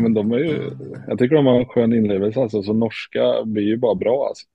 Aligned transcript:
Nej, 0.00 0.10
men 0.10 0.14
de 0.14 0.32
är 0.32 0.38
ju... 0.38 0.70
Jag 1.08 1.18
tycker 1.18 1.36
de 1.36 1.46
har 1.46 1.60
en 1.60 1.66
skön 1.66 1.92
inlevelse 1.92 2.40
alltså, 2.40 2.62
så 2.62 2.72
norska 2.72 3.44
blir 3.44 3.62
ju 3.62 3.76
bara 3.76 3.94
bra 3.94 4.26
alltså. 4.28 4.46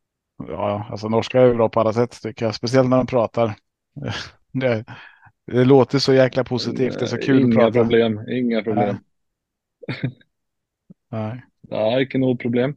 Ja, 0.48 0.88
alltså 0.90 1.10
norska 1.10 1.42
är 1.42 1.54
bra 1.54 1.70
på 1.70 1.80
alla 1.80 1.94
sätt 1.94 2.22
tycker 2.24 2.46
jag. 2.46 2.56
Speciellt 2.56 2.90
när 2.90 2.98
de 2.98 3.08
pratar. 3.08 3.54
Det, 4.52 4.86
det 5.52 5.66
låter 5.66 6.00
så 6.00 6.14
jäkla 6.14 6.44
positivt. 6.44 7.00
Det 7.00 7.06
är 7.06 7.08
så 7.08 7.18
kul 7.18 7.42
Inga 7.42 7.72
problem, 7.72 8.20
inga 8.30 8.64
problem. 8.64 8.98
Nej. 11.12 11.44
Nej, 11.62 12.04
inte 12.04 12.18
något 12.18 12.40
problem. 12.40 12.76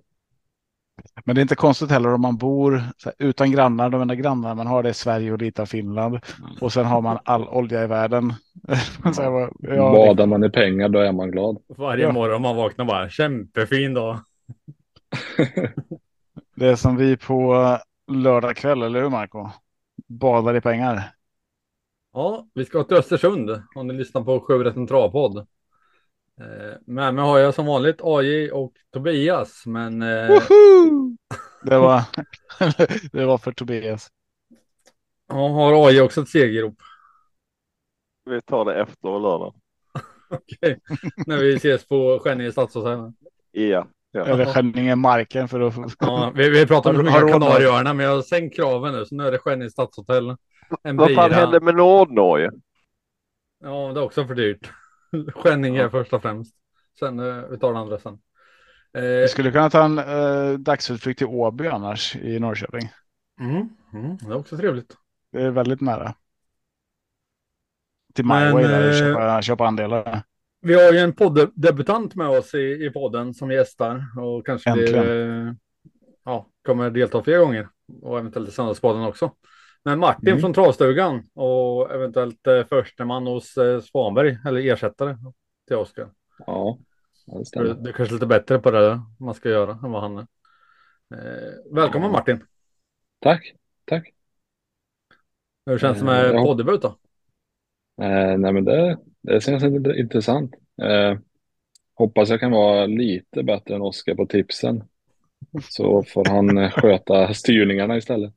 Men 1.25 1.35
det 1.35 1.41
är 1.41 1.43
inte 1.43 1.55
konstigt 1.55 1.91
heller 1.91 2.15
om 2.15 2.21
man 2.21 2.37
bor 2.37 2.83
så 2.97 3.09
här, 3.09 3.27
utan 3.29 3.51
grannar. 3.51 3.91
De 3.91 4.01
enda 4.03 4.15
grannar 4.15 4.55
man 4.55 4.67
har 4.67 4.83
det 4.83 4.89
är 4.89 4.93
Sverige 4.93 5.33
och 5.33 5.39
lite 5.39 5.63
av 5.63 5.67
Finland. 5.67 6.19
Och 6.61 6.73
sen 6.73 6.87
har 6.87 7.01
man 7.01 7.19
all 7.25 7.49
olja 7.49 7.85
i 7.85 7.87
världen. 7.87 8.33
så 9.15 9.23
bara, 9.23 9.51
ja, 9.61 9.69
det, 9.69 9.77
Badar 9.79 10.27
man 10.27 10.45
i 10.45 10.51
pengar 10.51 10.89
då 10.89 10.99
är 10.99 11.13
man 11.13 11.31
glad. 11.31 11.59
Varje 11.77 12.05
Ja. 12.05 12.13
morgon 12.13 12.43
man 12.43 12.57
vaknar 12.57 12.85
bara 12.85 13.09
kämpefin 13.09 13.95
dag. 13.95 14.19
det 16.57 16.67
är 16.67 16.77
som 16.77 16.97
vi 16.97 17.17
på 17.17 17.79
lördag 18.13 18.57
kväll, 18.57 18.83
eller 18.83 19.03
hur 19.03 19.09
Marco? 19.09 19.49
Badar 20.09 20.57
i 20.57 20.61
pengar. 20.61 21.03
Ja, 22.13 22.47
vi 22.55 22.65
ska 22.65 22.85
till 22.85 22.97
Östersund 22.97 23.63
om 23.75 23.87
ni 23.87 23.95
lyssnar 23.95 24.23
på 24.23 24.41
Sjörätten 24.41 24.87
Travpodd. 24.87 25.47
Eh, 26.41 26.77
Med 26.87 27.15
mig 27.15 27.25
har 27.25 27.39
jag 27.39 27.55
som 27.55 27.67
vanligt 27.67 28.01
AJ 28.03 28.51
och 28.53 28.73
Tobias, 28.93 29.67
men 29.67 30.03
eh, 30.03 30.29
Woho! 30.29 31.17
Det 31.63 31.79
var, 31.79 32.03
det 33.13 33.25
var 33.27 33.39
för 33.39 33.53
Tobias. 33.53 34.09
ja, 35.29 35.49
har 35.49 35.89
AJ 35.89 36.01
också 36.01 36.21
ett 36.21 36.29
segerrop? 36.29 36.75
Vi 38.31 38.41
tar 38.43 38.65
det 38.65 38.75
efter 38.81 39.09
lördag. 39.09 39.55
Okej, 40.31 40.81
när 41.27 41.39
vi 41.39 41.55
ses 41.55 41.89
på 41.89 42.19
Skänninge 42.23 42.53
stadshotell. 42.53 43.13
Ja. 43.51 43.87
ja. 44.11 44.47
Skänninge 44.47 44.97
marken 44.97 45.49
för 45.49 45.61
att 45.61 45.75
få. 45.75 45.89
Ja, 45.99 46.33
vi, 46.35 46.51
vi 46.51 46.67
pratar 46.67 47.01
om 47.01 47.07
Kanarieöarna, 47.07 47.95
men 47.95 48.07
jag 48.07 48.15
har 48.15 48.23
sänkt 48.23 48.57
kraven 48.57 48.93
nu, 48.93 49.05
så 49.07 49.15
nu 49.15 49.27
är 49.27 49.33
det 49.33 49.39
Skänninge 49.39 49.71
stadshotell. 49.71 50.37
Vad 50.83 51.15
fan 51.15 51.33
hände 51.33 51.61
med 51.61 51.75
Nordnorge? 51.75 52.51
Ja, 53.61 53.93
det 53.93 54.01
är 54.01 54.05
också 54.05 54.27
för 54.27 54.35
dyrt. 54.35 54.71
Skänninge 55.35 55.83
är 55.83 55.89
först 55.89 56.13
och 56.13 56.23
främst. 56.23 56.55
Sen, 56.99 57.19
eh, 57.19 57.49
vi 57.51 57.59
tar 57.59 57.73
det 57.73 57.79
andra 57.79 57.99
sen. 57.99 58.19
Eh, 58.93 59.03
Vi 59.03 59.29
skulle 59.29 59.51
kunna 59.51 59.71
ta 59.71 59.85
en 59.85 59.99
eh, 59.99 60.59
dagsutflykt 60.59 61.19
till 61.19 61.27
Åby 61.27 61.67
annars 61.67 62.17
i 62.17 62.39
Norrköping. 62.39 62.89
mm, 63.41 63.69
mm, 63.93 64.17
det 64.17 64.27
är 64.27 64.37
också 64.37 64.57
trevligt. 64.57 64.97
Det 65.33 65.43
är 65.43 65.51
väldigt 65.51 65.81
nära. 65.81 66.15
Till 68.15 68.25
MyWay 68.25 68.63
där 68.63 68.89
och 68.89 68.95
eh, 68.95 68.99
köpa, 69.01 69.43
köpa 69.43 69.67
andelar. 69.67 70.23
Vi 70.61 70.75
har 70.75 70.93
ju 70.93 70.99
en 70.99 71.13
podddebutant 71.13 72.15
med 72.15 72.29
oss 72.29 72.55
i, 72.55 72.59
i 72.87 72.91
podden 72.91 73.35
som 73.35 73.51
gästar 73.51 74.05
och 74.21 74.47
kanske 74.47 74.71
eh, 74.97 75.53
ja, 76.25 76.47
kommer 76.67 76.91
delta 76.91 77.23
fler 77.23 77.39
gånger 77.39 77.69
och 78.03 78.19
eventuellt 78.19 78.49
i 78.49 78.53
Söndagspodden 78.53 79.03
också. 79.03 79.33
Men 79.89 79.99
Martin 79.99 80.29
Mm. 80.29 80.41
från 80.41 80.53
Travstugan 80.55 81.23
och 81.35 81.91
eventuellt 81.95 82.47
eh, 82.47 82.65
försteman 82.65 83.27
hos 83.27 83.57
eh, 83.57 83.81
Svanberg 83.81 84.39
eller 84.47 84.61
ersättare 84.61 85.17
till 85.67 85.77
Oskar. 85.77 86.11
Ja, 86.47 86.79
det 87.27 87.39
Du, 87.39 87.45
stämmer. 87.45 87.75
du 87.75 87.89
är 87.89 87.93
kanske 87.93 88.15
lite 88.15 88.27
bättre 88.27 88.59
på 88.59 88.71
det 88.71 88.81
där 88.81 89.01
man 89.21 89.35
ska 89.35 89.49
göra 89.49 89.73
än 89.85 89.91
vad 89.91 90.03
han 90.03 90.17
är. 90.19 90.27
Eh, 91.15 91.75
välkommen 91.75 92.09
Ja. 92.09 92.13
Martin. 92.13 92.45
Tack, 93.21 93.53
tack. 93.85 94.11
Hur 95.67 95.79
känns 95.79 95.99
det 95.99 96.05
Eh, 96.05 96.07
med 96.07 96.35
ja. 96.35 96.45
poddebut 96.45 96.83
då? 96.83 96.89
Eh, 98.03 98.39
nej, 98.39 98.53
men 98.53 98.65
det, 98.65 98.99
det 99.23 99.41
känns 99.43 99.63
int- 99.65 99.95
intressant. 99.95 100.55
Eh, 100.83 101.19
hoppas 101.95 102.29
jag 102.31 102.41
kan 102.41 102.51
vara 102.51 102.87
lite 102.87 103.43
bättre 103.43 103.75
än 103.75 103.83
Oskar 103.83 104.15
på 104.15 104.27
tipsen. 104.27 104.85
Så 105.71 106.03
får 106.03 106.25
han 106.25 106.59
eh, 106.59 106.71
sköta 106.71 107.35
styrningarna 107.35 107.97
istället. 107.97 108.35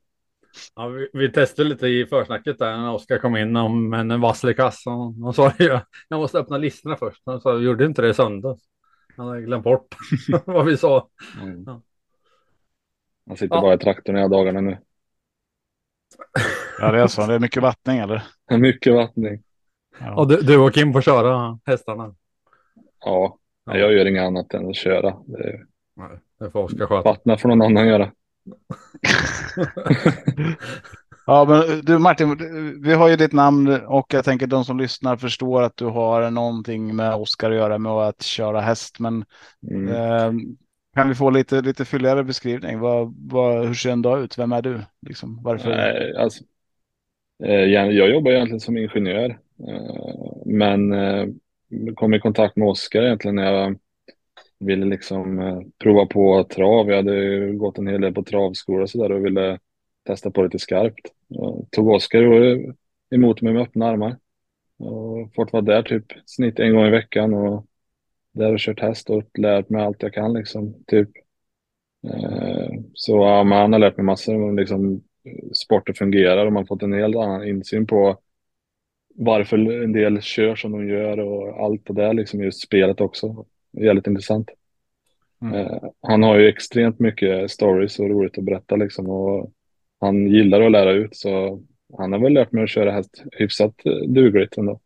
Ja, 0.76 0.86
vi, 0.88 1.08
vi 1.12 1.32
testade 1.32 1.68
lite 1.68 1.86
i 1.86 2.06
försnacket 2.06 2.58
där 2.58 2.76
när 2.76 2.92
Oskar 2.92 3.18
kom 3.18 3.36
in 3.36 3.56
om 3.56 3.92
en 3.94 4.20
vasslig 4.20 4.56
kass. 4.56 4.86
Och 4.86 4.92
Han 5.24 5.32
sa 5.32 5.52
ju 5.58 5.78
jag 6.08 6.18
måste 6.18 6.38
öppna 6.38 6.58
listorna 6.58 6.96
först. 6.96 7.22
Han 7.26 7.40
sa 7.40 7.58
gjorde 7.58 7.84
inte 7.84 8.02
det 8.02 8.08
i 8.08 8.14
söndags. 8.14 8.62
Han 9.16 9.28
hade 9.28 9.42
glömt 9.42 9.64
bort 9.64 9.94
vad 10.44 10.66
vi 10.66 10.76
sa. 10.76 11.08
Mm. 11.42 11.62
Ja. 11.66 11.82
Han 13.26 13.36
sitter 13.36 13.54
Ja. 13.56 13.60
bara 13.60 13.74
i 13.74 13.78
traktorn 13.78 14.16
hela 14.16 14.28
dagarna 14.28 14.60
nu. 14.60 14.78
Ja, 16.80 16.92
det 16.92 17.00
är 17.00 17.06
så. 17.06 17.26
Det 17.26 17.34
är 17.34 17.38
mycket 17.38 17.62
vattning 17.62 17.98
eller? 17.98 18.22
Mycket 18.58 18.94
vattning. 18.94 19.42
Ja. 20.00 20.14
Och 20.14 20.28
du, 20.28 20.36
du 20.36 20.58
och 20.58 20.72
Kim 20.74 20.92
får 20.92 21.00
köra 21.00 21.58
hästarna. 21.64 22.14
Ja, 23.04 23.38
Ja. 23.64 23.76
jag 23.78 23.92
gör 23.92 24.06
inget 24.06 24.22
annat 24.22 24.54
än 24.54 24.68
att 24.68 24.76
köra. 24.76 25.16
Det 25.26 25.38
är 25.48 25.64
Nej, 25.96 26.18
det 26.40 26.50
får 26.50 26.62
Oskar 26.62 26.86
sköta. 26.86 27.02
vattna 27.10 27.36
får 27.38 27.48
någon 27.48 27.62
annan 27.62 27.88
göra. 27.88 28.12
Ja, 31.26 31.44
men 31.44 31.84
du 31.84 31.98
Martin, 31.98 32.36
vi 32.82 32.92
har 32.94 33.08
ju 33.08 33.16
ditt 33.16 33.32
namn 33.32 33.80
och 33.86 34.14
jag 34.14 34.24
tänker 34.24 34.46
de 34.46 34.64
som 34.64 34.78
lyssnar 34.78 35.16
förstår 35.16 35.62
att 35.62 35.76
du 35.76 35.84
har 35.84 36.30
någonting 36.30 36.96
med 36.96 37.14
Oskar 37.14 37.50
att 37.50 37.56
göra 37.56 37.78
med 37.78 37.92
att 37.92 38.22
köra 38.22 38.60
häst. 38.60 39.00
Men 39.00 39.24
Mm. 39.70 39.88
eh, 39.88 40.32
kan 40.94 41.08
vi 41.08 41.14
få 41.14 41.30
lite, 41.30 41.60
lite 41.60 41.84
fylligare 41.84 42.24
beskrivning? 42.24 42.78
Vad, 42.80 43.14
vad, 43.32 43.66
hur 43.66 43.74
ser 43.74 43.90
en 43.90 44.02
dag 44.02 44.22
ut? 44.22 44.38
Vem 44.38 44.52
är 44.52 44.62
du? 44.62 44.80
Liksom, 45.06 45.42
varför? 45.42 45.68
Nej, 45.70 46.16
alltså, 46.16 46.44
eh, 47.44 47.50
jag 47.54 48.10
jobbar 48.10 48.30
egentligen 48.30 48.60
som 48.60 48.76
ingenjör. 48.76 49.38
eh, 49.68 50.32
Men 50.46 50.92
eh, 50.92 51.26
kom 51.94 52.14
i 52.14 52.20
kontakt 52.20 52.56
med 52.56 52.68
Oskar 52.68 53.02
egentligen 53.02 53.34
när 53.34 53.52
jag 53.52 53.78
ville 54.62 54.86
liksom 54.86 55.38
eh, 55.38 55.60
prova 55.78 56.06
på 56.06 56.44
trav. 56.44 56.88
Jag 56.88 56.96
hade 56.96 57.52
gått 57.52 57.78
en 57.78 57.86
hel 57.86 58.00
del 58.00 58.14
på 58.14 58.22
travskola 58.22 58.82
och 58.82 58.90
sådär 58.90 59.12
och 59.12 59.26
ville 59.26 59.58
testa 60.06 60.30
på 60.30 60.42
lite 60.42 60.58
skarpt. 60.58 61.12
Tog 61.70 61.88
Oskar 61.88 62.22
emot 63.14 63.42
mig 63.42 63.52
med 63.52 63.62
öppna 63.62 63.86
armar. 63.86 64.16
Och 64.78 65.34
fått 65.34 65.52
vara 65.52 65.62
där 65.62 65.82
typ 65.82 66.04
snitt 66.26 66.58
en 66.58 66.74
gång 66.74 66.86
i 66.86 66.90
veckan 66.90 67.34
och 67.34 67.66
där 68.32 68.52
och 68.52 68.58
kört 68.58 68.80
häst 68.80 69.10
och 69.10 69.38
lärt 69.38 69.68
mig 69.68 69.82
allt 69.82 70.02
jag 70.02 70.12
kan 70.14 70.32
liksom. 70.32 70.74
Typ. 70.86 71.08
Eh, 72.08 72.68
Så 72.94 73.16
ja, 73.16 73.44
men 73.44 73.58
han 73.58 73.72
har 73.72 73.80
lärt 73.80 73.96
mig 73.96 74.06
massor 74.06 74.34
om 74.34 74.56
liksom 74.56 75.02
sporten 75.54 75.94
fungerar 75.94 76.46
och 76.46 76.52
man 76.52 76.60
har 76.60 76.66
fått 76.66 76.82
en 76.82 76.92
helt 76.92 77.16
annan 77.16 77.48
insyn 77.48 77.86
på 77.86 78.18
varför 79.14 79.82
en 79.82 79.92
del 79.92 80.22
kör 80.22 80.54
som 80.56 80.72
de 80.72 80.88
gör 80.88 81.20
och 81.20 81.64
allt 81.64 81.86
det 81.86 81.92
där 81.94 82.14
liksom 82.14 82.42
just 82.42 82.62
spelet 82.62 83.00
också. 83.00 83.46
Jävligt 83.72 84.06
intressant. 84.06 84.50
Mm. 85.42 85.54
Eh, 85.54 85.82
Han 86.02 86.22
har 86.22 86.38
ju 86.38 86.48
extremt 86.48 86.98
mycket 86.98 87.50
stories 87.50 87.98
och 87.98 88.08
roligt 88.10 88.38
att 88.38 88.44
berätta 88.44 88.76
liksom 88.76 89.10
och 89.10 89.52
han 90.00 90.26
gillar 90.26 90.60
att 90.60 90.72
lära 90.72 90.92
ut 90.92 91.16
så 91.16 91.62
han 91.98 92.12
har 92.12 92.18
väl 92.18 92.32
lärt 92.32 92.52
mig 92.52 92.64
att 92.64 92.70
köra 92.70 92.90
häst 92.90 93.22
hyfsat 93.32 93.74
eh, 93.84 93.92
dugligt 93.92 94.58
ändå. 94.58 94.80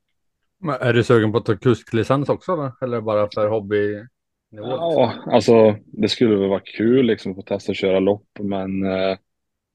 Men 0.58 0.74
är 0.80 0.92
du 0.92 1.02
sugen 1.02 1.32
på 1.32 1.38
att 1.38 1.44
ta 1.44 1.56
kusklicens 1.56 2.28
också 2.28 2.52
eller? 2.52 2.72
Eller 2.82 3.00
bara 3.00 3.28
för 3.34 3.48
hobby? 3.48 4.04
Ja, 4.50 5.12
alltså 5.26 5.76
det 5.86 6.08
skulle 6.08 6.36
väl 6.36 6.48
vara 6.48 6.60
kul 6.60 7.06
liksom 7.06 7.32
att 7.32 7.36
få 7.36 7.42
testa 7.42 7.72
att 7.72 7.76
köra 7.76 8.00
lopp 8.00 8.28
men 8.40 8.84
eh, 8.84 9.16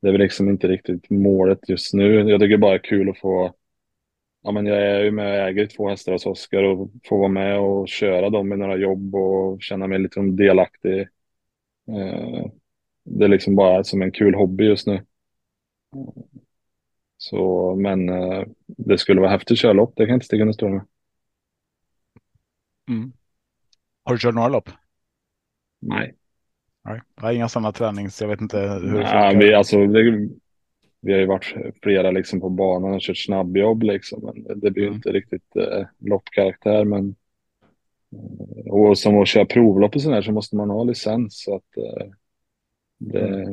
det 0.01 0.07
är 0.07 0.11
väl 0.11 0.21
liksom 0.21 0.49
inte 0.49 0.67
riktigt 0.67 1.09
målet 1.09 1.69
just 1.69 1.93
nu. 1.93 2.29
Jag 2.29 2.39
tycker 2.39 2.57
bara 2.57 2.71
det 2.71 2.77
är 2.77 2.83
kul 2.83 3.09
att 3.09 3.19
få 3.19 3.53
Ja, 4.43 4.51
men 4.51 4.65
jag 4.65 4.77
är 4.81 4.99
ju 5.03 5.11
med 5.11 5.25
och 5.41 5.47
äger 5.49 5.67
två 5.67 5.89
hästar 5.89 6.11
hos 6.11 6.25
Oskar 6.25 6.63
och 6.63 6.91
får 7.05 7.17
vara 7.19 7.29
med 7.29 7.59
och 7.59 7.87
köra 7.87 8.29
dem 8.29 8.53
i 8.53 8.57
några 8.57 8.77
jobb 8.77 9.15
och 9.15 9.61
känna 9.61 9.87
mig 9.87 9.99
lite 9.99 10.21
delaktig. 10.21 11.01
Eh, 11.87 12.45
det 13.03 13.25
är 13.25 13.29
liksom 13.29 13.55
bara 13.55 13.83
som 13.83 14.01
en 14.01 14.11
kul 14.11 14.35
hobby 14.35 14.65
just 14.65 14.87
nu. 14.87 15.05
Så, 17.17 17.75
men 17.75 18.09
eh, 18.09 18.43
det 18.67 18.97
skulle 18.97 19.21
vara 19.21 19.31
häftigt 19.31 19.51
att 19.51 19.57
köra 19.59 19.73
lopp, 19.73 19.93
det 19.95 20.03
kan 20.05 20.09
jag 20.09 20.15
inte 20.17 20.25
sticka 20.25 20.41
under 20.41 20.53
stol 20.53 20.71
med. 20.71 20.85
Mm. 22.89 23.13
Har 24.03 24.13
du 24.13 24.19
kört 24.19 24.35
några 24.35 24.47
lopp? 24.47 24.69
Nej. 25.81 26.15
Nej, 26.83 27.01
jag 27.15 27.23
har 27.23 27.31
inga 27.31 27.49
sådana 27.49 27.71
tränings. 27.71 28.21
Jag 28.21 28.27
vet 28.27 28.41
inte 28.41 28.59
hur 28.59 28.97
det 28.97 29.01
Ja, 29.01 29.31
funkar. 29.31 29.39
vi, 29.39 29.53
alltså, 29.53 29.87
det, 29.87 30.29
vi 31.01 31.13
har 31.13 31.19
ju 31.19 31.25
varit 31.25 31.55
flera 31.83 32.11
liksom 32.11 32.41
på 32.41 32.49
banan 32.49 32.93
och 32.93 33.01
kört 33.01 33.17
snabbjobb 33.17 33.83
liksom, 33.83 34.21
men 34.23 34.59
det, 34.59 34.71
blir 34.71 34.83
ju 34.83 34.87
Mm. 34.87 34.95
inte 34.95 35.11
riktigt 35.11 35.55
eh, 35.55 35.85
loppkaraktär. 35.99 36.85
Men, 36.85 37.15
eh, 38.11 38.73
och 38.73 38.97
som 38.97 39.21
att 39.21 39.27
köra 39.27 39.45
provlopp 39.45 39.95
och 39.95 40.01
sådär 40.01 40.21
så 40.21 40.31
måste 40.31 40.55
man 40.55 40.69
ha 40.69 40.83
licens. 40.83 41.43
Så 41.43 41.55
att, 41.55 41.77
eh, 41.77 42.07
det, 42.99 43.45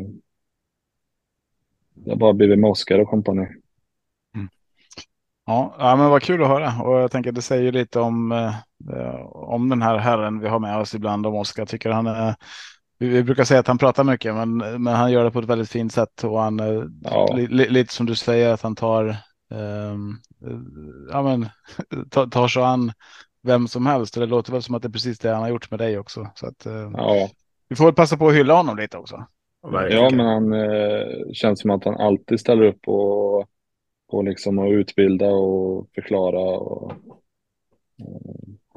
det 1.94 2.10
har 2.10 2.16
bara 2.16 2.32
blivit 2.32 2.58
med 2.58 2.70
Oskar 2.70 2.98
och 2.98 3.08
kompani. 3.08 3.46
Ja, 5.46 5.76
ja, 5.78 5.96
men 5.96 6.10
vad 6.10 6.22
kul 6.22 6.42
att 6.42 6.48
höra. 6.48 6.82
Och 6.82 7.00
jag 7.00 7.10
tänker 7.10 7.32
det 7.32 7.42
säger 7.42 7.72
lite 7.72 8.00
om, 8.00 8.32
eh, 8.32 9.20
om 9.26 9.68
den 9.68 9.82
här 9.82 9.96
herren 9.98 10.40
vi 10.40 10.48
har 10.48 10.58
med 10.58 10.78
oss 10.78 10.94
ibland 10.94 11.26
om 11.26 11.34
Oskar. 11.34 11.66
Tycker 11.66 11.90
han 11.90 12.06
är, 12.06 12.34
vi, 12.98 13.22
brukar 13.22 13.44
säga 13.44 13.60
att 13.60 13.66
han 13.66 13.78
pratar 13.78 14.04
mycket, 14.04 14.34
men, 14.34 14.56
men 14.56 14.86
han 14.86 15.12
gör 15.12 15.24
det 15.24 15.30
på 15.30 15.38
ett 15.38 15.44
väldigt 15.44 15.70
fint 15.70 15.92
sätt. 15.92 16.24
Och 16.24 16.40
han, 16.40 16.60
eh, 16.60 16.82
Ja. 17.02 17.34
li, 17.36 17.46
li, 17.46 17.68
lite 17.68 17.94
som 17.94 18.06
du 18.06 18.14
säger, 18.14 18.52
att 18.52 18.62
han 18.62 18.76
tar, 18.76 19.08
eh, 19.50 19.96
ja, 21.10 21.22
men, 21.22 21.46
tar, 22.10 22.26
tar 22.26 22.48
sig 22.48 22.62
an 22.62 22.92
vem 23.42 23.68
som 23.68 23.86
helst. 23.86 24.14
Det 24.14 24.26
låter 24.26 24.52
väl 24.52 24.62
som 24.62 24.74
att 24.74 24.82
det 24.82 24.88
är 24.88 24.92
precis 24.92 25.18
det 25.18 25.30
han 25.30 25.42
har 25.42 25.48
gjort 25.48 25.70
med 25.70 25.80
dig 25.80 25.98
också. 25.98 26.30
Så 26.34 26.46
att, 26.46 26.66
eh, 26.66 26.90
Ja, 26.94 27.30
vi 27.68 27.76
får 27.76 27.84
väl 27.84 27.94
passa 27.94 28.16
på 28.16 28.28
att 28.28 28.34
hylla 28.34 28.54
honom 28.54 28.76
lite 28.76 28.96
också. 28.98 29.26
ja 29.62 30.10
men 30.10 30.26
han 30.26 30.52
eh, 30.52 31.32
känns 31.32 31.60
som 31.60 31.70
att 31.70 31.84
han 31.84 31.96
alltid 31.96 32.40
ställer 32.40 32.62
upp 32.62 32.82
på, 32.82 33.46
på 34.10 34.22
liksom 34.22 34.58
att 34.58 34.70
utbilda 34.70 35.26
och 35.26 35.88
förklara. 35.94 36.40
Och, 36.40 36.92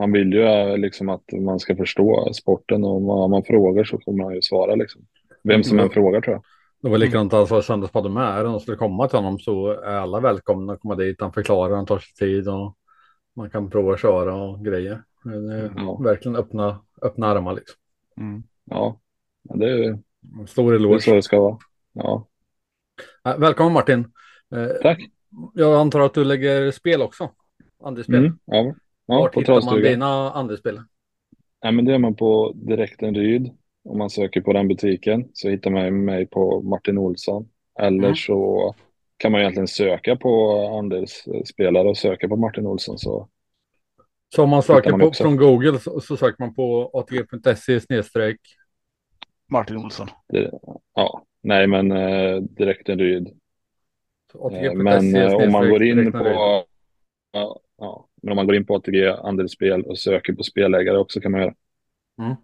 han 0.02 0.12
vill 0.12 0.34
ju 0.34 0.44
eh, 0.44 0.78
liksom 0.78 1.10
att 1.10 1.32
man 1.32 1.60
ska 1.60 1.76
förstå 1.76 2.34
sporten 2.34 2.84
och 2.84 3.24
om 3.24 3.32
man 3.32 3.44
frågar 3.44 3.84
så 3.84 3.98
kommer 3.98 4.24
han 4.24 4.36
ju 4.36 4.42
svara 4.42 4.76
liksom. 4.76 5.02
Vem 5.44 5.64
som 5.64 5.80
än 5.80 5.90
frågar 5.90 6.22
tror 6.22 6.34
jag. 6.36 6.44
Det 6.82 6.90
var 6.90 6.98
likadant 6.98 7.34
alltså 7.34 7.62
Söndagspodden 7.62 8.14
med. 8.14 8.24
Är 8.24 8.44
det 8.44 8.50
någon 8.50 8.60
skulle 8.60 8.78
komma 8.78 9.08
till 9.08 9.18
honom 9.18 9.40
så 9.40 9.68
är 9.72 9.96
alla 9.96 10.20
välkomna 10.20 10.74
att 10.74 10.80
komma 10.80 10.96
dit. 10.96 11.22
Han 11.22 11.34
förklarar, 11.34 11.76
han 11.76 11.86
tar 11.86 12.00
sig 12.00 12.14
tid 12.14 12.48
och 12.48 12.78
man 13.36 13.50
kan 13.50 13.70
prova 13.70 13.94
att 13.94 14.00
köra 14.02 14.36
och 14.36 14.66
grejer. 14.66 15.04
Det 15.24 15.54
är 15.54 15.72
Ja. 15.78 15.98
verkligen 16.04 16.36
öppna, 16.36 16.80
öppna 17.02 17.28
armar 17.28 17.54
liksom. 17.54 17.76
Mm. 18.18 18.44
Ja, 18.66 19.00
det, 19.44 19.70
är, 19.70 20.00
Stor 20.48 20.72
det 20.72 20.96
är 20.96 21.00
så 21.00 21.14
det 21.14 21.22
ska 21.22 21.40
vara. 21.42 21.58
Ja, 21.94 22.28
Välkommen 23.38 23.74
Martin. 23.74 24.06
Eh, 24.56 24.82
tack. 24.82 25.00
Jag 25.54 25.80
antar 25.80 26.00
att 26.00 26.14
du 26.14 26.24
lägger 26.24 26.72
spel 26.72 27.02
också? 27.02 27.30
Andelsspel. 27.84 28.16
Mm, 28.26 28.38
ja, 28.46 28.74
ja, 29.06 29.20
Vart 29.20 29.34
på 29.34 29.40
hittar 29.40 29.54
man 29.54 29.62
travstugan. 29.62 29.92
dina 29.92 30.32
andelsspel? 30.32 30.80
Ja, 31.62 31.72
men 31.72 31.86
det 31.86 31.94
är 31.94 31.98
man 32.00 32.16
på 32.16 32.52
Direkten 32.56 33.16
Ryd. 33.16 33.52
Om 33.84 33.98
man 33.98 34.10
söker 34.10 34.42
på 34.42 34.54
den 34.54 34.68
butiken 34.68 35.30
så 35.34 35.50
hittar 35.50 35.72
man 35.72 36.06
mig 36.06 36.26
på 36.28 36.62
Martin 36.62 36.98
Olsson. 36.98 37.50
Eller 37.80 38.04
Mm. 38.04 38.16
så 38.16 38.76
kan 39.18 39.32
man 39.32 39.42
egentligen 39.42 39.68
söka 39.68 40.16
på 40.16 40.60
andelsspelare 40.80 41.90
och 41.90 41.98
söka 41.98 42.28
på 42.28 42.36
Martin 42.36 42.66
Olsson. 42.68 42.98
Så 42.98 43.28
Så 44.36 44.44
om 44.44 44.50
man 44.50 44.64
söker 44.64 44.92
man 44.92 45.00
på, 45.00 45.12
från 45.12 45.36
Google 45.38 45.80
så, 45.80 46.00
så 46.02 46.18
söker 46.18 46.36
man 46.44 46.54
på 46.54 46.92
atg.se 46.94 47.80
snedstreck. 47.80 48.40
Martin 49.50 49.78
Olsson. 49.78 50.08
det, 50.28 50.52
ja, 50.96 51.24
nej 51.44 51.68
men 51.68 51.92
eh, 51.92 52.36
Direkten 52.42 53.00
Ryd. 53.00 53.30
så 54.32 54.50
Eh, 54.50 54.74
men 54.74 55.16
eh, 55.16 55.34
om 55.34 55.52
man 55.52 55.70
går 55.70 55.84
in 55.84 56.12
på 56.12 56.28
ja, 56.28 56.66
ja, 57.78 58.08
men 58.22 58.32
om 58.32 58.36
man 58.36 58.46
går 58.48 58.56
in 58.56 58.66
på 58.66 58.76
ATG 58.76 59.08
andelsspel 59.08 59.84
och 59.84 60.00
söker 60.00 60.34
på 60.34 60.44
spelägare 60.44 60.98
också 60.98 61.20
kan 61.22 61.32
man 61.32 61.42
göra. 61.42 61.54
Mm. 62.20 62.36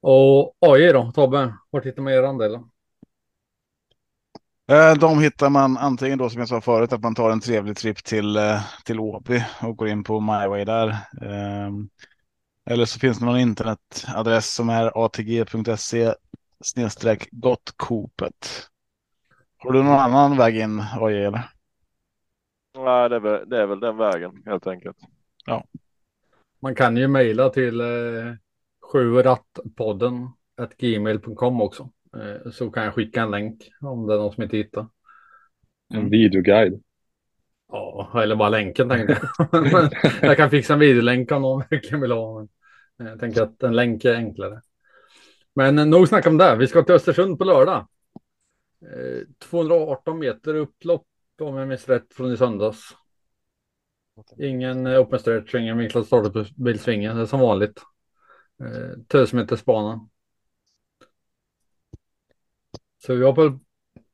Och 0.00 0.56
AI 0.60 0.92
då, 0.92 1.12
Tobbe? 1.14 1.54
Vart 1.70 1.86
hittar 1.86 2.02
man 2.02 2.12
er 2.12 2.22
andel? 2.22 2.58
Eh, 4.70 4.94
De 4.94 5.20
hittar 5.20 5.50
man 5.50 5.76
antingen 5.78 6.18
då 6.18 6.30
som 6.30 6.38
jag 6.40 6.48
sa 6.48 6.60
förut 6.60 6.92
att 6.92 7.02
man 7.02 7.14
tar 7.14 7.30
en 7.30 7.40
trevlig 7.40 7.76
tripp 7.76 8.04
till, 8.04 8.36
eh, 8.36 8.60
till 8.84 9.00
Åby 9.00 9.44
och 9.62 9.76
går 9.76 9.88
in 9.88 10.04
på 10.04 10.20
MyWay 10.20 10.64
där. 10.64 10.96
Ehm, 11.22 11.88
Eller 12.70 12.84
så 12.84 12.98
finns 12.98 13.18
det 13.18 13.24
någon 13.24 13.38
internetadress 13.38 14.54
som 14.54 14.68
är 14.68 15.04
atg.se 15.04 16.14
snedstreck 16.64 17.28
gottkopet. 17.30 18.68
Har 19.58 19.72
du 19.72 19.82
någon 19.82 19.98
annan 19.98 20.36
väg 20.36 20.56
in 20.56 20.84
AJ 21.00 21.24
eller? 21.24 21.50
Nej, 22.84 23.08
det 23.08 23.16
är, 23.16 23.20
väl, 23.20 23.48
det 23.48 23.62
är 23.62 23.66
väl 23.66 23.80
den 23.80 23.96
vägen 23.96 24.42
helt 24.46 24.66
enkelt. 24.66 24.96
Man 26.60 26.74
kan 26.74 26.96
ju 26.96 27.08
mejla 27.08 27.50
till 27.50 27.80
eh, 27.80 28.34
sjurattpodden 28.92 30.28
gmail.com 30.78 31.60
också. 31.60 31.90
Eh, 32.16 32.50
så 32.50 32.70
kan 32.70 32.84
jag 32.84 32.94
skicka 32.94 33.22
en 33.22 33.30
länk 33.30 33.70
om 33.80 34.06
det 34.06 34.14
är 34.14 34.18
någon 34.18 34.32
som 34.32 34.42
inte 34.42 34.56
hittar. 34.56 34.86
En 35.94 36.10
videoguide. 36.10 36.82
Ja, 37.68 38.22
eller 38.22 38.36
bara 38.36 38.48
länken 38.48 38.88
tänkte 38.88 39.20
jag. 39.52 39.92
Jag 40.22 40.36
kan 40.36 40.50
fixa 40.50 40.72
en 40.72 40.78
videolänk 40.78 41.32
om 41.32 41.42
någon 41.42 41.64
verkligen 41.70 42.00
vill 42.00 42.12
ha. 42.12 42.46
Men 42.96 43.06
jag 43.06 43.20
tänker 43.20 43.42
att 43.42 43.62
en 43.62 43.76
länk 43.76 44.04
är 44.04 44.14
enklare. 44.14 44.62
Men 45.54 45.78
eh, 45.78 45.86
nog 45.86 46.08
snacka 46.08 46.28
om 46.28 46.38
det. 46.38 46.56
Vi 46.56 46.66
ska 46.66 46.82
till 46.82 46.94
Östersund 46.94 47.38
på 47.38 47.44
lördag. 47.44 47.86
Eh, 48.82 49.48
218 49.50 50.18
meter 50.18 50.54
upplopp 50.54 51.06
om 51.40 51.56
jag 51.56 51.68
minns 51.68 51.88
rätt 51.88 52.14
från 52.14 52.32
i 52.32 52.36
söndags. 52.36 52.96
Ingen 54.38 54.86
eh, 54.86 55.00
open 55.00 55.18
stretch, 55.18 55.54
ingen 55.54 55.78
vinklad 55.78 56.06
startbilsvinge. 56.06 57.14
Det 57.14 57.20
är 57.20 57.26
som 57.26 57.40
vanligt. 57.40 57.82
Eh, 58.60 58.90
1000 58.90 59.38
meters 59.38 59.64
bana. 59.64 60.08
Så 62.98 63.14
vi 63.14 63.24
har 63.24 63.32
på 63.32 63.58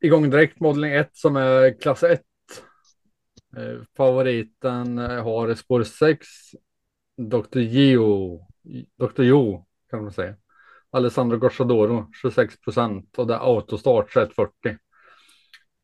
igång 0.00 0.30
direkt 0.30 0.60
modelling 0.60 0.92
1 0.92 1.16
som 1.16 1.36
är 1.36 1.80
klass 1.80 2.02
1. 2.02 2.22
Eh, 3.56 3.82
favoriten 3.96 4.98
eh, 4.98 5.24
har 5.24 5.54
spår 5.54 5.82
6. 5.82 6.26
Dr. 7.16 7.58
Gio. 7.58 8.46
Dr. 8.98 9.22
Jo 9.22 9.66
kan 9.90 10.02
man 10.02 10.12
säga. 10.12 10.36
Alessandro 10.90 11.38
Gocciadoro 11.38 12.10
26 12.22 12.60
procent 12.60 13.18
och 13.18 13.26
det 13.26 13.34
är 13.34 13.38
autostart 13.38 14.16
140. 14.16 14.78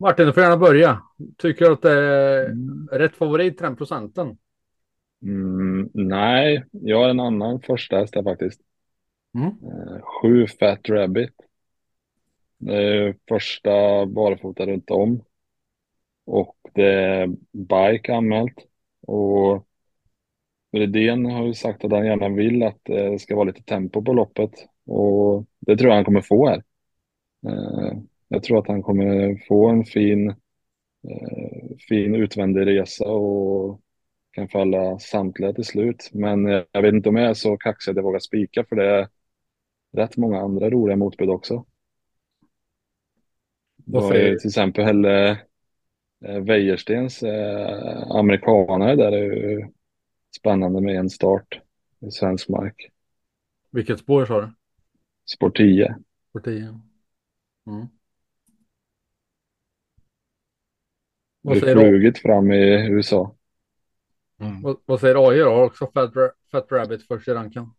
Martin, 0.00 0.26
du 0.26 0.32
får 0.32 0.42
gärna 0.42 0.56
börja. 0.56 1.02
Tycker 1.38 1.64
du 1.64 1.72
att 1.72 1.82
det 1.82 1.92
är 1.92 2.54
rätt 2.98 3.16
favorit 3.16 3.58
den 3.58 3.76
procenten? 3.76 4.38
Mm, 5.22 5.90
nej, 5.94 6.64
jag 6.70 6.98
har 6.98 7.08
en 7.08 7.20
annan 7.20 7.60
första 7.60 7.96
häst 7.96 8.14
där 8.14 8.22
faktiskt. 8.22 8.60
Mm. 9.34 9.46
Eh, 9.46 10.02
sju 10.02 10.46
Fat 10.46 10.88
Rabbit. 10.88 11.34
Det 12.58 12.76
är 12.76 13.16
första 13.28 14.06
barfota 14.06 14.66
runt 14.66 14.90
om. 14.90 15.24
Och 16.26 16.56
det 16.74 16.92
är 16.94 17.26
bike 17.52 18.14
anmält. 18.14 18.66
Och 19.06 19.66
Rydén 20.72 21.26
har 21.26 21.46
ju 21.46 21.54
sagt 21.54 21.84
att 21.84 21.92
han 21.92 22.06
gärna 22.06 22.28
vill 22.28 22.62
att 22.62 22.80
det 22.84 23.18
ska 23.20 23.36
vara 23.36 23.44
lite 23.44 23.62
tempo 23.62 24.02
på 24.02 24.12
loppet. 24.12 24.50
Och 24.86 25.46
det 25.60 25.76
tror 25.76 25.88
jag 25.88 25.96
han 25.96 26.04
kommer 26.04 26.22
få 26.22 26.48
här. 26.48 26.62
Jag 28.32 28.42
tror 28.42 28.58
att 28.58 28.68
han 28.68 28.82
kommer 28.82 29.40
få 29.48 29.68
en 29.68 29.84
fin, 29.84 30.28
eh, 30.28 31.76
fin 31.88 32.14
utvändig 32.14 32.66
resa 32.66 33.08
och 33.08 33.80
kan 34.32 34.48
falla 34.48 34.98
samtliga 34.98 35.52
till 35.52 35.64
slut. 35.64 36.10
Men 36.12 36.46
eh, 36.46 36.62
jag 36.72 36.82
vet 36.82 36.94
inte 36.94 37.08
om 37.08 37.16
jag 37.16 37.30
är 37.30 37.34
så 37.34 37.56
kaxig 37.56 37.90
att 37.90 37.96
jag 37.96 38.02
vågar 38.02 38.18
spika 38.18 38.64
för 38.64 38.76
det 38.76 38.86
är 38.86 39.08
rätt 39.92 40.16
många 40.16 40.40
andra 40.40 40.70
roliga 40.70 40.96
motbud 40.96 41.30
också. 41.30 41.64
Då 43.76 44.12
är 44.12 44.36
till 44.36 44.48
exempel 44.48 45.04
eh, 45.04 45.36
eh, 46.24 46.40
Wäjerstens 46.40 47.22
eh, 47.22 48.10
amerikanare 48.10 48.96
där 48.96 49.12
är 49.12 49.22
ju 49.22 49.68
spännande 50.36 50.80
med 50.80 50.96
en 50.96 51.10
start 51.10 51.60
i 52.00 52.10
svensk 52.10 52.48
mark. 52.48 52.90
Vilket 53.70 53.98
spår 53.98 54.26
sa 54.26 54.40
du? 54.40 54.52
Spår 55.36 55.50
10. 55.50 55.96
Spår 56.30 56.40
10. 56.40 56.80
Mm. 57.66 57.86
Vad 61.42 61.60
Det 61.60 61.74
du? 61.74 61.80
flugit 61.80 62.18
fram 62.18 62.52
i 62.52 62.88
USA. 62.90 63.34
Mm. 64.40 64.62
vad, 64.62 64.76
vad 64.84 65.00
säger 65.00 65.28
AI 65.30 65.38
då? 65.38 65.50
Har 65.50 65.64
också 65.64 65.90
Fat, 65.94 66.12
Fat 66.52 66.72
Rabbit 66.72 67.06
först 67.06 67.28
i 67.28 67.30
ranken? 67.30 67.70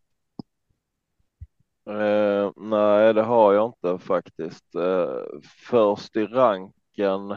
Eh, 1.89 2.51
nej, 2.55 3.13
det 3.13 3.21
har 3.21 3.53
jag 3.53 3.67
inte 3.69 4.05
faktiskt. 4.05 4.75
Eh, 4.75 5.39
först 5.69 6.15
i 6.15 6.25
ranken 6.25 7.31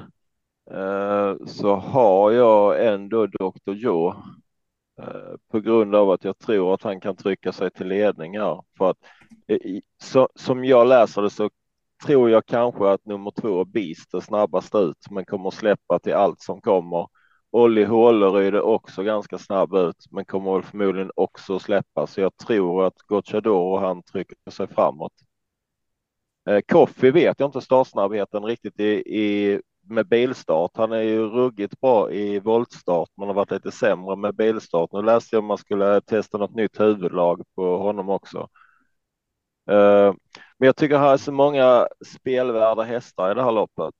eh, 0.70 1.36
så 1.46 1.74
har 1.76 2.32
jag 2.32 2.86
ändå 2.94 3.26
Dr. 3.26 3.72
Joe 3.72 4.08
eh, 5.02 5.34
på 5.50 5.60
grund 5.60 5.94
av 5.94 6.10
att 6.10 6.24
jag 6.24 6.38
tror 6.38 6.74
att 6.74 6.82
han 6.82 7.00
kan 7.00 7.16
trycka 7.16 7.52
sig 7.52 7.70
till 7.70 7.86
ledning 7.88 8.38
här. 8.38 8.62
För 8.78 8.90
att, 8.90 8.98
eh, 9.48 9.58
så, 10.02 10.28
som 10.34 10.64
jag 10.64 10.86
läser 10.88 11.22
det 11.22 11.30
så 11.30 11.50
tror 12.04 12.30
jag 12.30 12.46
kanske 12.46 12.90
att 12.90 13.06
nummer 13.06 13.30
två 13.30 13.64
Beast 13.64 14.14
är 14.14 14.20
snabbast 14.20 14.74
ut, 14.74 15.10
men 15.10 15.24
kommer 15.24 15.50
släppa 15.50 15.98
till 15.98 16.14
allt 16.14 16.40
som 16.40 16.60
kommer. 16.60 17.08
Olli 17.50 17.84
Håleryd 17.84 18.54
är 18.54 18.60
också 18.60 19.02
ganska 19.02 19.38
snabb 19.38 19.74
ut, 19.74 20.06
men 20.10 20.24
kommer 20.24 20.52
väl 20.54 20.62
förmodligen 20.62 21.10
också 21.16 21.58
släppa. 21.58 22.06
Så 22.06 22.20
jag 22.20 22.36
tror 22.36 22.86
att 22.86 22.98
Gocciador 23.06 23.72
och 23.72 23.80
han 23.80 24.02
trycker 24.02 24.50
sig 24.50 24.66
framåt. 24.66 25.12
Eh, 26.48 26.60
Koffi 26.68 27.10
vet 27.10 27.40
jag 27.40 27.48
inte 27.48 27.60
startsnabbheten 27.60 28.44
riktigt 28.44 28.80
i, 28.80 28.84
i 29.20 29.60
med 29.88 30.08
bilstart. 30.08 30.70
Han 30.74 30.92
är 30.92 31.02
ju 31.02 31.28
ruggigt 31.28 31.80
bra 31.80 32.12
i 32.12 32.40
voltstart, 32.40 33.08
men 33.16 33.28
har 33.28 33.34
varit 33.34 33.50
lite 33.50 33.70
sämre 33.72 34.16
med 34.16 34.34
bilstart. 34.34 34.92
Nu 34.92 35.02
läste 35.02 35.36
jag 35.36 35.42
om 35.42 35.46
man 35.46 35.58
skulle 35.58 36.00
testa 36.00 36.38
något 36.38 36.54
nytt 36.54 36.80
huvudlag 36.80 37.42
på 37.54 37.78
honom 37.78 38.08
också. 38.08 38.48
Eh, 39.70 40.14
men 40.58 40.66
jag 40.66 40.76
tycker 40.76 40.98
här 40.98 41.12
är 41.12 41.16
så 41.16 41.32
många 41.32 41.88
spelvärda 42.06 42.82
hästar 42.82 43.30
i 43.30 43.34
det 43.34 43.42
här 43.42 43.52
loppet. 43.52 43.94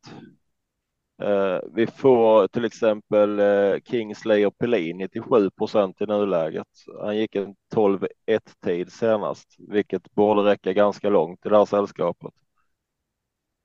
Eh, 1.22 1.60
vi 1.72 1.86
får 1.86 2.48
till 2.48 2.64
exempel 2.64 3.38
eh, 3.38 3.80
Kingsley 3.84 4.44
och 4.46 4.58
Pellini 4.58 5.08
till 5.08 5.22
7 5.22 5.50
procent 5.50 6.00
i 6.00 6.06
nuläget. 6.06 6.68
Han 7.00 7.16
gick 7.16 7.34
en 7.34 7.54
12-1 7.74 8.08
tid 8.64 8.92
senast, 8.92 9.56
vilket 9.58 10.14
borde 10.14 10.50
räcka 10.50 10.72
ganska 10.72 11.08
långt 11.08 11.46
i 11.46 11.48
det 11.48 11.58
här 11.58 11.64
sällskapet. 11.64 12.32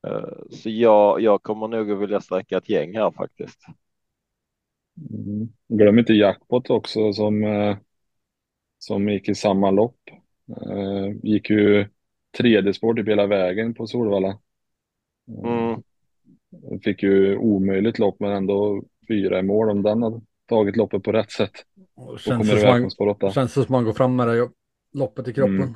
Eh, 0.08 0.48
så 0.52 0.70
jag, 0.70 1.22
jag 1.22 1.44
kommer 1.44 1.68
nog 1.68 1.92
att 1.92 2.00
vilja 2.02 2.22
sträcka 2.22 2.58
ett 2.58 2.70
gäng 2.70 2.96
här 2.96 3.12
faktiskt. 3.12 3.60
Mm. 5.12 5.50
Glöm 5.68 6.00
inte 6.00 6.14
jackpot 6.14 6.70
också 6.70 7.14
som, 7.14 7.44
som 8.80 9.10
gick 9.10 9.30
i 9.30 9.36
samma 9.36 9.72
lopp. 9.72 10.00
Gick 11.24 11.50
ju 11.50 11.88
tredje 12.40 12.74
spår 12.74 12.94
typ 12.94 13.08
hela 13.08 13.28
vägen 13.28 13.74
på 13.74 13.88
Solvalla. 13.88 14.40
Mm. 15.44 15.82
Fick 16.84 17.04
ju 17.04 17.38
omöjligt 17.38 18.00
lopp 18.00 18.20
men 18.20 18.32
ändå 18.32 18.84
fyra 19.08 19.40
i 19.40 19.44
mål 19.44 19.70
om 19.70 19.82
den 19.84 20.04
hade 20.04 20.22
tagit 20.46 20.76
loppet 20.76 21.04
på 21.04 21.12
rätt 21.12 21.32
sätt. 21.32 21.52
Och 21.96 22.20
Känns 22.20 22.50
det 22.50 22.60
som 22.60 22.70
man, 22.70 23.32
känns 23.32 23.54
det 23.54 23.64
som 23.66 23.74
man 23.74 23.84
går 23.86 23.94
fram 23.94 24.16
med 24.16 24.28
det 24.28 24.50
loppet 24.94 25.28
i 25.28 25.34
kroppen. 25.34 25.76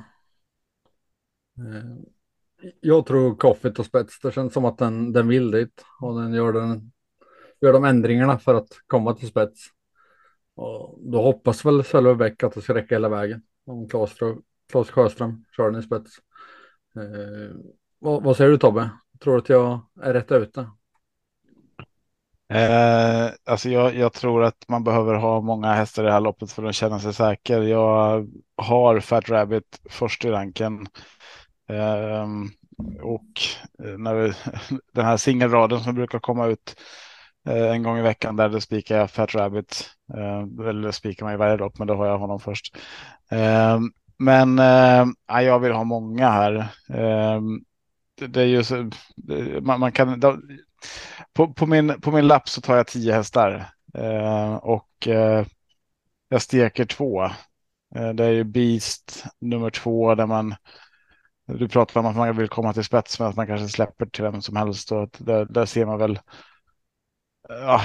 Eh, 1.57 1.83
Jag 2.81 3.05
tror 3.05 3.35
Coffee 3.35 3.73
och 3.79 3.85
spets. 3.85 4.19
Det 4.19 4.31
känns 4.31 4.53
som 4.53 4.65
att 4.65 4.77
den, 4.77 5.11
den 5.13 5.27
vill 5.27 5.51
dit 5.51 5.85
och 6.01 6.21
den 6.21 6.33
gör, 6.33 6.53
den, 6.53 6.91
gör 7.61 7.73
de 7.73 7.83
ändringarna 7.83 8.37
för 8.39 8.55
att 8.55 8.67
komma 8.87 9.13
till 9.13 9.27
spets. 9.27 9.65
Och 10.55 10.99
då 11.01 11.21
hoppas 11.21 11.65
väl 11.65 11.83
Sölve 11.83 12.15
Bäck 12.15 12.43
att 12.43 12.53
det 12.53 12.61
ska 12.61 12.73
räcka 12.73 12.95
hela 12.95 13.09
vägen. 13.09 13.41
Om 13.65 13.89
Claes, 13.89 14.19
Strö- 14.19 14.41
Claes 14.71 14.89
Sjöström 14.89 15.45
kör 15.55 15.71
den 15.71 15.79
i 15.79 15.83
spets. 15.83 16.11
Eh, 16.95 17.55
vad, 17.99 18.23
vad 18.23 18.37
säger 18.37 18.51
du 18.51 18.57
Tobbe? 18.57 18.89
Tror 19.23 19.33
du 19.33 19.39
att 19.39 19.49
jag 19.49 19.85
är 20.01 20.13
rätt 20.13 20.31
ute? 20.31 20.69
Eh, 22.53 23.29
alltså 23.45 23.69
jag, 23.69 23.95
jag 23.95 24.13
tror 24.13 24.43
att 24.43 24.65
man 24.67 24.83
behöver 24.83 25.13
ha 25.13 25.41
många 25.41 25.73
hästar 25.73 26.03
i 26.03 26.05
det 26.05 26.11
här 26.11 26.21
loppet 26.21 26.51
för 26.51 26.63
att 26.63 26.75
känna 26.75 26.99
sig 26.99 27.13
säker. 27.13 27.61
Jag 27.61 28.27
har 28.57 28.99
Fat 28.99 29.29
Rabbit 29.29 29.79
först 29.89 30.25
i 30.25 30.29
ranken. 30.29 30.87
Ehm, 31.69 32.43
eh, 32.43 33.03
och 33.03 33.41
när 33.97 34.15
vi, 34.15 34.33
den 34.93 35.05
här 35.05 35.17
singelraden 35.17 35.79
som 35.79 35.95
brukar 35.95 36.19
komma 36.19 36.47
ut 36.47 36.75
eh, 37.47 37.71
en 37.71 37.83
gång 37.83 37.97
i 37.97 38.01
veckan 38.01 38.35
där 38.35 38.59
spikar 38.59 38.97
jag 38.97 39.11
Fat 39.11 39.35
Rabbit. 39.35 39.89
Eh, 40.13 40.67
eller 40.69 40.81
det 40.87 40.93
spikar 40.93 41.25
man 41.25 41.33
i 41.33 41.37
varje 41.37 41.57
lopp, 41.57 41.79
men 41.79 41.87
då 41.87 41.95
har 41.95 42.07
jag 42.07 42.17
honom 42.17 42.39
först. 42.39 42.77
Ehm, 43.31 43.91
men 44.17 44.59
eh, 44.59 45.41
jag 45.41 45.59
vill 45.59 45.71
ha 45.71 45.83
många 45.83 46.29
här. 46.29 46.55
Eh, 46.89 47.41
det, 48.17 48.27
det 48.27 48.41
är 48.41 48.45
ju 48.45 48.63
så, 48.63 48.89
det, 49.15 49.61
man, 49.61 49.79
man 49.79 49.91
kan. 49.91 50.19
Då, 50.19 50.37
på, 51.33 51.53
på, 51.53 51.65
min, 51.65 52.01
på 52.01 52.11
min 52.11 52.27
lapp 52.27 52.49
så 52.49 52.61
tar 52.61 52.75
jag 52.75 52.87
tio 52.87 53.13
hästar 53.13 53.69
eh, 53.93 54.55
och 54.55 55.07
eh, 55.07 55.45
jag 56.29 56.41
steker 56.41 56.85
två. 56.85 57.23
Eh, 57.95 58.09
det 58.13 58.25
är 58.25 58.31
ju 58.31 58.43
Beast 58.43 59.25
nummer 59.39 59.69
två 59.69 60.15
där 60.15 60.25
man 60.25 60.55
du 61.45 61.67
pratar 61.67 61.99
om 61.99 62.05
att 62.05 62.15
man 62.15 62.37
vill 62.37 62.47
komma 62.47 62.73
till 62.73 62.83
spets 62.83 63.19
men 63.19 63.27
att 63.27 63.35
man 63.35 63.47
kanske 63.47 63.67
släpper 63.67 64.05
till 64.05 64.23
vem 64.23 64.41
som 64.41 64.55
helst 64.55 64.91
och 64.91 65.03
att 65.03 65.17
där, 65.19 65.45
där 65.45 65.65
ser 65.65 65.85
man 65.85 65.99
väl 65.99 66.19
ja, 67.49 67.81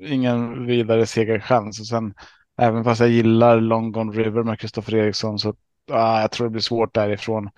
ingen 0.00 0.66
vidare 0.66 1.06
segerchans 1.06 1.80
och 1.80 1.86
sen 1.86 2.14
även 2.60 2.84
fast 2.84 3.00
jag 3.00 3.10
gillar 3.10 3.60
Long 3.60 3.92
Gone 3.92 4.12
River 4.12 4.42
med 4.42 4.60
Kristoffer 4.60 4.94
Eriksson 4.94 5.38
så 5.38 5.54
ah, 5.90 6.20
jag 6.20 6.30
tror 6.30 6.46
det 6.46 6.50
blir 6.50 6.62
svårt 6.62 6.94
därifrån. 6.94 7.50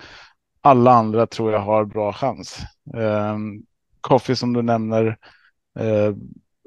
Alla 0.60 0.92
andra 0.92 1.26
tror 1.26 1.52
jag 1.52 1.60
har 1.60 1.84
bra 1.84 2.12
chans. 2.12 2.58
Um, 2.94 3.62
Coffee 4.00 4.36
som 4.36 4.52
du 4.52 4.62
nämner. 4.62 5.18
Uh, 5.80 6.16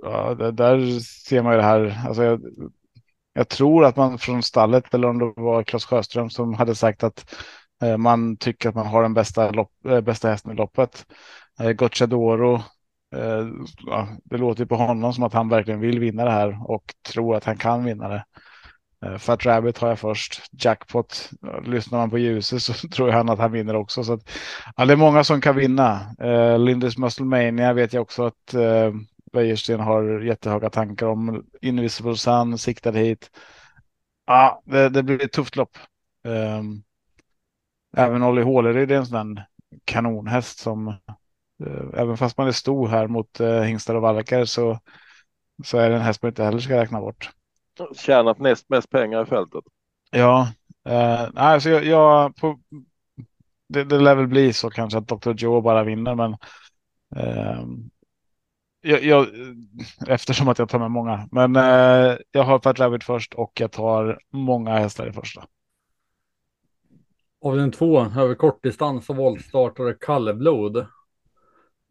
ja, 0.01 0.33
där, 0.33 0.99
ser 0.99 1.41
man 1.41 1.53
ju 1.53 1.57
det 1.57 1.65
här. 1.65 2.01
Alltså 2.07 2.23
jag, 2.23 2.41
jag 3.33 3.49
tror 3.49 3.85
att 3.85 3.95
man 3.95 4.17
från 4.17 4.43
stallet 4.43 4.93
eller 4.93 5.07
om 5.07 5.19
det 5.19 5.33
var 5.35 5.63
Claes 5.63 5.85
Sjöström 5.85 6.29
som 6.29 6.53
hade 6.53 6.75
sagt 6.75 7.03
att 7.03 7.35
eh, 7.81 7.97
man 7.97 8.37
tycker 8.37 8.69
att 8.69 8.75
man 8.75 8.87
har 8.87 9.01
den 9.01 9.13
bästa, 9.13 9.51
lopp, 9.51 9.71
eh, 9.87 10.01
bästa 10.01 10.29
hästen 10.29 10.51
i 10.51 10.55
loppet. 10.55 11.05
Uh, 11.61 11.71
Gocciadoro. 11.71 12.61
Eh, 13.15 13.47
det 14.23 14.37
låter 14.37 14.61
ju 14.61 14.67
på 14.67 14.75
honom 14.75 15.13
som 15.13 15.23
att 15.23 15.33
han 15.33 15.49
verkligen 15.49 15.79
vill 15.79 15.99
vinna 15.99 16.25
det 16.25 16.31
här 16.31 16.71
och 16.71 16.83
tror 17.09 17.35
att 17.35 17.43
han 17.43 17.57
kan 17.57 17.85
vinna 17.85 18.09
det. 18.09 18.25
Eh, 19.05 19.17
Fat 19.17 19.45
Rabbit 19.45 19.77
har 19.77 19.87
jag 19.89 19.99
först. 19.99 20.41
Jackpot. 20.51 21.29
Eh, 21.47 21.61
lyssnar 21.61 21.99
man 21.99 22.09
på 22.09 22.17
ljuset 22.17 22.61
så 22.61 22.73
tror 22.89 23.09
jag 23.09 23.17
han 23.17 23.29
att 23.29 23.39
han 23.39 23.51
vinner 23.51 23.75
också. 23.75 24.03
Så 24.03 24.13
att, 24.13 24.29
ja, 24.75 24.85
det 24.85 24.93
är 24.93 24.97
många 24.97 25.23
som 25.23 25.41
kan 25.41 25.55
vinna. 25.55 26.15
Eh, 26.19 26.59
Lindis 26.59 26.97
Musclemania 26.97 27.73
vet 27.73 27.93
jag 27.93 28.01
också 28.01 28.25
att 28.25 28.53
eh, 28.53 28.93
Wäjersten 29.33 29.79
har 29.79 30.21
jättehöga 30.21 30.69
tankar 30.69 31.07
om. 31.07 31.45
Invisible 31.61 32.17
Sun 32.17 32.57
siktade 32.57 32.99
hit. 32.99 33.29
Ja, 34.27 34.61
det, 34.65 34.89
det 34.89 35.03
blir 35.03 35.25
ett 35.25 35.31
tufft 35.31 35.55
lopp. 35.55 35.77
Eh, 36.25 36.63
även 37.97 38.23
Olli 38.23 38.41
Håleryd 38.41 38.91
är 38.91 38.95
en 38.95 39.05
sån 39.05 39.39
kanonhäst 39.85 40.59
som 40.59 40.93
även 41.93 42.17
fast 42.17 42.37
man 42.37 42.47
är 42.47 42.51
stor 42.51 42.87
här 42.87 43.07
mot 43.07 43.41
uh, 43.41 43.61
hingstar 43.61 43.95
och 43.95 44.01
valkar 44.01 44.45
så, 44.45 44.79
så 45.63 45.77
är 45.77 45.89
det 45.89 45.95
en 45.95 46.01
häst 46.01 46.21
man 46.21 46.29
inte 46.29 46.43
heller 46.43 46.59
ska 46.59 46.81
räkna 46.81 47.01
bort. 47.01 47.29
Tjänat 47.95 48.39
näst 48.39 48.69
mest 48.69 48.89
pengar 48.89 49.23
i 49.23 49.25
fältet. 49.25 49.63
Ja, 50.11 50.47
uh, 50.89 51.29
alltså 51.35 51.69
jag, 51.69 51.85
jag 51.85 52.35
på, 52.35 52.59
det, 53.69 53.83
det 53.83 53.99
lär 53.99 54.15
väl 54.15 54.27
bli 54.27 54.53
så 54.53 54.69
kanske 54.69 54.97
att 54.97 55.07
Dr. 55.07 55.33
Joe 55.37 55.61
bara 55.61 55.83
vinner, 55.83 56.15
men 56.15 56.37
um, 57.15 57.89
jag, 58.87 59.03
jag, 59.03 59.27
eftersom 60.07 60.47
att 60.47 60.59
jag 60.59 60.69
tar 60.69 60.79
med 60.79 60.91
många. 60.91 61.27
Men 61.31 61.55
eh, 61.55 62.17
jag 62.31 62.43
har 62.43 62.59
Fat 62.59 62.79
Rabbit 62.79 63.03
först 63.03 63.33
och 63.33 63.51
jag 63.59 63.71
tar 63.71 64.19
många 64.31 64.77
hästar 64.77 65.07
i 65.07 65.11
första. 65.11 65.45
Av 67.41 67.55
den 67.55 67.71
två 67.71 67.99
över 67.99 68.35
kortdistans 68.35 69.09
och 69.09 69.15
voltstartare 69.15 69.93
Kallblod. 69.93 70.87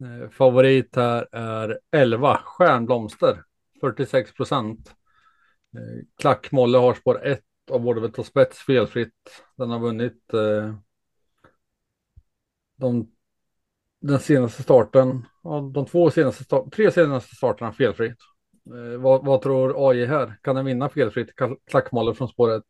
Eh, 0.03 0.29
favorit 0.29 0.95
här 0.95 1.27
är 1.31 1.79
11 1.91 2.37
Stjärnblomster 2.43 3.43
46 3.81 4.33
procent. 4.33 4.95
Eh, 5.77 6.05
Klackmolle 6.21 6.77
har 6.77 6.93
spår 6.93 7.25
1 7.25 7.41
och 7.71 7.81
borde 7.81 8.01
väl 8.01 8.11
ta 8.11 8.23
spets 8.23 8.59
felfritt. 8.59 9.43
Den 9.55 9.69
har 9.69 9.79
vunnit 9.79 10.33
eh, 10.33 10.75
de, 12.75 13.11
den 14.01 14.19
senaste 14.19 14.63
starten, 14.63 15.25
ja, 15.43 15.71
de 15.73 15.85
två 15.85 16.11
senaste, 16.11 16.69
tre 16.71 16.91
senaste 16.91 17.35
starterna 17.35 17.71
felfritt. 17.71 18.17
Eh, 18.65 18.99
vad, 18.99 19.25
vad 19.25 19.41
tror 19.41 19.89
AI 19.89 20.05
här? 20.05 20.37
Kan 20.41 20.55
den 20.55 20.65
vinna 20.65 20.89
felfritt? 20.89 21.29
Klackmolle 21.67 22.13
från 22.13 22.27
spår 22.27 22.55
1? 22.55 22.63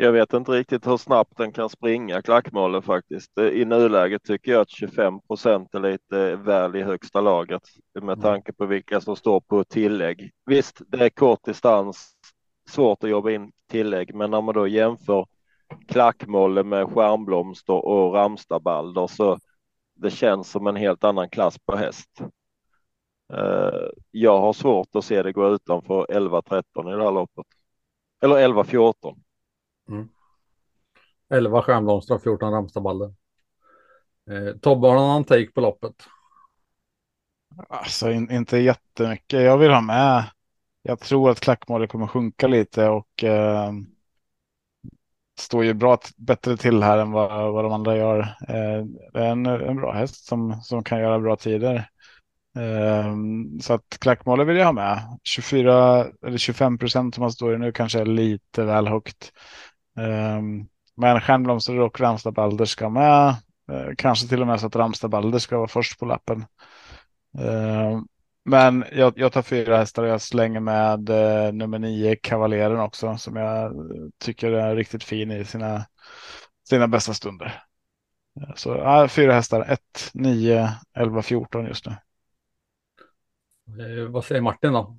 Jag 0.00 0.12
vet 0.12 0.32
inte 0.32 0.52
riktigt 0.52 0.86
hur 0.86 0.96
snabbt 0.96 1.36
den 1.36 1.52
kan 1.52 1.68
springa 1.68 2.22
klackmålet 2.22 2.84
faktiskt. 2.84 3.38
I 3.38 3.64
nuläget 3.64 4.24
tycker 4.24 4.52
jag 4.52 4.60
att 4.60 4.70
25 4.70 5.20
procent 5.20 5.74
är 5.74 5.80
lite 5.80 6.36
väl 6.36 6.76
i 6.76 6.82
högsta 6.82 7.20
laget 7.20 7.62
med 8.00 8.22
tanke 8.22 8.52
på 8.52 8.66
vilka 8.66 9.00
som 9.00 9.16
står 9.16 9.40
på 9.40 9.64
tillägg. 9.64 10.32
Visst, 10.46 10.82
det 10.86 11.04
är 11.04 11.08
kort 11.10 11.44
distans, 11.44 12.12
svårt 12.68 13.04
att 13.04 13.10
jobba 13.10 13.30
in 13.30 13.52
tillägg, 13.70 14.14
men 14.14 14.30
när 14.30 14.40
man 14.40 14.54
då 14.54 14.66
jämför 14.66 15.26
klackmolle 15.88 16.64
med 16.64 16.88
skärmblomster 16.88 17.84
och 17.84 18.14
Ramstabalder 18.14 19.06
så 19.06 19.38
det 19.94 20.10
känns 20.10 20.50
som 20.50 20.66
en 20.66 20.76
helt 20.76 21.04
annan 21.04 21.30
klass 21.30 21.58
på 21.58 21.76
häst. 21.76 22.20
Jag 24.10 24.40
har 24.40 24.52
svårt 24.52 24.96
att 24.96 25.04
se 25.04 25.22
det 25.22 25.32
gå 25.32 25.48
utanför 25.48 26.06
11-13 26.08 26.62
i 26.92 26.96
det 26.96 27.04
här 27.04 27.12
loppet. 27.12 27.46
Eller 28.22 28.48
11-14. 28.48 29.16
Mm. 29.88 30.08
11 31.30 31.62
stjärnblomster 31.62 32.14
och 32.14 32.22
14 32.22 32.52
Ramstabalder. 32.52 33.14
Eh, 34.30 34.56
Tobbe, 34.60 34.88
har 34.88 34.94
någon 34.94 35.24
take 35.24 35.50
på 35.50 35.60
loppet? 35.60 35.94
Alltså 37.68 38.10
in, 38.10 38.30
inte 38.30 38.58
jättemycket. 38.58 39.42
Jag 39.42 39.58
vill 39.58 39.70
ha 39.70 39.80
med. 39.80 40.24
Jag 40.82 41.00
tror 41.00 41.30
att 41.30 41.40
klackmålet 41.40 41.90
kommer 41.90 42.06
sjunka 42.06 42.46
lite 42.46 42.88
och 42.88 43.24
eh, 43.24 43.72
står 45.40 45.64
ju 45.64 45.74
bra 45.74 45.98
bättre 46.16 46.56
till 46.56 46.82
här 46.82 46.98
än 46.98 47.10
vad, 47.12 47.52
vad 47.52 47.64
de 47.64 47.72
andra 47.72 47.96
gör. 47.96 48.18
Eh, 48.48 48.84
det 49.12 49.20
är 49.20 49.30
en, 49.30 49.46
en 49.46 49.76
bra 49.76 49.92
häst 49.92 50.26
som, 50.26 50.60
som 50.62 50.84
kan 50.84 51.00
göra 51.00 51.18
bra 51.18 51.36
tider. 51.36 51.88
Eh, 52.56 53.14
så 53.60 53.72
att 53.72 53.96
klackmålet 54.00 54.46
vill 54.46 54.56
jag 54.56 54.64
ha 54.64 54.72
med. 54.72 55.18
24 55.24 56.06
eller 56.26 56.38
25 56.38 56.78
procent 56.78 57.14
som 57.14 57.22
man 57.22 57.32
står 57.32 57.54
i 57.54 57.58
nu 57.58 57.72
kanske 57.72 58.00
är 58.00 58.06
lite 58.06 58.64
väl 58.64 58.88
högt. 58.88 59.32
Um, 59.98 60.68
men 60.94 61.20
Stjärnblomster 61.20 61.78
och 61.78 62.00
Ramstad 62.00 62.32
Balder 62.32 62.64
ska 62.64 62.88
med. 62.88 63.36
Uh, 63.72 63.94
kanske 63.98 64.28
till 64.28 64.40
och 64.40 64.46
med 64.46 64.60
så 64.60 64.66
att 64.66 64.76
Ramstad 64.76 65.08
Balder 65.08 65.38
ska 65.38 65.56
vara 65.56 65.68
först 65.68 65.98
på 65.98 66.06
lappen. 66.06 66.44
Uh, 67.38 68.02
men 68.44 68.84
jag, 68.92 69.12
jag, 69.18 69.32
tar 69.32 69.42
fyra 69.42 69.76
hästar 69.76 70.02
och 70.02 70.08
jag 70.08 70.20
slänger 70.20 70.60
med 70.60 71.10
uh, 71.10 71.52
nummer 71.52 71.78
nio 71.78 72.16
Kavaleren 72.16 72.80
också 72.80 73.16
som 73.16 73.36
jag 73.36 73.72
tycker 74.18 74.52
är 74.52 74.76
riktigt 74.76 75.04
fin 75.04 75.30
i 75.30 75.44
sina, 75.44 75.86
sina 76.68 76.88
bästa 76.88 77.14
stunder. 77.14 77.62
Så 78.54 79.08
fyra 79.08 79.32
hästar, 79.32 79.60
1, 79.60 79.80
9, 80.14 80.70
11, 80.94 81.22
14 81.22 81.66
just 81.66 81.86
nu. 81.86 81.96
vad 84.06 84.24
säger 84.24 84.40
Martin 84.40 84.72
då? 84.72 84.98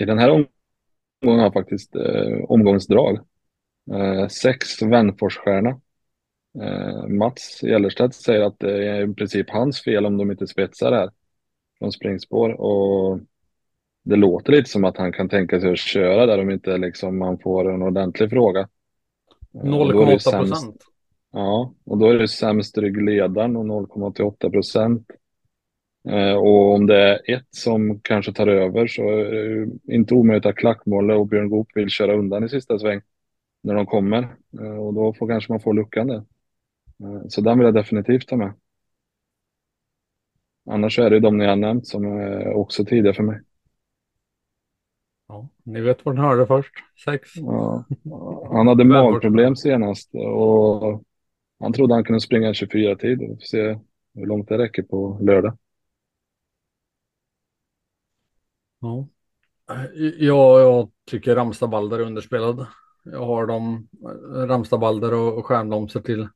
I 0.00 0.04
den 0.04 0.18
här 0.18 0.30
omgången 1.24 1.44
har 1.44 1.50
faktiskt 1.50 1.96
eh, 1.96 2.44
omgångens 2.48 2.86
drag. 2.86 3.18
Eh, 3.92 4.28
sex 4.28 4.82
Vänforsstjärna. 4.82 5.80
Eh, 6.62 7.06
Mats 7.08 7.60
Gellerstedt 7.62 8.14
säger 8.14 8.42
att 8.42 8.58
det 8.58 8.88
är 8.88 9.10
i 9.10 9.14
princip 9.14 9.50
hans 9.50 9.84
fel 9.84 10.06
om 10.06 10.16
de 10.16 10.30
inte 10.30 10.46
spetsar 10.46 10.92
här. 10.92 11.10
från 11.78 11.92
springspår 11.92 12.60
och 12.60 13.20
det 14.04 14.16
låter 14.16 14.52
lite 14.52 14.70
som 14.70 14.84
att 14.84 14.96
han 14.96 15.12
kan 15.12 15.28
tänka 15.28 15.60
sig 15.60 15.72
att 15.72 15.78
köra 15.78 16.26
där 16.26 16.38
om 16.38 16.50
inte 16.50 16.78
liksom 16.78 17.18
man 17.18 17.38
får 17.38 17.70
en 17.72 17.82
ordentlig 17.82 18.30
fråga. 18.30 18.68
0,8 19.52 20.04
procent. 20.04 20.82
Ja, 21.32 21.74
och 21.84 21.98
då 21.98 22.06
är 22.10 22.18
det 22.18 22.28
sämst 22.28 22.78
ryggledaren 22.78 23.56
och 23.56 23.64
0,88 23.64 24.50
procent. 24.50 25.06
Eh, 26.08 26.34
och 26.34 26.74
om 26.74 26.86
det 26.86 26.98
är 26.98 27.34
ett 27.34 27.46
som 27.50 28.00
kanske 28.00 28.32
tar 28.32 28.46
över 28.46 28.86
så 28.86 29.02
är 29.08 29.24
det 29.24 29.94
inte 29.94 30.14
omöjligt 30.14 30.46
att 30.46 30.56
Klackmåle 30.56 31.14
och 31.14 31.26
Björn 31.26 31.50
Goop 31.50 31.68
vill 31.74 31.88
köra 31.88 32.14
undan 32.14 32.44
i 32.44 32.48
sista 32.48 32.78
sväng 32.78 33.00
när 33.62 33.74
de 33.74 33.86
kommer. 33.86 34.36
Eh, 34.60 34.76
och 34.76 34.94
då 34.94 35.14
får 35.14 35.28
kanske 35.28 35.52
man 35.52 35.60
få 35.60 35.72
luckan 35.72 36.06
där. 36.06 36.24
Eh, 37.04 37.22
så 37.28 37.40
den 37.40 37.58
vill 37.58 37.64
jag 37.64 37.74
definitivt 37.74 38.28
ta 38.28 38.36
med. 38.36 38.52
Annars 40.70 40.98
är 40.98 41.10
det 41.10 41.20
de 41.20 41.38
ni 41.38 41.46
har 41.46 41.56
nämnt 41.56 41.86
som 41.86 42.04
är 42.04 42.54
också 42.54 42.84
tidiga 42.84 43.14
för 43.14 43.22
mig. 43.22 43.40
Ja, 45.28 45.48
ni 45.62 45.80
vet 45.80 46.04
var 46.04 46.12
ni 46.12 46.20
hörde 46.20 46.46
först. 46.46 46.72
Sex. 47.04 47.30
Ja. 47.36 47.84
Han 48.52 48.68
hade 48.68 48.84
magproblem 48.84 49.56
senast 49.56 50.14
och 50.14 51.02
han 51.60 51.72
trodde 51.72 51.94
han 51.94 52.04
kunde 52.04 52.20
springa 52.20 52.48
en 52.48 52.54
24-tid. 52.54 53.18
Vi 53.18 53.26
får 53.26 53.36
se 53.40 53.78
hur 54.14 54.26
långt 54.26 54.48
det 54.48 54.58
räcker 54.58 54.82
på 54.82 55.18
lördag. 55.22 55.58
Ja. 58.84 59.08
Eh, 59.70 59.84
ja, 60.18 60.60
jag 60.60 60.90
tycker 61.06 61.36
Ramstad-Balder 61.36 61.98
är 61.98 62.06
underspelad. 62.06 62.66
Jag 63.04 63.26
har 63.26 63.46
dem, 63.46 63.88
eh, 64.02 64.46
Ramstad-Balder 64.46 65.12
och, 65.12 65.46
Stjärnblomster 65.46 66.00
till 66.00 66.28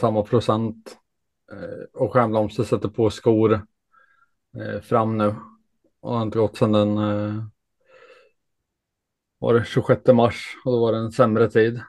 samma 0.00 0.22
procent. 0.22 0.98
Eh, 1.52 2.00
och 2.00 2.12
Stjärnblomster 2.12 2.64
sätter 2.64 2.88
på 2.88 3.10
skor 3.10 3.66
fram 4.82 5.18
nu. 5.18 5.34
Och 6.00 6.14
har 6.14 6.22
inte 6.22 6.38
gått 6.38 6.56
sedan 6.56 6.72
den 6.72 6.94
var 9.38 9.54
det 9.54 9.64
26 9.64 10.12
mars 10.12 10.56
och 10.64 10.72
då 10.72 10.80
var 10.80 10.92
det 10.92 10.98
en 10.98 11.12
sämre 11.12 11.50
tid. 11.50 11.80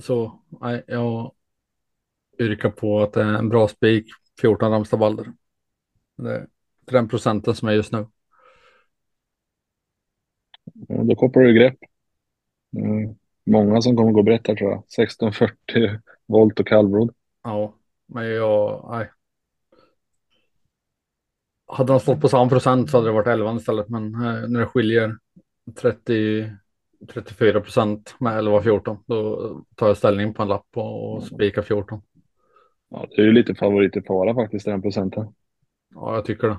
Så 0.00 0.40
nej, 0.60 0.84
jag 0.86 1.34
yrkar 2.38 2.70
på 2.70 3.00
att 3.00 3.12
det 3.12 3.22
är 3.22 3.34
en 3.34 3.48
bra 3.48 3.68
spik 3.68 4.06
14 4.40 4.72
Ramstad-Balder. 4.72 5.32
Är 6.86 6.92
den 6.92 7.08
procenten 7.08 7.54
som 7.54 7.68
är 7.68 7.72
just 7.72 7.92
nu. 7.92 8.06
Ja, 10.88 11.02
då 11.02 11.14
kopplar 11.14 11.42
du 11.42 11.52
grepp. 11.52 11.78
Mm. 12.76 13.14
Många 13.46 13.82
som 13.82 13.96
kommer 13.96 14.12
gå 14.12 14.22
brett 14.22 14.46
här 14.46 14.54
tror 14.54 14.70
jag. 14.70 14.78
1640 14.78 16.00
volt 16.26 16.60
och 16.60 16.66
kallblod. 16.66 17.14
Ja, 17.42 17.74
men 18.06 18.26
jag, 18.26 18.88
nej. 18.90 19.10
Hade 21.66 21.92
de 21.92 22.00
stått 22.00 22.20
på 22.20 22.28
samma 22.28 22.48
procent 22.48 22.90
så 22.90 22.96
hade 22.96 23.08
det 23.08 23.12
varit 23.12 23.26
11 23.26 23.56
istället, 23.56 23.88
men 23.88 24.14
eh, 24.14 24.48
när 24.48 24.60
det 24.60 24.66
skiljer 24.66 25.18
30, 25.80 26.50
34 27.12 27.60
procent 27.60 28.14
med 28.20 28.44
11-14, 28.44 28.98
då 29.06 29.64
tar 29.74 29.86
jag 29.86 29.96
ställning 29.96 30.34
på 30.34 30.42
en 30.42 30.48
lapp 30.48 30.76
och 30.76 31.22
spikar 31.22 31.62
14. 31.62 32.02
Ja, 32.88 33.06
det 33.10 33.22
är 33.22 33.26
ju 33.26 33.32
lite 33.32 33.54
favorit 33.54 33.96
i 33.96 34.02
fara 34.02 34.34
faktiskt, 34.34 34.66
den 34.66 34.82
procenten. 34.82 35.34
Ja, 35.94 36.14
jag 36.14 36.24
tycker 36.24 36.48
det. 36.48 36.58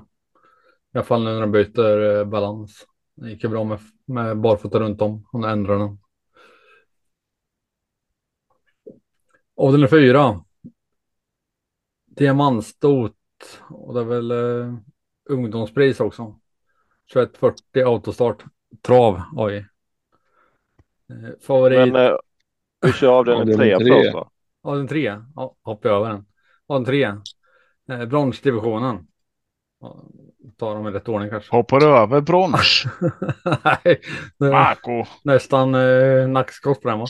I 0.94 0.98
alla 0.98 1.04
fall 1.04 1.24
nu 1.24 1.30
när 1.30 1.40
de 1.40 1.52
byter 1.52 2.16
eh, 2.16 2.24
balans. 2.24 2.86
Det 3.14 3.30
gick 3.30 3.44
ju 3.44 3.48
bra 3.48 3.64
med, 3.64 3.78
med 4.04 4.40
barfota 4.40 4.80
runt 4.80 5.02
om 5.02 5.28
och 5.32 5.40
nu 5.40 5.48
ändrar 5.48 5.78
den. 5.78 5.98
Avdelning 9.56 9.88
fyra. 9.88 10.44
Diamantstot 12.06 13.16
och 13.70 13.94
det 13.94 14.00
är 14.00 14.04
väl 14.04 14.30
eh, 14.30 14.74
ungdomspris 15.30 16.00
också. 16.00 16.38
2140 17.12 17.86
autostart. 17.86 18.44
Trav, 18.82 19.22
oj. 19.36 19.66
Eh, 21.08 21.30
favorit. 21.40 21.92
Men 21.92 22.06
eh, 22.06 22.16
vi 22.80 22.92
kör 22.92 23.18
avdelning 23.18 23.56
tre 23.56 23.78
först 23.78 24.14
va? 24.14 24.30
Avdelning 24.62 24.88
tre, 24.88 25.20
ja, 25.34 25.56
hoppar 25.62 25.90
över 25.90 26.10
den. 26.10 26.26
Avdelning 26.66 26.86
tre. 26.86 27.96
Eh, 27.96 28.06
bronsdivisionen. 28.06 29.06
Tar 30.58 30.74
dem 30.74 30.86
i 30.86 30.90
rätt 30.90 31.08
ordning 31.08 31.30
kanske. 31.30 31.56
Hoppar 31.56 31.84
över 31.84 32.20
brons? 32.20 32.84
Nej, 33.64 34.00
Marco. 34.38 35.04
nästan 35.24 35.74
eh, 35.74 36.28
nackskott 36.28 36.82
på 36.82 36.88
den 36.88 36.98
va? 36.98 37.06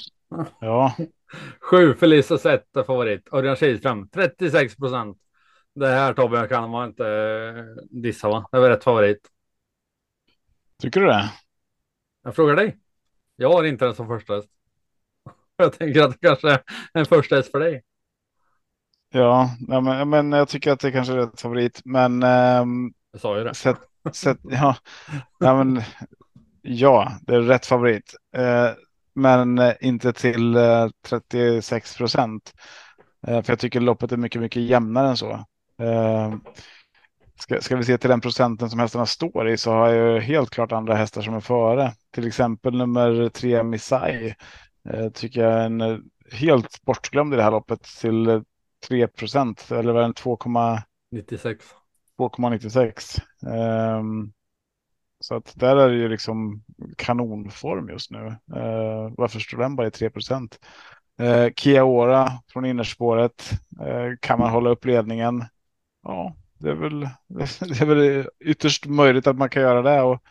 Ja, 0.60 0.94
Sju 1.60 1.94
Felicia 1.94 2.36
är 2.36 2.82
favorit. 2.82 3.28
Örjan 3.32 3.56
Kihlström 3.56 4.08
36 4.08 4.76
procent. 4.76 5.18
Det 5.74 5.88
här 5.88 6.14
Tobbe 6.14 6.48
kan 6.48 6.70
man 6.70 6.88
inte 6.88 7.06
eh, 7.06 7.64
dissa 7.90 8.28
va? 8.28 8.48
Det 8.52 8.56
är 8.56 8.60
väl 8.60 8.70
rätt 8.70 8.84
favorit. 8.84 9.28
tycker 10.78 11.00
du 11.00 11.06
det? 11.06 11.32
Jag 12.24 12.36
frågar 12.36 12.56
dig. 12.56 12.78
Jag 13.36 13.52
har 13.52 13.64
inte 13.64 13.84
den 13.84 13.94
som 13.94 14.08
första 14.08 14.34
häst. 14.34 14.48
Jag 15.56 15.72
tänker 15.72 16.02
att 16.02 16.10
det 16.10 16.28
kanske 16.28 16.50
är 16.50 16.60
en 16.92 17.06
första 17.06 17.36
häst 17.36 17.50
för 17.50 17.60
dig. 17.60 17.82
Ja, 19.14 19.50
men, 19.68 20.08
men 20.10 20.32
jag 20.32 20.48
tycker 20.48 20.72
att 20.72 20.80
det 20.80 20.92
kanske 20.92 21.12
är 21.12 21.16
rätt 21.16 21.40
favorit. 21.40 21.80
Men 21.84 22.22
ehm, 22.22 22.92
Jag 23.12 23.20
sa 23.20 23.38
ju 23.38 23.44
det. 23.44 23.54
Sätt, 23.54 23.78
sätt, 24.12 24.38
ja, 24.42 24.76
ja, 25.38 25.64
men, 25.64 25.82
ja, 26.62 27.12
det 27.22 27.34
är 27.34 27.40
rätt 27.40 27.66
favorit. 27.66 28.14
Eh, 28.36 28.70
men 29.14 29.58
eh, 29.58 29.74
inte 29.80 30.12
till 30.12 30.56
eh, 30.56 30.88
36 31.08 31.96
procent. 31.96 32.52
Eh, 33.26 33.42
för 33.42 33.52
jag 33.52 33.58
tycker 33.58 33.80
loppet 33.80 34.12
är 34.12 34.16
mycket, 34.16 34.40
mycket 34.40 34.62
jämnare 34.62 35.08
än 35.08 35.16
så. 35.16 35.44
Ska, 37.38 37.60
ska 37.60 37.76
vi 37.76 37.84
se 37.84 37.98
till 37.98 38.10
den 38.10 38.20
procenten 38.20 38.70
som 38.70 38.78
hästarna 38.78 39.06
står 39.06 39.48
i 39.48 39.56
så 39.56 39.72
har 39.72 39.88
jag 39.88 40.14
ju 40.14 40.20
helt 40.20 40.50
klart 40.50 40.72
andra 40.72 40.94
hästar 40.94 41.22
som 41.22 41.34
är 41.34 41.40
före. 41.40 41.92
Till 42.14 42.26
exempel 42.26 42.76
nummer 42.76 43.28
tre 43.28 43.62
Misai. 43.62 44.34
Eh, 44.88 45.08
tycker 45.08 45.40
jag 45.40 45.52
är 45.52 45.66
en 45.66 46.02
helt 46.32 46.82
bortglömd 46.82 47.34
i 47.34 47.36
det 47.36 47.42
här 47.42 47.50
loppet 47.50 47.82
till 47.82 48.28
eh, 48.28 48.42
3 48.88 49.08
procent. 49.08 49.70
Eller 49.70 49.92
var 49.92 50.00
den 50.00 50.14
2, 50.14 50.38
96. 51.10 51.64
2,96. 52.28 53.20
Ehm, 53.46 54.32
så 55.20 55.34
att 55.34 55.52
där 55.56 55.76
är 55.76 55.88
det 55.88 55.96
ju 55.96 56.08
liksom 56.08 56.62
kanonform 56.96 57.88
just 57.88 58.10
nu. 58.10 58.26
Uh, 58.56 59.12
varför 59.16 59.40
står 59.40 59.58
den 59.58 59.76
bara 59.76 59.86
i 59.86 59.90
3 59.90 60.10
procent? 60.10 60.58
Eh, 61.20 61.44
uh, 61.44 61.50
Kiaora 61.56 62.32
från 62.52 62.64
innerspåret. 62.64 63.50
Uh, 63.80 64.16
kan 64.20 64.38
man 64.38 64.50
hålla 64.50 64.70
upp 64.70 64.84
ledningen? 64.84 65.44
Ja, 66.02 66.36
det 66.58 66.70
är, 66.70 66.74
väl, 66.74 67.00
det 67.28 67.80
är 67.80 67.86
väl 67.86 68.28
ytterst 68.44 68.86
möjligt 68.86 69.26
att 69.26 69.36
man 69.36 69.50
kan 69.50 69.62
göra 69.62 69.82
det. 69.82 70.02
Och 70.02 70.22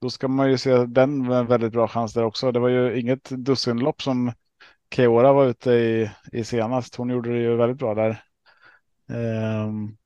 då 0.00 0.10
ska 0.10 0.28
man 0.28 0.50
ju 0.50 0.58
se 0.58 0.86
den 0.86 1.26
med 1.26 1.38
en 1.38 1.46
väldigt 1.46 1.72
bra 1.72 1.88
chans 1.88 2.14
där 2.14 2.24
också. 2.24 2.52
Det 2.52 2.60
var 2.60 2.68
ju 2.68 3.00
inget 3.00 3.28
dussinlopp 3.30 4.02
som 4.02 4.32
Kiaora 4.94 5.32
var 5.32 5.46
ute 5.46 5.70
i, 5.70 6.10
i 6.32 6.44
senast. 6.44 6.94
Hon 6.94 7.10
gjorde 7.10 7.32
det 7.32 7.38
ju 7.38 7.56
väldigt 7.56 7.78
bra 7.78 7.94
där. 7.94 8.22
Um, 9.66 9.96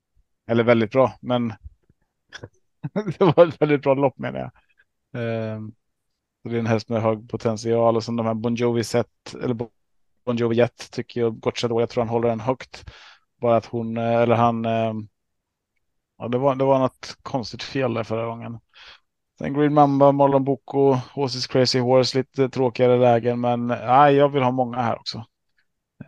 eller 0.46 0.64
väldigt 0.64 0.90
bra, 0.90 1.12
men 1.20 1.48
det 3.18 3.20
var 3.20 3.46
ett 3.46 3.62
väldigt 3.62 3.82
bra 3.82 3.94
lopp 3.94 4.18
menar 4.18 4.38
jag. 4.38 4.50
Um, 5.56 5.74
det 6.44 6.54
är 6.54 6.58
en 6.58 6.66
häst 6.66 6.88
med 6.88 7.02
hög 7.02 7.30
potential 7.30 7.96
och 7.96 8.04
som 8.04 8.16
de 8.16 8.26
här 8.26 8.34
Bon 8.34 8.54
Jovi 8.54 8.84
set 8.84 9.34
eller 9.42 9.54
Bon 10.24 10.36
Jovi 10.36 10.56
Jet 10.56 10.90
tycker 10.90 11.20
jag 11.20 11.40
gott 11.40 11.62
då. 11.62 11.80
Jag 11.80 11.88
tror 11.88 12.04
han 12.04 12.08
håller 12.08 12.28
den 12.28 12.40
högt. 12.40 12.84
Bara 13.40 13.56
att 13.56 13.66
hon 13.66 13.96
eh, 13.96 14.14
eller 14.14 14.34
han. 14.34 14.66
Um, 14.66 15.08
ja, 16.18 16.28
det 16.28 16.38
var, 16.38 16.54
det 16.54 16.64
var 16.64 16.78
något 16.78 17.18
konstigt 17.22 17.62
fel 17.62 17.94
där 17.94 18.04
förra 18.04 18.26
gången. 18.26 18.58
Sen 19.38 19.54
Green 19.54 19.74
Mamba, 19.74 20.12
Marlon 20.12 20.44
Boko, 20.44 20.92
Horses 20.92 21.46
Crazy 21.46 21.78
Horse, 21.78 22.18
lite 22.18 22.48
tråkigare 22.48 22.98
lägen, 22.98 23.40
men 23.40 23.66
nej, 23.66 24.14
jag 24.14 24.28
vill 24.28 24.42
ha 24.42 24.50
många 24.50 24.82
här 24.82 24.98
också. 24.98 25.24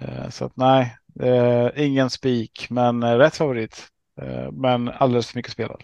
Uh, 0.02 0.28
så 0.28 0.44
att 0.44 0.56
nej, 0.56 0.96
uh, 1.22 1.68
ingen 1.76 2.10
spik, 2.10 2.66
men 2.70 3.02
uh, 3.02 3.16
rätt 3.18 3.36
favorit. 3.36 3.88
Eh, 4.16 4.52
men 4.52 4.88
alldeles 4.88 5.30
för 5.30 5.38
mycket 5.38 5.52
spelad. 5.52 5.82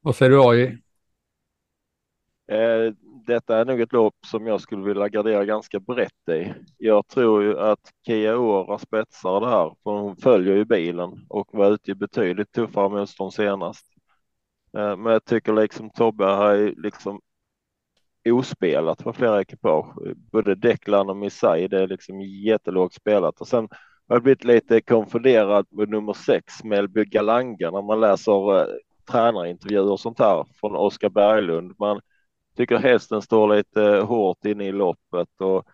Vad 0.00 0.16
säger 0.16 0.30
du 0.30 0.42
AJ? 0.48 0.78
Eh, 2.46 2.94
detta 3.26 3.58
är 3.58 3.64
nog 3.64 3.80
ett 3.80 3.92
lopp 3.92 4.16
som 4.26 4.46
jag 4.46 4.60
skulle 4.60 4.84
vilja 4.84 5.08
gardera 5.08 5.44
ganska 5.44 5.80
brett 5.80 6.28
i. 6.28 6.54
Jag 6.78 7.06
tror 7.08 7.42
ju 7.42 7.58
att 7.58 7.92
Kia 8.06 8.36
Ora 8.36 8.78
spetsar 8.78 9.40
det 9.40 9.48
här, 9.48 9.76
för 9.82 9.90
hon 9.90 10.16
följer 10.16 10.56
ju 10.56 10.64
bilen 10.64 11.26
och 11.28 11.48
var 11.52 11.70
ute 11.70 11.90
i 11.90 11.94
betydligt 11.94 12.52
tuffare 12.52 12.88
motstånd 12.88 13.34
senast. 13.34 13.86
Eh, 14.76 14.96
men 14.96 15.12
jag 15.12 15.24
tycker 15.24 15.52
liksom 15.52 15.90
Tobbe 15.90 16.24
har 16.24 16.82
liksom 16.82 17.20
ospelat 18.30 19.02
för 19.02 19.12
flera 19.12 19.40
ekipage. 19.40 19.94
Både 20.16 20.54
Declan 20.54 21.10
och 21.10 21.16
Misai, 21.16 21.68
det 21.68 21.82
är 21.82 21.86
liksom 21.86 22.20
jättelågt 22.20 22.94
spelat 22.94 23.40
och 23.40 23.48
sen 23.48 23.68
jag 24.06 24.14
har 24.14 24.20
blivit 24.20 24.44
lite 24.44 24.80
konfunderad 24.80 25.66
med 25.70 25.88
nummer 25.88 26.12
sex, 26.12 26.64
Melby 26.64 27.04
Galanga, 27.04 27.70
när 27.70 27.82
man 27.82 28.00
läser 28.00 28.60
eh, 28.60 28.66
tränarintervjuer 29.10 29.90
och 29.92 30.00
sånt 30.00 30.18
här 30.18 30.46
från 30.60 30.76
Oskar 30.76 31.08
Berglund. 31.08 31.74
Man 31.78 32.00
tycker 32.56 32.76
hästen 32.76 33.22
står 33.22 33.56
lite 33.56 33.82
eh, 33.82 34.06
hårt 34.06 34.44
inne 34.44 34.64
i 34.64 34.72
loppet 34.72 35.28
och 35.40 35.64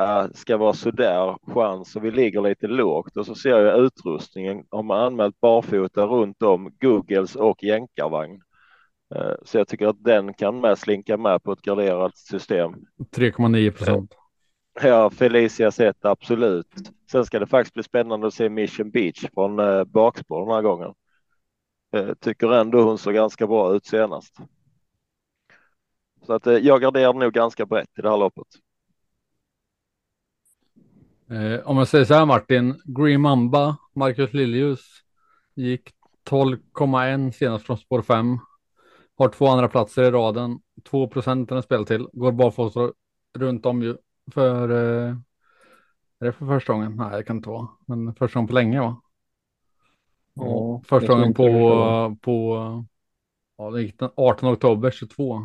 eh, 0.00 0.26
ska 0.34 0.56
vara 0.56 0.72
sådär 0.72 1.36
chans 1.46 1.96
och 1.96 2.04
vi 2.04 2.10
ligger 2.10 2.40
lite 2.40 2.66
lågt 2.66 3.16
och 3.16 3.26
så 3.26 3.34
ser 3.34 3.58
jag 3.58 3.84
utrustningen 3.84 4.64
har 4.70 4.82
man 4.82 5.00
anmält 5.00 5.40
barfota 5.40 6.06
runt 6.06 6.42
om 6.42 6.72
Googles 6.80 7.36
och 7.36 7.62
jänkarvagn. 7.62 8.42
Eh, 9.14 9.34
så 9.44 9.58
jag 9.58 9.68
tycker 9.68 9.86
att 9.86 10.04
den 10.04 10.34
kan 10.34 10.60
med 10.60 10.78
slinka 10.78 11.16
med 11.16 11.42
på 11.42 11.52
ett 11.52 11.62
garderat 11.62 12.16
system. 12.16 12.72
3,9 13.16 13.70
procent. 13.70 14.14
Ja, 14.82 15.10
Felicia 15.10 15.70
sett 15.70 16.04
absolut. 16.04 16.66
Sen 17.10 17.24
ska 17.24 17.38
det 17.38 17.46
faktiskt 17.46 17.74
bli 17.74 17.82
spännande 17.82 18.26
att 18.26 18.34
se 18.34 18.48
Mission 18.48 18.90
Beach 18.90 19.24
från 19.34 19.58
eh, 19.58 19.84
bakspår 19.84 20.46
den 20.46 20.54
här 20.54 20.62
gången. 20.62 20.94
Eh, 21.92 22.14
tycker 22.20 22.52
ändå 22.52 22.82
hon 22.82 22.98
såg 22.98 23.14
ganska 23.14 23.46
bra 23.46 23.74
ut 23.74 23.86
senast. 23.86 24.36
Så 26.26 26.32
att 26.32 26.46
eh, 26.46 26.54
jag 26.54 26.80
garderar 26.80 27.12
nog 27.12 27.32
ganska 27.32 27.66
brett 27.66 27.98
i 27.98 28.02
det 28.02 28.10
här 28.10 28.16
loppet. 28.16 28.46
Eh, 31.30 31.68
om 31.68 31.76
jag 31.76 31.88
säger 31.88 32.04
så 32.04 32.14
här 32.14 32.26
Martin, 32.26 32.80
Green 32.84 33.20
Mamba, 33.20 33.76
Marcus 33.94 34.32
Liljus 34.32 34.80
gick 35.54 35.90
12,1 36.30 37.32
senast 37.32 37.66
från 37.66 37.78
spår 37.78 38.02
5. 38.02 38.38
Har 39.18 39.28
två 39.28 39.46
andra 39.46 39.68
platser 39.68 40.02
i 40.02 40.10
raden, 40.10 40.58
2 40.84 41.08
procent 41.08 41.48
den 41.48 41.62
spel 41.62 41.86
till, 41.86 42.08
går 42.12 42.32
barfota 42.32 42.92
runt 43.38 43.66
om 43.66 43.82
ju 43.82 43.96
för. 44.32 44.70
Eh, 44.70 45.16
är 46.18 46.26
det 46.26 46.32
för 46.32 46.46
första 46.46 46.72
gången? 46.72 46.96
Nej, 46.96 47.16
det 47.16 47.22
kan 47.24 47.36
inte 47.36 47.48
vara, 47.48 47.68
men 47.86 48.14
första 48.14 48.38
gången 48.38 48.48
på 48.48 48.54
länge 48.54 48.80
va? 48.80 49.02
Ja, 50.34 50.82
första 50.86 51.14
gången 51.14 51.34
på, 51.34 51.48
var. 51.48 52.14
på 52.14 52.56
ja, 53.58 53.70
det 53.70 53.82
gick 53.82 53.98
den 53.98 54.10
18 54.16 54.52
oktober 54.52 54.90
22. 54.90 55.40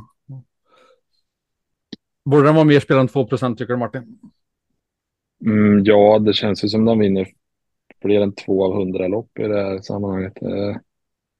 Borde 2.26 2.48
den 2.48 2.56
vara 2.56 2.66
mer 2.66 2.80
spelad 2.80 3.02
än 3.02 3.08
2 3.08 3.26
procent 3.28 3.58
tycker 3.58 3.74
du 3.74 3.80
Martin? 3.80 4.20
Mm, 5.46 5.84
ja, 5.84 6.20
det 6.20 6.34
känns 6.34 6.64
ju 6.64 6.68
som 6.68 6.86
de 6.86 7.00
vinner 7.00 7.28
fler 8.02 8.22
än 8.22 8.36
två 8.36 8.66
av 8.66 8.74
hundra 8.74 9.08
lopp 9.08 9.40
i 9.40 9.44
det 9.44 9.64
här 9.64 9.82
sammanhanget. 9.82 10.42
Eh, 10.42 10.78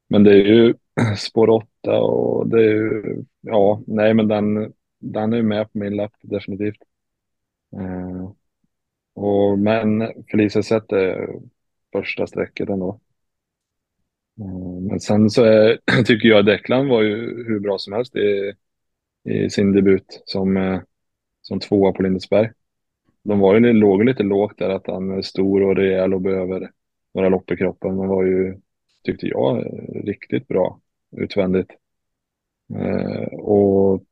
Men 0.08 0.24
det 0.24 0.32
är 0.32 0.44
ju 0.44 0.74
spår 1.16 1.50
åtta 1.50 2.00
och 2.00 2.48
det 2.48 2.58
är 2.58 2.70
ju, 2.74 3.24
ja, 3.40 3.82
nej 3.86 4.14
men 4.14 4.28
den, 4.28 4.72
den 5.00 5.32
är 5.32 5.36
ju 5.36 5.42
med 5.42 5.72
på 5.72 5.78
min 5.78 5.96
lapp 5.96 6.12
definitivt. 6.22 6.78
Men 9.56 10.12
Felicia 10.30 10.62
sätter 10.62 11.28
första 11.92 12.26
strecket 12.26 12.68
ändå. 12.68 13.00
Eh, 14.40 14.80
men 14.80 15.00
sen 15.00 15.30
så 15.30 15.44
är, 15.44 15.78
tycker 16.04 16.28
jag 16.28 16.46
Declan 16.46 16.88
var 16.88 17.02
ju 17.02 17.44
hur 17.46 17.60
bra 17.60 17.78
som 17.78 17.92
helst 17.92 18.16
i, 18.16 18.52
i 19.24 19.50
sin 19.50 19.72
debut 19.72 20.22
som, 20.24 20.56
eh, 20.56 20.80
som 21.42 21.60
tvåa 21.60 21.92
på 21.92 22.02
Lindesberg. 22.02 22.50
De 23.22 23.38
var 23.38 23.54
ju, 23.54 23.72
låg 23.72 24.04
lite 24.04 24.22
lågt 24.22 24.58
där 24.58 24.68
att 24.70 24.86
han 24.86 25.10
är 25.10 25.22
stor 25.22 25.62
och 25.62 25.76
rejäl 25.76 26.14
och 26.14 26.20
behöver 26.20 26.70
några 27.14 27.28
lopp 27.28 27.50
i 27.50 27.56
kroppen. 27.56 27.96
Men 27.96 28.08
var 28.08 28.24
ju, 28.24 28.58
tyckte 29.04 29.26
jag, 29.26 29.58
eh, 29.58 30.02
riktigt 30.04 30.48
bra 30.48 30.80
utvändigt. 31.16 31.68
Och 33.32 34.02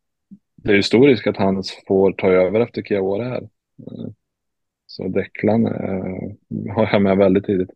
det 0.57 0.73
är 0.73 0.77
ju 0.77 0.83
stor 0.83 1.07
risk 1.07 1.27
att 1.27 1.37
han 1.37 1.63
får 1.89 2.13
ta 2.13 2.29
över 2.29 2.61
efter 2.61 2.83
Chiaora 2.83 3.25
här. 3.25 3.49
Så 4.91 5.09
Declan 5.09 5.67
eh, 5.67 6.75
har 6.75 6.89
jag 6.93 7.03
med 7.03 7.17
väldigt 7.17 7.45
tidigt. 7.45 7.71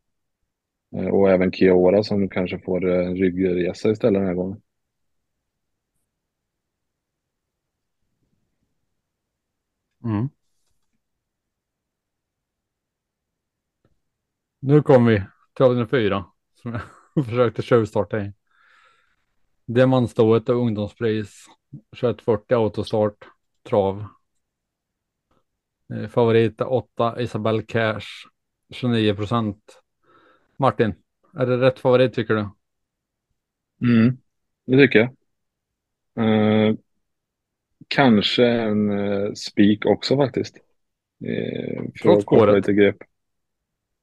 Eh, 0.96 1.06
och 1.06 1.30
även 1.30 1.52
Chiaora 1.52 2.02
som 2.02 2.28
kanske 2.28 2.58
får 2.58 2.86
eh, 2.88 3.14
ryggresa 3.14 3.90
istället 3.90 4.20
den 4.20 4.26
här 4.26 4.34
gången. 4.34 4.62
Mm. 10.04 10.28
Nu 14.60 14.82
kommer 14.82 15.10
vi 15.10 15.22
till 15.54 15.64
avdelning 15.64 15.88
fyra 15.88 16.24
som 16.54 16.72
jag 17.14 17.24
försökte 17.26 17.62
tjuvstarta 17.62 18.20
i. 18.20 18.32
Diamantstået 19.66 20.48
och 20.48 20.56
ungdomspris 20.56 21.46
2140 22.00 22.56
autostart 22.56 23.28
trav. 23.68 24.06
Eh, 25.94 26.08
Favorit 26.08 26.60
är 26.60 26.72
8 26.72 27.22
Isabelle 27.22 27.62
Cash 27.62 28.28
29 28.70 29.14
procent. 29.14 29.82
Martin, 30.56 30.94
är 31.34 31.46
det 31.46 31.56
rätt 31.56 31.78
favorit 31.78 32.14
tycker 32.14 32.34
du? 32.34 32.48
Mm, 33.88 34.16
det 34.66 34.76
tycker 34.76 34.98
jag. 34.98 35.08
Eh, 36.16 36.74
kanske 37.88 38.46
en 38.46 38.90
eh, 38.90 39.32
spik 39.32 39.86
också 39.86 40.16
faktiskt. 40.16 40.56
Eh, 41.24 41.82
för 42.02 42.22
Trots 42.22 42.32
att 42.32 42.54
lite 42.56 42.72
grepp. 42.72 42.96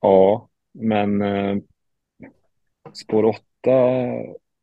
Ja, 0.01 0.49
men 0.73 1.21
eh, 1.21 1.57
spår 2.93 3.25
8 3.25 3.41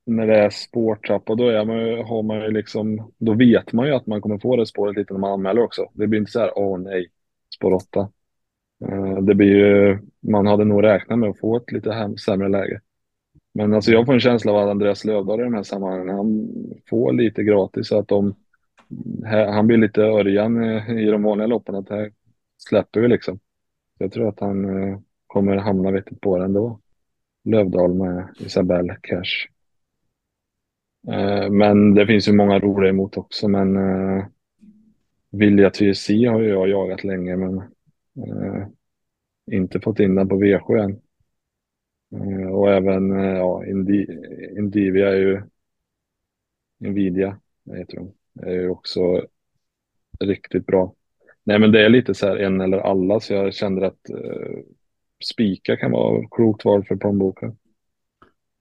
när 0.07 0.27
det 0.27 0.37
är 0.37 0.51
spårtrappa 0.51 1.35
då 1.35 1.49
är 1.49 1.65
man 1.65 1.79
ju, 1.79 2.03
har 2.03 2.23
man 2.23 2.41
ju 2.41 2.51
liksom, 2.51 3.13
då 3.19 3.35
vet 3.35 3.73
man 3.73 3.87
ju 3.87 3.95
att 3.95 4.07
man 4.07 4.21
kommer 4.21 4.39
få 4.39 4.57
det 4.57 4.67
spåret 4.67 4.97
lite 4.97 5.13
när 5.13 5.21
man 5.21 5.33
anmäler 5.33 5.63
också. 5.63 5.91
Det 5.93 6.07
blir 6.07 6.21
inte 6.21 6.33
så 6.33 6.41
här, 6.41 6.59
åh 6.59 6.79
nej, 6.79 7.11
spår 7.59 7.73
8. 7.73 8.09
Eh, 8.85 9.19
det 9.19 9.35
blir 9.35 9.49
ju, 9.49 9.99
man 10.21 10.47
hade 10.47 10.65
nog 10.65 10.83
räknat 10.83 11.19
med 11.19 11.31
att 11.31 11.39
få 11.39 11.57
ett 11.57 11.73
lite 11.73 11.93
hem, 11.93 12.17
sämre 12.17 12.49
läge. 12.49 12.81
Men 13.55 13.75
alltså 13.75 13.93
jag 13.93 14.07
får 14.07 14.15
en 14.15 14.21
känsla 14.21 14.53
av 14.53 14.59
att 14.59 14.71
Andreas 14.71 15.05
Lövdahl 15.05 15.41
i 15.41 15.45
de 15.45 15.55
här 15.55 15.63
sammanhangen, 15.63 16.09
han 16.17 16.49
får 16.91 17.13
lite 17.13 17.43
gratis 17.43 17.93
att 17.93 18.09
de, 18.09 18.35
han 19.25 19.67
blir 19.67 19.77
lite 19.77 20.03
Örjan 20.03 20.65
i 20.99 21.11
de 21.11 21.23
vanliga 21.23 21.47
loppen, 21.47 21.75
att 21.75 21.89
här 21.89 22.13
släpper 22.59 23.01
vi 23.01 23.09
liksom. 23.09 23.39
Jag 23.99 24.13
tror 24.13 24.29
att 24.29 24.41
han 24.41 24.65
eh, 24.65 24.99
kommer 25.27 25.57
hamna 25.57 25.91
vettigt 25.91 26.21
på 26.21 26.39
det 26.39 26.45
ändå. 26.45 26.81
Lövdahl 27.45 27.95
med 27.95 28.29
Isabelle 28.39 28.97
Cash. 29.03 29.49
Eh, 31.09 31.51
men 31.51 31.95
det 31.95 32.07
finns 32.07 32.29
ju 32.29 32.33
många 32.33 32.59
roliga 32.59 32.91
emot 32.91 33.17
också, 33.17 33.49
men 33.49 33.77
Vilja 35.31 35.71
TSC 35.71 36.09
har 36.09 36.41
ju 36.41 36.49
jag 36.49 36.69
jagat 36.69 37.05
länge, 37.05 37.37
men 37.37 37.59
eh, 38.27 38.67
inte 39.51 39.81
fått 39.81 40.01
in 40.01 40.15
den 40.15 40.29
på 40.29 40.37
V7 40.43 40.79
än. 40.79 41.01
Eh, 42.15 42.49
och 42.49 42.71
även 42.71 43.13
eh, 43.19 43.37
ja, 43.37 43.67
Indi 43.67 44.07
Indivia 44.59 45.09
är 45.09 45.17
ju 45.17 45.43
Nvidia, 46.81 47.41
heter 47.77 47.97
de, 47.97 48.13
är 48.47 48.53
ju 48.53 48.69
också 48.69 49.27
riktigt 50.21 50.67
bra. 50.67 50.95
Nej, 51.45 51.59
men 51.59 51.73
det 51.73 51.85
är 51.85 51.89
lite 51.89 52.15
så 52.15 52.27
här 52.27 52.37
en 52.37 52.61
eller 52.61 52.79
alla, 52.79 53.21
så 53.21 53.33
jag 53.33 53.55
kände 53.55 53.87
att 53.87 54.11
eh, 54.11 54.59
spika 55.25 55.77
kan 55.77 55.91
vara 55.91 56.29
klokt 56.31 56.65
val 56.65 56.85
för 56.85 56.97
plånboken. 56.97 57.57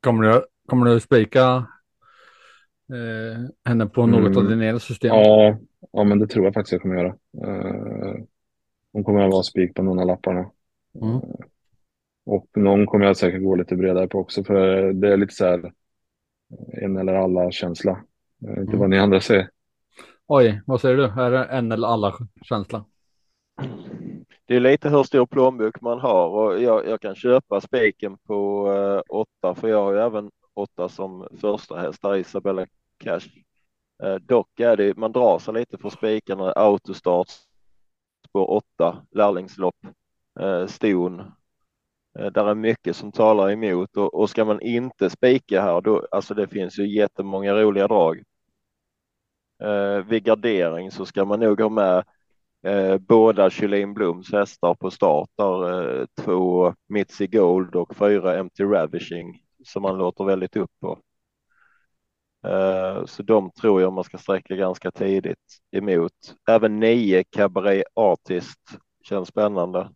Kommer 0.01 0.23
du, 0.23 0.45
kommer 0.65 0.85
du 0.85 0.99
spika 0.99 1.67
eh, 2.93 3.41
henne 3.65 3.85
på 3.87 4.05
något 4.05 4.27
Mm. 4.27 4.37
av 4.37 4.49
dina 4.49 4.79
system? 4.79 5.15
Ja, 5.15 5.57
ja, 5.91 6.03
men 6.03 6.19
det 6.19 6.27
tror 6.27 6.45
jag 6.45 6.53
faktiskt 6.53 6.71
jag 6.71 6.81
kommer 6.81 6.95
göra. 6.95 7.15
Eh, 7.43 8.15
hon 8.93 9.03
kommer 9.03 9.21
att 9.25 9.31
vara 9.31 9.43
spik 9.43 9.73
på 9.75 9.83
någon 9.83 9.99
av 9.99 10.07
lapparna. 10.07 10.51
Mm. 11.01 11.19
Och 12.25 12.47
någon 12.55 12.85
kommer 12.85 13.05
jag 13.05 13.17
säkert 13.17 13.43
gå 13.43 13.55
lite 13.55 13.75
bredare 13.75 14.07
på 14.07 14.19
också, 14.19 14.43
för 14.43 14.93
det 14.93 15.13
är 15.13 15.17
lite 15.17 15.33
så 15.33 15.45
här 15.45 15.71
en 16.81 16.97
eller 16.97 17.13
alla 17.13 17.51
känsla. 17.51 18.03
Jag 18.39 18.49
vet 18.49 18.59
inte 18.59 18.71
Mm. 18.71 18.79
vad 18.79 18.89
ni 18.89 18.99
andra 18.99 19.19
säger. 19.19 19.49
Oj, 20.27 20.61
vad 20.65 20.81
säger 20.81 20.97
du? 20.97 21.03
Är 21.21 21.31
det 21.31 21.43
en 21.43 21.71
eller 21.71 21.87
alla 21.87 22.13
känsla? 22.41 22.85
Det 24.45 24.55
är 24.55 24.59
lite 24.59 24.89
hur 24.89 25.03
stor 25.03 25.25
plånbok 25.25 25.81
man 25.81 25.99
har 25.99 26.27
och 26.27 26.61
jag, 26.61 26.87
jag 26.87 27.01
kan 27.01 27.15
köpa 27.15 27.61
spiken 27.61 28.17
på 28.17 28.71
eh, 28.73 29.15
åtta 29.15 29.55
för 29.55 29.67
jag 29.67 29.83
har 29.83 29.93
ju 29.93 29.99
även 29.99 30.31
åtta 30.53 30.89
som 30.89 31.27
första 31.41 31.79
hästar 31.79 32.15
Isabella 32.15 32.65
Cash. 32.97 33.29
Eh, 34.03 34.15
dock 34.15 34.59
är 34.59 34.77
det, 34.77 34.97
man 34.97 35.11
drar 35.11 35.39
sig 35.39 35.53
lite 35.53 35.77
för 35.77 35.89
spikarna 35.89 36.51
autostart 36.51 37.27
spår 38.29 38.51
8, 38.51 39.05
lärlingslopp, 39.11 39.75
eh, 40.39 40.67
ston. 40.67 41.19
Eh, 42.19 42.25
där 42.25 42.45
är 42.45 42.55
mycket 42.55 42.95
som 42.95 43.11
talar 43.11 43.51
emot 43.51 43.97
och, 43.97 44.13
och 44.13 44.29
ska 44.29 44.45
man 44.45 44.61
inte 44.61 45.09
spika 45.09 45.61
här 45.61 45.81
då, 45.81 46.07
alltså 46.11 46.33
det 46.33 46.47
finns 46.47 46.79
ju 46.79 46.95
jättemånga 46.95 47.53
roliga 47.53 47.87
drag. 47.87 48.23
Eh, 49.63 50.05
vid 50.05 50.23
gardering 50.23 50.91
så 50.91 51.05
ska 51.05 51.25
man 51.25 51.39
nog 51.39 51.61
ha 51.61 51.69
med 51.69 52.03
Eh, 52.67 52.97
båda 52.97 53.49
Kylin 53.49 53.93
Bloms 53.93 54.31
hästar 54.31 54.75
på 54.75 54.91
start 54.91 55.29
där, 55.37 55.99
eh, 56.01 56.05
två 56.21 56.73
Mitzi 56.87 57.27
Gold 57.27 57.75
och 57.75 57.95
fyra 57.95 58.43
MT 58.43 58.63
Ravishing 58.63 59.41
som 59.65 59.81
man 59.81 59.97
låter 59.97 60.23
väldigt 60.23 60.55
upp 60.55 60.71
på. 60.81 60.99
Eh, 62.47 63.05
så 63.05 63.23
de 63.23 63.51
tror 63.51 63.81
jag 63.81 63.93
man 63.93 64.03
ska 64.03 64.17
sträcka 64.17 64.55
ganska 64.55 64.91
tidigt 64.91 65.59
emot. 65.71 66.35
Även 66.49 66.79
nio 66.79 67.23
Cabaret 67.23 67.83
Artist 67.93 68.59
känns 69.03 69.29
spännande. 69.29 69.91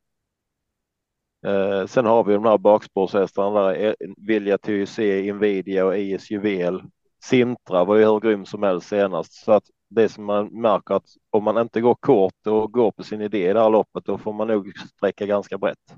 Eh, 1.46 1.86
sen 1.86 2.06
har 2.06 2.24
vi 2.24 2.34
de 2.34 2.46
här 2.46 2.58
bakspårshästarna 2.58 3.62
där, 3.62 3.86
eh, 3.86 3.94
Vilja 4.18 4.58
TUC, 4.58 5.00
Invidia 5.00 5.86
och 5.86 5.98
IS 5.98 6.32
Juvel 6.32 6.82
Sintra 7.24 7.86
var 7.86 7.96
ju 7.96 8.06
hur 8.06 8.20
grym 8.20 8.46
som 8.46 8.64
helst 8.64 8.88
senast 8.88 9.34
så 9.34 9.52
att 9.52 9.64
det 9.90 10.10
som 10.10 10.26
man 10.26 10.48
märker 10.62 10.96
att 10.96 11.06
om 11.30 11.44
man 11.44 11.58
inte 11.58 11.82
går 11.82 11.96
kort 11.96 12.48
och 12.48 12.72
går 12.74 12.92
på 12.92 13.04
sin 13.04 13.22
idé 13.22 13.50
i 13.50 13.54
det 13.54 13.60
här 13.60 13.70
loppet, 13.70 14.06
då 14.06 14.18
får 14.18 14.34
man 14.34 14.48
nog 14.48 14.78
sträcka 14.78 15.26
ganska 15.26 15.58
brett. 15.58 15.96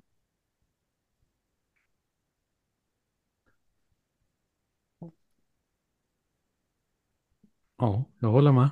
Ja, 7.84 8.06
jag 8.20 8.30
håller 8.30 8.52
med. 8.52 8.70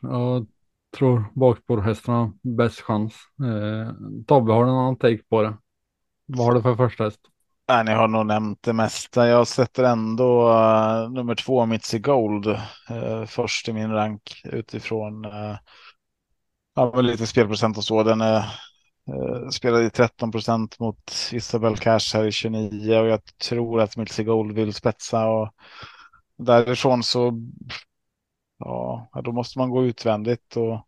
Jag 0.00 0.46
tror 0.96 1.24
bakspårhästarna 1.34 2.18
har 2.18 2.32
bäst 2.42 2.80
chans. 2.80 3.14
Eh, 3.40 3.92
Tobbe, 4.26 4.52
har 4.52 4.64
du 4.64 4.70
någon 4.70 4.80
annan 4.80 4.96
take 4.96 5.22
på 5.28 5.42
det? 5.42 5.56
Vad 6.26 6.46
har 6.46 6.54
du 6.54 6.62
för 6.62 6.76
första 6.76 7.04
häst? 7.04 7.20
Nej, 7.68 7.84
ni 7.84 7.90
har 7.90 8.08
nog 8.08 8.26
nämnt 8.26 8.62
det 8.62 8.72
mesta. 8.72 9.28
Jag 9.28 9.48
sätter 9.48 9.84
ändå 9.84 10.48
uh, 10.48 11.10
nummer 11.10 11.34
två, 11.34 11.66
Mitzi 11.66 11.98
Gold, 11.98 12.46
uh, 12.46 13.24
först 13.26 13.68
i 13.68 13.72
min 13.72 13.90
rank 13.90 14.42
utifrån 14.44 15.24
uh, 15.24 15.56
ja, 16.74 17.00
lite 17.00 17.26
spelprocent 17.26 17.78
och 17.78 17.84
så. 17.84 18.02
Den 18.02 18.20
är 18.20 18.38
uh, 19.12 19.48
spelade 19.48 19.84
i 19.84 19.90
13 19.90 20.32
procent 20.32 20.78
mot 20.78 21.12
Isabel 21.32 21.76
Cash 21.76 22.14
här 22.14 22.26
i 22.26 22.32
29 22.32 22.98
och 22.98 23.08
jag 23.08 23.20
tror 23.48 23.80
att 23.80 23.96
Mitzi 23.96 24.24
Gold 24.24 24.52
vill 24.52 24.74
spetsa 24.74 25.26
och 25.26 25.52
därifrån 26.38 27.02
så 27.02 27.32
ja, 28.58 29.10
då 29.24 29.32
måste 29.32 29.58
man 29.58 29.70
gå 29.70 29.84
utvändigt 29.84 30.56
och 30.56 30.86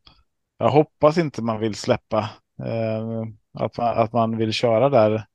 jag 0.59 0.71
hoppas 0.71 1.19
inte 1.19 1.43
man 1.43 1.61
vill 1.61 1.75
släppa 1.75 2.19
eh, 2.65 3.23
att 3.59 3.77
man, 3.77 3.99
att 3.99 4.13
man 4.13 4.37
vill 4.37 4.53
köra 4.53 4.89
där 4.89 5.27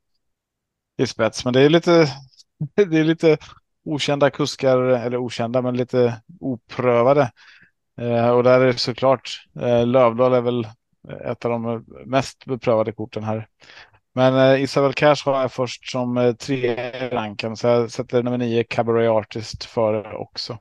i 0.97 1.07
spets. 1.07 1.45
Men 1.45 1.53
det 1.53 1.61
är 1.61 1.69
lite, 1.69 2.07
det 2.75 2.99
är 2.99 3.03
lite 3.03 3.37
okända 3.85 4.29
kuskar, 4.29 4.77
eller 4.79 5.17
okända, 5.17 5.61
men 5.61 5.77
lite 5.77 6.21
oprövade. 6.39 7.31
Eh, 8.01 8.29
och 8.29 8.43
där 8.43 8.61
är 8.61 8.65
det 8.65 8.77
såklart, 8.77 9.47
eh, 9.61 9.87
Lövdahl 9.87 10.33
är 10.33 10.41
väl 10.41 10.67
ett 11.25 11.45
av 11.45 11.51
de 11.51 11.85
mest 12.05 12.45
beprövade 12.45 12.91
korten 12.91 13.23
här. 13.23 13.47
Men 14.15 14.35
eh, 14.35 14.63
Isabel 14.63 14.93
Cash 14.93 15.25
har 15.25 15.41
jag 15.41 15.51
först 15.51 15.91
som 15.91 16.17
eh, 16.17 16.33
tre 16.33 16.91
ranken, 17.09 17.57
så 17.57 17.67
jag 17.67 17.91
sätter 17.91 18.23
nummer 18.23 18.37
nio 18.37 18.63
Cabaret 18.63 19.09
Artist 19.09 19.63
före 19.63 20.13
också. 20.13 20.57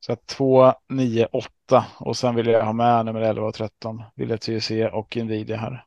Så 0.00 0.12
att 0.12 0.26
2, 0.26 0.72
9, 0.88 1.26
8 1.32 1.86
och 1.98 2.16
sen 2.16 2.34
vill 2.34 2.46
jag 2.46 2.64
ha 2.64 2.72
med 2.72 3.06
nummer 3.06 3.20
11 3.20 3.46
och 3.46 3.54
13, 3.54 4.02
Ville 4.14 4.38
TUC 4.38 4.70
och 4.92 5.16
Nvidia 5.16 5.56
här. 5.56 5.84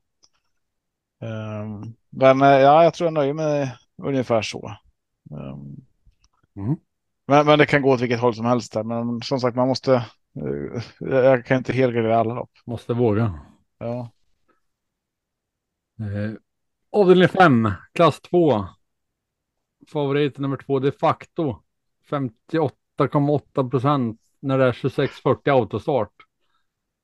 Um, 1.21 1.93
men 2.09 2.41
eh, 2.41 2.47
ja, 2.47 2.83
jag 2.83 2.93
tror 2.93 3.05
jag 3.05 3.13
nöjer 3.13 3.33
mig 3.33 3.75
ungefär 3.97 4.41
så. 4.41 4.75
Um, 5.29 5.85
mm. 6.55 6.75
men, 7.27 7.45
men 7.45 7.59
det 7.59 7.65
kan 7.65 7.81
gå 7.81 7.89
åt 7.91 8.01
vilket 8.01 8.19
håll 8.19 8.35
som 8.35 8.45
helst 8.45 8.73
där. 8.73 8.83
Men 8.83 9.21
som 9.21 9.39
sagt, 9.39 9.55
man 9.55 9.67
måste. 9.67 10.05
Uh, 10.41 10.81
jag 10.99 11.45
kan 11.45 11.57
inte 11.57 11.73
helgardera 11.73 12.19
alla 12.19 12.33
lopp. 12.33 12.51
Måste 12.65 12.93
våga. 12.93 13.39
Ja. 13.77 14.11
Eh, 15.99 16.33
avdelning 16.91 17.27
5, 17.27 17.71
klass 17.93 18.21
2. 18.21 18.65
Favorit 19.87 20.37
nummer 20.37 20.57
2 20.57 20.79
de 20.79 20.91
facto. 20.91 21.63
58,8 23.07 23.69
procent 23.69 24.19
när 24.39 24.57
det 24.57 24.65
är 24.65 24.71
26-40 24.71 25.51
autostart. 25.51 26.13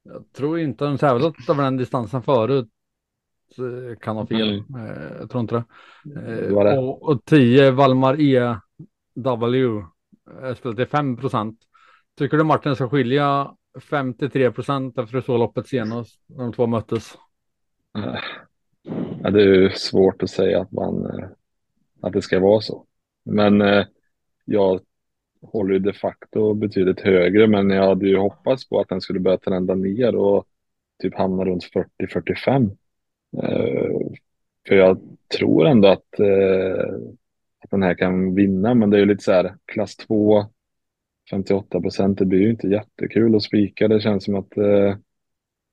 Jag 0.03 0.33
tror 0.33 0.59
inte 0.59 0.85
de 0.85 0.97
tävlat 0.97 1.49
över 1.49 1.63
den 1.63 1.77
distansen 1.77 2.21
förut. 2.21 2.69
Eh, 3.57 3.97
kan 3.99 4.15
ha 4.15 4.25
fel. 4.25 4.63
Mm. 4.69 4.85
Eh, 4.85 5.17
jag 5.19 5.29
tror 5.29 5.41
inte 5.41 5.55
det. 5.55 5.63
det, 6.03 6.63
det. 6.63 6.77
Och, 6.77 7.03
och 7.03 7.25
10 7.25 7.71
Valmar 7.71 8.13
EW 8.19 9.83
spelat 10.55 10.77
till 10.77 10.85
5 10.85 11.17
procent. 11.17 11.59
Tycker 12.17 12.37
du 12.37 12.43
Martin 12.43 12.75
ska 12.75 12.89
skilja 12.89 13.55
53 13.81 14.51
procent 14.51 14.97
efter 14.97 15.21
så 15.21 15.37
loppet 15.37 15.67
senast 15.67 16.21
när 16.27 16.43
de 16.43 16.53
två 16.53 16.67
möttes? 16.67 17.17
Ja, 19.23 19.29
det 19.29 19.41
är 19.41 19.53
ju 19.53 19.69
svårt 19.69 20.23
att 20.23 20.29
säga 20.29 20.61
att 20.61 20.71
man 20.71 21.07
att 22.01 22.13
det 22.13 22.21
ska 22.21 22.39
vara 22.39 22.61
så. 22.61 22.85
Men 23.25 23.61
eh, 23.61 23.85
jag 24.45 24.81
håller 25.41 25.73
ju 25.73 25.79
de 25.79 25.93
facto 25.93 26.53
betydligt 26.53 27.01
högre, 27.01 27.47
men 27.47 27.69
jag 27.69 27.87
hade 27.87 28.07
ju 28.07 28.17
hoppats 28.17 28.69
på 28.69 28.79
att 28.79 28.89
den 28.89 29.01
skulle 29.01 29.19
börja 29.19 29.37
trenda 29.37 29.75
ner 29.75 30.15
och 30.15 30.45
typ 31.01 31.15
hamna 31.15 31.45
runt 31.45 31.63
40-45. 31.99 32.77
Eh, 33.43 34.17
för 34.67 34.75
jag 34.75 34.99
tror 35.37 35.67
ändå 35.67 35.87
att, 35.87 36.19
eh, 36.19 36.93
att 37.59 37.71
den 37.71 37.83
här 37.83 37.93
kan 37.93 38.35
vinna, 38.35 38.73
men 38.73 38.89
det 38.89 38.97
är 38.97 38.99
ju 38.99 39.05
lite 39.05 39.23
så 39.23 39.31
här 39.31 39.55
klass 39.65 39.95
2, 39.95 40.45
58 41.29 41.81
procent, 41.81 42.17
det 42.17 42.25
blir 42.25 42.39
ju 42.39 42.49
inte 42.49 42.67
jättekul 42.67 43.35
att 43.35 43.43
spika. 43.43 43.87
Det 43.87 44.01
känns 44.01 44.23
som 44.23 44.35
att 44.35 44.57
eh, 44.57 44.95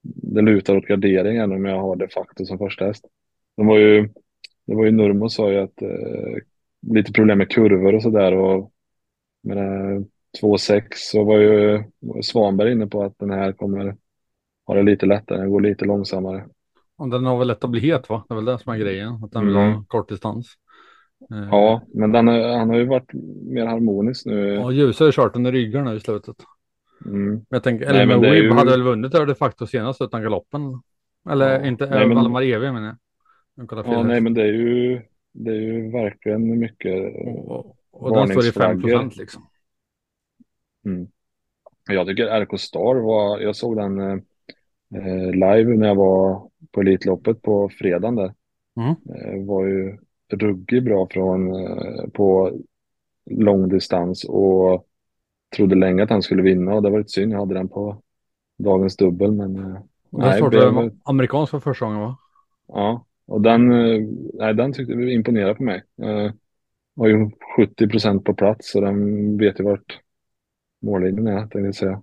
det 0.02 0.42
lutar 0.42 0.76
åt 0.76 0.86
garderingen 0.86 1.52
om 1.52 1.64
jag 1.64 1.80
har 1.80 1.96
de 1.96 2.08
facto 2.08 2.44
som 2.44 2.58
första 2.58 2.84
häst. 2.84 3.04
De 3.56 3.66
var 3.66 3.78
ju, 3.78 4.08
det 4.66 4.74
var 4.74 4.84
ju 4.84 4.90
Nurmo 4.90 5.28
sa 5.28 5.50
ju 5.50 5.58
att 5.58 5.82
eh, 5.82 6.36
lite 6.92 7.12
problem 7.12 7.38
med 7.38 7.50
kurvor 7.50 7.94
och 7.94 8.02
sådär 8.02 8.32
och 8.32 8.72
med 9.46 9.58
2,6 10.42 10.82
så 10.94 11.24
var 11.24 11.38
ju 11.38 11.84
Svanberg 12.22 12.72
inne 12.72 12.86
på 12.86 13.02
att 13.02 13.18
den 13.18 13.30
här 13.30 13.52
kommer 13.52 13.96
ha 14.66 14.74
det 14.74 14.82
lite 14.82 15.06
lättare, 15.06 15.38
den 15.38 15.50
går 15.50 15.60
lite 15.60 15.84
långsammare. 15.84 16.44
Och 16.98 17.10
den 17.10 17.26
har 17.26 17.38
väl 17.38 17.48
lätt 17.48 17.64
att 17.64 17.70
bli 17.70 17.80
het 17.80 18.08
va? 18.08 18.24
Det 18.28 18.34
är 18.34 18.36
väl 18.36 18.44
det 18.44 18.58
som 18.58 18.72
är 18.72 18.78
grejen, 18.78 19.24
att 19.24 19.32
den 19.32 19.46
vill 19.46 19.56
mm. 19.56 19.72
ha 19.72 19.84
kort 19.88 20.08
distans. 20.08 20.46
Eh, 21.30 21.48
ja, 21.50 21.82
men 21.94 22.12
den 22.12 22.28
han 22.28 22.70
har 22.70 22.76
ju 22.76 22.86
varit 22.86 23.12
mer 23.50 23.66
harmonisk 23.66 24.26
nu. 24.26 24.54
Ja, 24.54 24.72
Ljus 24.72 24.98
har 24.98 25.06
ju 25.06 25.12
kört 25.12 25.32
den 25.32 25.46
i 25.46 25.50
ryggarna 25.50 25.94
i 25.94 26.00
slutet. 26.00 26.36
Mm. 27.04 27.40
Jag 27.48 27.62
tänker, 27.62 27.86
eller 27.86 28.06
med 28.06 28.34
ju... 28.34 28.52
hade 28.52 28.70
väl 28.70 28.82
vunnit 28.82 29.14
över 29.14 29.26
de 29.26 29.34
facto 29.34 29.66
senast 29.66 30.02
utan 30.02 30.22
galoppen. 30.22 30.82
Eller 31.30 31.60
ja. 31.60 31.66
inte, 31.66 31.86
nej, 31.86 32.06
men... 32.06 32.16
Valdemar 32.16 32.42
Evi 32.42 32.72
menar 32.72 32.86
jag. 32.86 32.96
Ja, 33.86 34.02
nej, 34.02 34.20
men 34.20 34.34
det 34.34 34.42
är 34.42 34.52
ju, 34.52 35.00
det 35.32 35.50
är 35.50 35.60
ju 35.60 35.90
verkligen 35.90 36.58
mycket 36.58 37.14
Och, 37.46 37.75
och 37.98 38.16
den 38.16 38.28
står 38.28 38.46
i 38.46 38.52
5 38.52 38.82
procent 38.82 39.16
liksom. 39.16 39.46
Mm. 40.84 41.08
Jag 41.88 42.06
tycker 42.06 42.40
RK 42.40 42.60
Star 42.60 42.94
var, 42.94 43.40
jag 43.40 43.56
såg 43.56 43.76
den 43.76 44.00
eh, 44.00 44.18
eh, 44.94 45.30
live 45.32 45.76
när 45.76 45.86
jag 45.86 45.94
var 45.94 46.50
på 46.70 46.80
Elitloppet 46.80 47.42
på 47.42 47.68
fredagen 47.68 48.14
där. 48.14 48.34
Mm. 48.76 48.90
Eh, 48.90 49.46
var 49.46 49.66
ju 49.66 49.98
ruggigt 50.32 50.84
bra 50.84 51.08
från 51.10 51.54
eh, 51.54 52.08
på 52.12 52.52
långdistans 53.30 54.24
och 54.24 54.86
trodde 55.56 55.74
länge 55.74 56.02
att 56.02 56.10
han 56.10 56.22
skulle 56.22 56.42
vinna 56.42 56.74
och 56.74 56.82
det 56.82 56.90
var 56.90 56.98
lite 56.98 57.10
synd. 57.10 57.32
Jag 57.32 57.38
hade 57.38 57.54
den 57.54 57.68
på 57.68 58.02
dagens 58.58 58.96
dubbel 58.96 59.32
men. 59.32 59.56
Eh, 59.56 59.80
nej, 60.10 60.42
blev... 60.42 60.92
amerikansk 61.02 61.50
för 61.50 61.60
första 61.60 61.86
gången 61.86 62.00
va? 62.00 62.16
Ja, 62.68 63.06
och 63.26 63.40
den, 63.40 63.72
eh, 63.72 64.00
nej, 64.34 64.54
den 64.54 64.72
tyckte 64.72 64.94
vi 64.94 65.14
imponerade 65.14 65.54
på 65.54 65.62
mig. 65.62 65.82
Har 66.96 67.08
ju 67.08 67.30
70 67.56 67.88
procent 67.88 68.24
på 68.24 68.34
plats 68.34 68.74
och 68.74 68.82
den 68.82 69.38
vet 69.38 69.60
ju 69.60 69.64
vart 69.64 70.00
mållinjen 70.82 71.26
är 71.26 71.40
tänkte 71.40 71.58
jag 71.58 71.74
säga. 71.74 72.02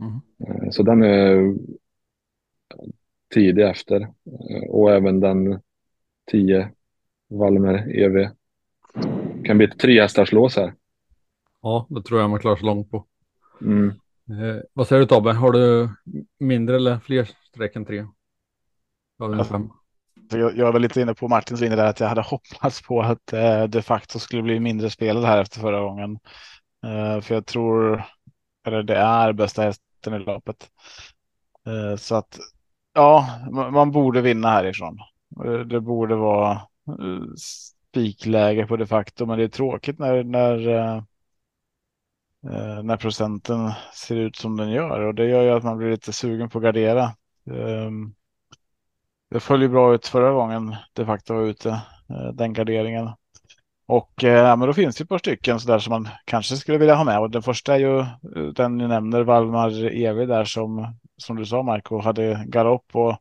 Mm. 0.00 0.20
Eh, 0.46 0.70
så 0.70 0.82
den 0.82 1.02
är 1.02 1.54
tidig 3.34 3.68
efter 3.68 4.00
eh, 4.50 4.68
och 4.68 4.92
även 4.92 5.20
den 5.20 5.60
10 6.30 6.70
Valmer 7.28 7.98
EV. 7.98 8.28
Kan 9.44 9.58
bli 9.58 9.66
ett 9.66 9.78
trehästarslås 9.78 10.56
här. 10.56 10.74
Ja, 11.62 11.86
det 11.90 12.02
tror 12.02 12.20
jag 12.20 12.30
man 12.30 12.40
klarar 12.40 12.56
sig 12.56 12.66
långt 12.66 12.90
på. 12.90 13.06
Mm. 13.60 13.88
Eh, 14.28 14.62
vad 14.72 14.88
säger 14.88 15.00
du 15.00 15.06
Tobbe? 15.06 15.32
Har 15.32 15.52
du 15.52 15.88
mindre 16.38 16.76
eller 16.76 16.98
fler 16.98 17.24
streck 17.24 17.76
än 17.76 17.84
tre? 17.84 18.06
Alltså, 19.18 19.70
jag, 20.38 20.56
jag 20.56 20.72
var 20.72 20.80
lite 20.80 21.00
inne 21.00 21.14
på 21.14 21.28
Martins 21.28 21.60
linje 21.60 21.76
där 21.76 21.86
att 21.86 22.00
jag 22.00 22.08
hade 22.08 22.22
hoppats 22.22 22.82
på 22.82 23.02
att 23.02 23.32
eh, 23.32 23.64
de 23.64 23.82
facto 23.82 24.18
skulle 24.18 24.42
bli 24.42 24.60
mindre 24.60 24.90
spelad 24.90 25.24
här 25.24 25.40
efter 25.40 25.60
förra 25.60 25.80
gången. 25.80 26.18
Eh, 26.84 27.20
för 27.20 27.34
jag 27.34 27.46
tror, 27.46 28.04
eller 28.66 28.82
det 28.82 28.96
är 28.96 29.32
bästa 29.32 29.62
hästen 29.62 30.14
i 30.14 30.18
loppet. 30.18 30.70
Eh, 31.66 31.96
så 31.96 32.14
att 32.14 32.38
ja, 32.94 33.28
man 33.50 33.90
borde 33.90 34.20
vinna 34.20 34.50
härifrån. 34.50 34.98
Eh, 35.44 35.60
det 35.60 35.80
borde 35.80 36.14
vara 36.14 36.52
eh, 36.52 37.34
spikläge 37.92 38.66
på 38.66 38.76
de 38.76 38.86
facto, 38.86 39.26
men 39.26 39.38
det 39.38 39.44
är 39.44 39.48
tråkigt 39.48 39.98
när, 39.98 40.24
när, 40.24 40.68
eh, 40.68 40.96
eh, 42.46 42.82
när 42.82 42.96
procenten 42.96 43.72
ser 43.94 44.16
ut 44.16 44.36
som 44.36 44.56
den 44.56 44.70
gör 44.70 45.00
och 45.00 45.14
det 45.14 45.26
gör 45.26 45.42
ju 45.42 45.50
att 45.50 45.64
man 45.64 45.78
blir 45.78 45.90
lite 45.90 46.12
sugen 46.12 46.48
på 46.48 46.58
att 46.58 46.64
gardera. 46.64 47.10
Ehm, 47.50 48.14
det 49.32 49.40
följer 49.40 49.68
bra 49.68 49.94
ut 49.94 50.06
förra 50.06 50.32
gången 50.32 50.76
de 50.92 51.06
facto 51.06 51.34
var 51.34 51.42
ute, 51.42 51.68
eh, 52.10 52.32
den 52.34 52.52
garderingen. 52.52 53.10
Och 53.86 54.24
eh, 54.24 54.30
ja, 54.30 54.56
men 54.56 54.66
då 54.68 54.74
finns 54.74 54.96
det 54.96 55.02
ett 55.02 55.08
par 55.08 55.18
stycken 55.18 55.60
så 55.60 55.68
där 55.68 55.78
som 55.78 55.90
man 55.90 56.08
kanske 56.24 56.56
skulle 56.56 56.78
vilja 56.78 56.94
ha 56.94 57.04
med. 57.04 57.20
Och 57.20 57.30
den 57.30 57.42
första 57.42 57.74
är 57.74 57.78
ju 57.78 57.98
eh, 58.00 58.52
den 58.54 58.78
ni 58.78 58.88
nämner, 58.88 59.22
Valmar 59.22 59.84
Evi 59.84 60.26
där 60.26 60.44
som 60.44 60.94
som 61.16 61.36
du 61.36 61.46
sa 61.46 61.62
Marco, 61.62 62.00
hade 62.00 62.44
galopp 62.46 62.96
och 62.96 63.16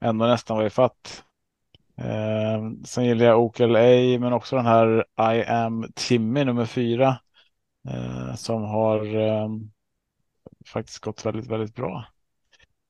ändå 0.00 0.26
nästan 0.26 0.56
var 0.56 0.64
i 0.64 0.70
fatt. 0.70 1.24
Eh, 1.96 2.70
sen 2.84 3.04
gillar 3.04 3.26
jag 3.26 3.40
OKLA 3.40 4.18
men 4.20 4.32
också 4.32 4.56
den 4.56 4.66
här 4.66 5.04
I 5.34 5.44
am 5.44 5.86
Timmy 5.94 6.44
nummer 6.44 6.66
fyra. 6.66 7.18
Eh, 7.88 8.28
eh, 8.28 8.34
som 8.34 8.62
har 8.62 9.16
eh, 9.16 9.48
faktiskt 10.66 10.98
gått 10.98 11.26
väldigt, 11.26 11.46
väldigt 11.46 11.74
bra 11.74 12.04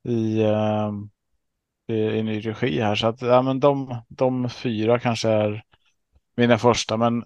i, 0.03 0.41
eh, 0.41 0.91
i, 1.89 2.23
ny 2.23 2.39
regi 2.41 2.81
här. 2.81 2.95
Så 2.95 3.07
att 3.07 3.21
ja, 3.21 3.41
men 3.41 3.59
de, 3.59 4.01
de 4.09 4.49
fyra 4.49 4.99
kanske 4.99 5.29
är 5.29 5.63
mina 6.37 6.57
första, 6.57 6.97
men 6.97 7.23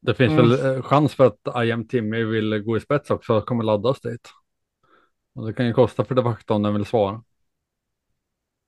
Det 0.00 0.14
finns 0.14 0.32
Mm. 0.32 0.50
väl 0.50 0.76
eh, 0.76 0.82
chans 0.82 1.14
för 1.14 1.26
att 1.26 1.64
I 1.66 1.72
am 1.72 1.88
Timmy 1.88 2.24
vill 2.24 2.58
gå 2.58 2.76
i 2.76 2.80
spets 2.80 3.10
också 3.10 3.34
och 3.34 3.46
kommer 3.46 3.64
laddas 3.64 4.00
dit. 4.00 4.28
Och 5.34 5.46
det 5.46 5.52
kan 5.52 5.66
ju 5.66 5.72
kosta 5.72 6.04
för 6.04 6.14
de 6.14 6.24
facto 6.24 6.54
om 6.54 6.62
den 6.62 6.74
vill 6.74 6.84
svara. 6.84 7.22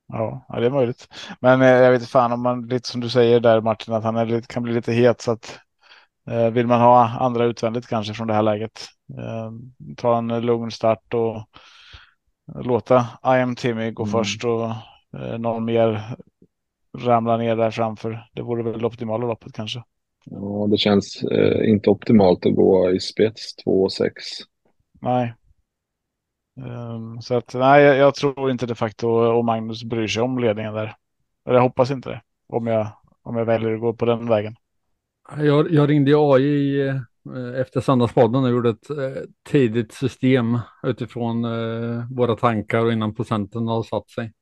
Ja, 0.07 0.47
ja, 0.49 0.61
det 0.61 0.67
är 0.67 0.71
möjligt. 0.71 1.09
Men 1.41 1.63
eh, 1.63 1.69
jag 1.69 1.91
vet 1.91 2.01
inte 2.01 2.11
fan 2.13 2.33
om 2.33 2.43
man 2.43 2.67
lite 2.69 2.89
som 2.89 3.01
du 3.01 3.09
säger 3.09 3.41
där 3.41 3.61
Martin 3.61 3.95
att 3.95 4.05
han 4.05 4.17
är 4.17 4.27
lite, 4.27 4.47
kan 4.55 4.63
bli 4.63 4.73
lite 4.75 4.93
het 4.93 5.21
så 5.21 5.33
att 5.33 5.59
eh, 6.31 6.51
vill 6.51 6.67
man 6.67 6.81
ha 6.81 7.09
andra 7.09 7.45
utvändigt 7.45 7.87
kanske 7.89 8.15
från 8.15 8.27
det 8.27 8.35
här 8.35 8.43
läget. 8.43 8.87
Eh, 9.19 9.51
ta 9.97 10.19
en 10.19 10.29
lugn 10.47 10.71
start 10.71 11.15
och 11.15 11.49
låta 12.65 13.01
I 13.25 13.41
am 13.43 13.57
Timmy 13.57 13.91
gå 13.91 14.03
Mm. 14.03 14.13
först 14.13 14.45
och 14.45 14.71
någon 15.39 15.65
mer 15.65 16.17
ramla 16.99 17.37
ner 17.37 17.57
där 17.57 17.71
framför. 17.71 18.27
Det 18.33 18.43
vore 18.43 18.63
väl 18.63 18.81
det 18.81 18.87
optimala 18.87 19.27
loppet 19.27 19.53
kanske. 19.53 19.83
Ja, 20.25 20.67
det 20.71 20.77
känns 20.77 21.23
eh, 21.23 21.71
inte 21.71 21.91
optimalt 21.91 22.47
att 22.47 22.55
gå 22.55 22.91
i 22.91 23.01
spets 23.01 23.57
2 23.57 23.83
och 23.83 23.93
6. 23.93 24.15
Nej. 25.01 25.35
Ehm, 26.57 27.21
så 27.21 27.35
att 27.35 27.55
nej, 27.55 27.85
jag, 27.85 27.97
jag 27.97 28.15
tror 28.15 28.51
inte 28.51 28.67
de 28.67 28.75
facto 28.75 29.09
och 29.09 29.45
Magnus 29.45 29.85
bryr 29.85 30.07
sig 30.07 30.23
om 30.23 30.39
ledningen 30.39 30.75
där. 30.75 30.95
Eller 31.47 31.57
jag 31.57 31.63
hoppas 31.63 31.91
inte 31.91 32.09
det. 32.09 32.23
Om 32.47 32.67
jag, 32.67 32.87
om 33.23 33.37
jag 33.37 33.45
väljer 33.45 33.75
att 33.75 33.81
gå 33.81 33.93
på 33.93 34.05
den 34.05 34.29
vägen. 34.29 34.57
Jag, 35.39 35.73
jag 35.73 35.89
ringde 35.91 36.13
AI 36.17 36.81
eh, 36.89 36.97
efter 37.61 37.81
söndagspodden 37.81 38.45
och 38.45 38.51
gjorde 38.51 38.71
ett 38.71 38.91
eh, 38.91 39.23
tidigt 39.51 39.93
system 39.93 40.59
utifrån 40.83 41.45
eh, 41.45 42.05
våra 42.11 42.37
tankar 42.37 42.85
och 42.85 42.93
innan 42.93 43.15
procenten 43.15 43.67
har 43.67 43.83
satt 43.83 44.11
sig. 44.11 44.33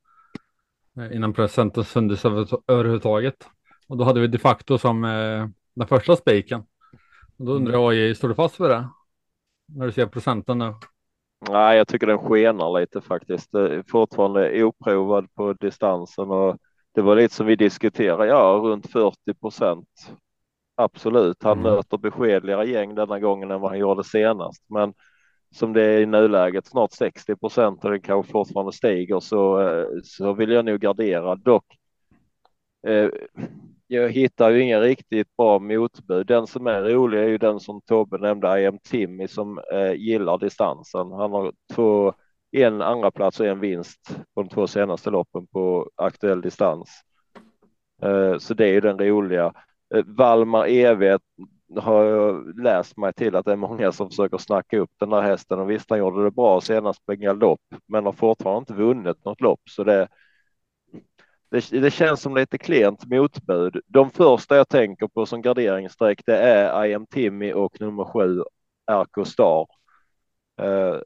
Eh, 0.99 1.17
innan 1.17 1.33
procenten 1.33 1.85
sändes 1.85 2.25
över, 2.25 2.47
överhuvudtaget. 2.67 3.49
Och 3.89 3.97
då 3.97 4.05
hade 4.05 4.21
vi 4.21 4.27
de 4.27 4.39
facto 4.39 4.79
som 4.79 5.05
eh, 5.05 5.49
den 5.75 5.87
första 5.89 6.17
spiken. 6.17 6.61
Och 7.39 7.45
då 7.47 7.53
undrar 7.53 7.73
jag 7.73 7.93
AI, 7.93 8.15
står 8.15 8.29
du 8.29 8.35
fast 8.35 8.57
för 8.57 8.69
det? 8.69 8.89
När 9.69 9.87
du 9.87 9.93
ser 9.93 10.07
procenten 10.07 10.59
nu. 10.59 10.75
Nej, 11.51 11.77
jag 11.77 11.89
tycker 11.89 12.07
den 12.07 12.19
skenar 12.19 12.81
lite 12.81 13.01
faktiskt. 13.01 13.53
Det 13.53 13.75
är 13.75 13.83
fortfarande 13.89 14.65
oprovad 14.65 15.35
på 15.35 15.53
distansen 15.53 16.31
och 16.31 16.57
det 16.95 17.03
var 17.03 17.17
lite 17.17 17.35
som 17.35 17.47
vi 17.47 17.57
diskuterade. 17.57 18.27
Ja, 18.27 18.61
runt 18.65 18.91
40 18.93 19.35
procent. 19.35 19.89
Absolut, 20.75 21.43
han 21.43 21.59
Mm. 21.59 21.63
möter 21.63 21.99
beskedligare 21.99 22.67
gäng 22.71 22.95
denna 22.95 23.19
gången 23.21 23.51
än 23.51 23.61
vad 23.61 23.71
han 23.71 23.79
gjorde 23.79 24.05
senast. 24.05 24.65
Men 24.69 24.95
som 25.53 25.73
det 25.73 25.83
är 25.83 26.01
i 26.01 26.07
nuläget 26.07 26.67
snart 26.67 26.93
60 26.93 27.37
procent 27.37 27.85
och 27.85 27.91
det 27.91 28.01
kanske 28.01 28.33
fortfarande 28.33 28.73
stiger 28.73 29.21
så, 29.21 29.61
eh, 29.61 29.87
så 30.05 30.33
vill 30.33 30.51
jag 30.51 30.65
nog 30.65 30.81
gardera. 30.81 31.37
Dock, 31.37 31.65
eh, 32.87 33.09
jag 33.87 34.11
hittar 34.11 34.51
ju 34.51 34.61
inga 34.63 34.81
riktigt 34.81 35.37
bra 35.37 35.59
motbud. 35.59 36.27
Den 36.27 36.47
som 36.47 36.67
är 36.67 36.83
rolig 36.83 37.19
är 37.19 37.29
ju 37.29 37.39
den 37.39 37.61
som 37.61 37.81
Tobbe 37.81 38.19
nämnde, 38.19 38.61
I 38.61 38.67
am 38.67 38.79
Timmy, 38.79 39.29
som 39.29 39.61
eh, 39.73 39.93
gillar 39.93 40.39
distansen. 40.39 41.13
Han 41.13 41.33
har 41.33 41.53
två, 41.75 42.15
en 42.51 42.83
andra 42.83 43.11
plats 43.11 43.41
och 43.41 43.47
en 43.47 43.61
vinst 43.61 44.17
på 44.35 44.43
de 44.43 44.49
två 44.49 44.67
senaste 44.67 45.11
loppen 45.11 45.47
på 45.47 45.91
aktuell 45.97 46.41
distans. 46.41 46.89
Eh, 48.03 48.39
så 48.39 48.55
det 48.55 48.65
är 48.65 48.73
ju 48.73 48.81
den 48.81 48.99
roliga. 48.99 49.53
Eh, 49.95 50.05
Valmar 50.07 50.67
EV 50.67 51.19
har 51.77 52.05
jag 52.05 52.59
läst 52.59 52.97
mig 52.97 53.13
till 53.13 53.37
att 53.37 53.45
det 53.45 53.53
är 53.53 53.57
många 53.57 53.93
som 53.93 54.09
försöker 54.09 54.39
snacka 54.39 54.79
upp 54.79 54.91
den 54.99 55.11
där 55.11 55.23
hästen 55.23 55.59
och 55.59 55.71
visst 55.71 55.91
han 55.91 55.99
gjorde 55.99 56.25
det 56.25 56.31
bra 56.31 56.61
senast 56.61 57.07
på 57.07 57.13
galopp 57.13 57.61
men 57.87 58.05
har 58.05 58.13
fortfarande 58.13 58.59
inte 58.59 58.75
vunnit 58.75 59.25
något 59.25 59.41
lopp 59.41 59.61
så 59.71 59.85
det 59.85 60.09
det, 61.53 61.81
det 61.81 61.91
känns 61.91 62.21
som 62.21 62.37
lite 62.37 62.59
klent 62.59 63.07
motbud. 63.07 63.81
De 63.87 64.11
första 64.11 64.57
jag 64.57 64.69
tänker 64.69 65.09
på 65.09 65.27
som 65.27 65.43
garderingsstreck 65.43 66.23
det 66.27 66.37
är 66.39 66.87
I 66.87 66.95
am 66.95 67.07
Timmy 67.07 67.53
och 67.53 67.81
nummer 67.81 68.05
sju 68.05 68.43
RK 68.91 69.27
Star. 69.27 69.67
Eh, 70.61 70.97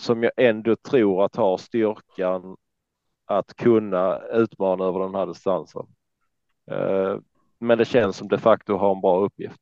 som 0.00 0.22
jag 0.22 0.32
ändå 0.36 0.76
tror 0.76 1.24
att 1.24 1.36
har 1.36 1.56
styrkan 1.58 2.56
att 3.24 3.56
kunna 3.56 4.18
utmana 4.18 4.84
över 4.84 5.00
den 5.00 5.14
här 5.14 5.26
distansen. 5.26 5.86
Eh, 6.70 7.18
men 7.58 7.78
det 7.78 7.84
känns 7.84 8.16
som 8.16 8.28
de 8.28 8.38
facto 8.38 8.76
har 8.76 8.94
en 8.94 9.00
bra 9.00 9.24
uppgift. 9.24 9.60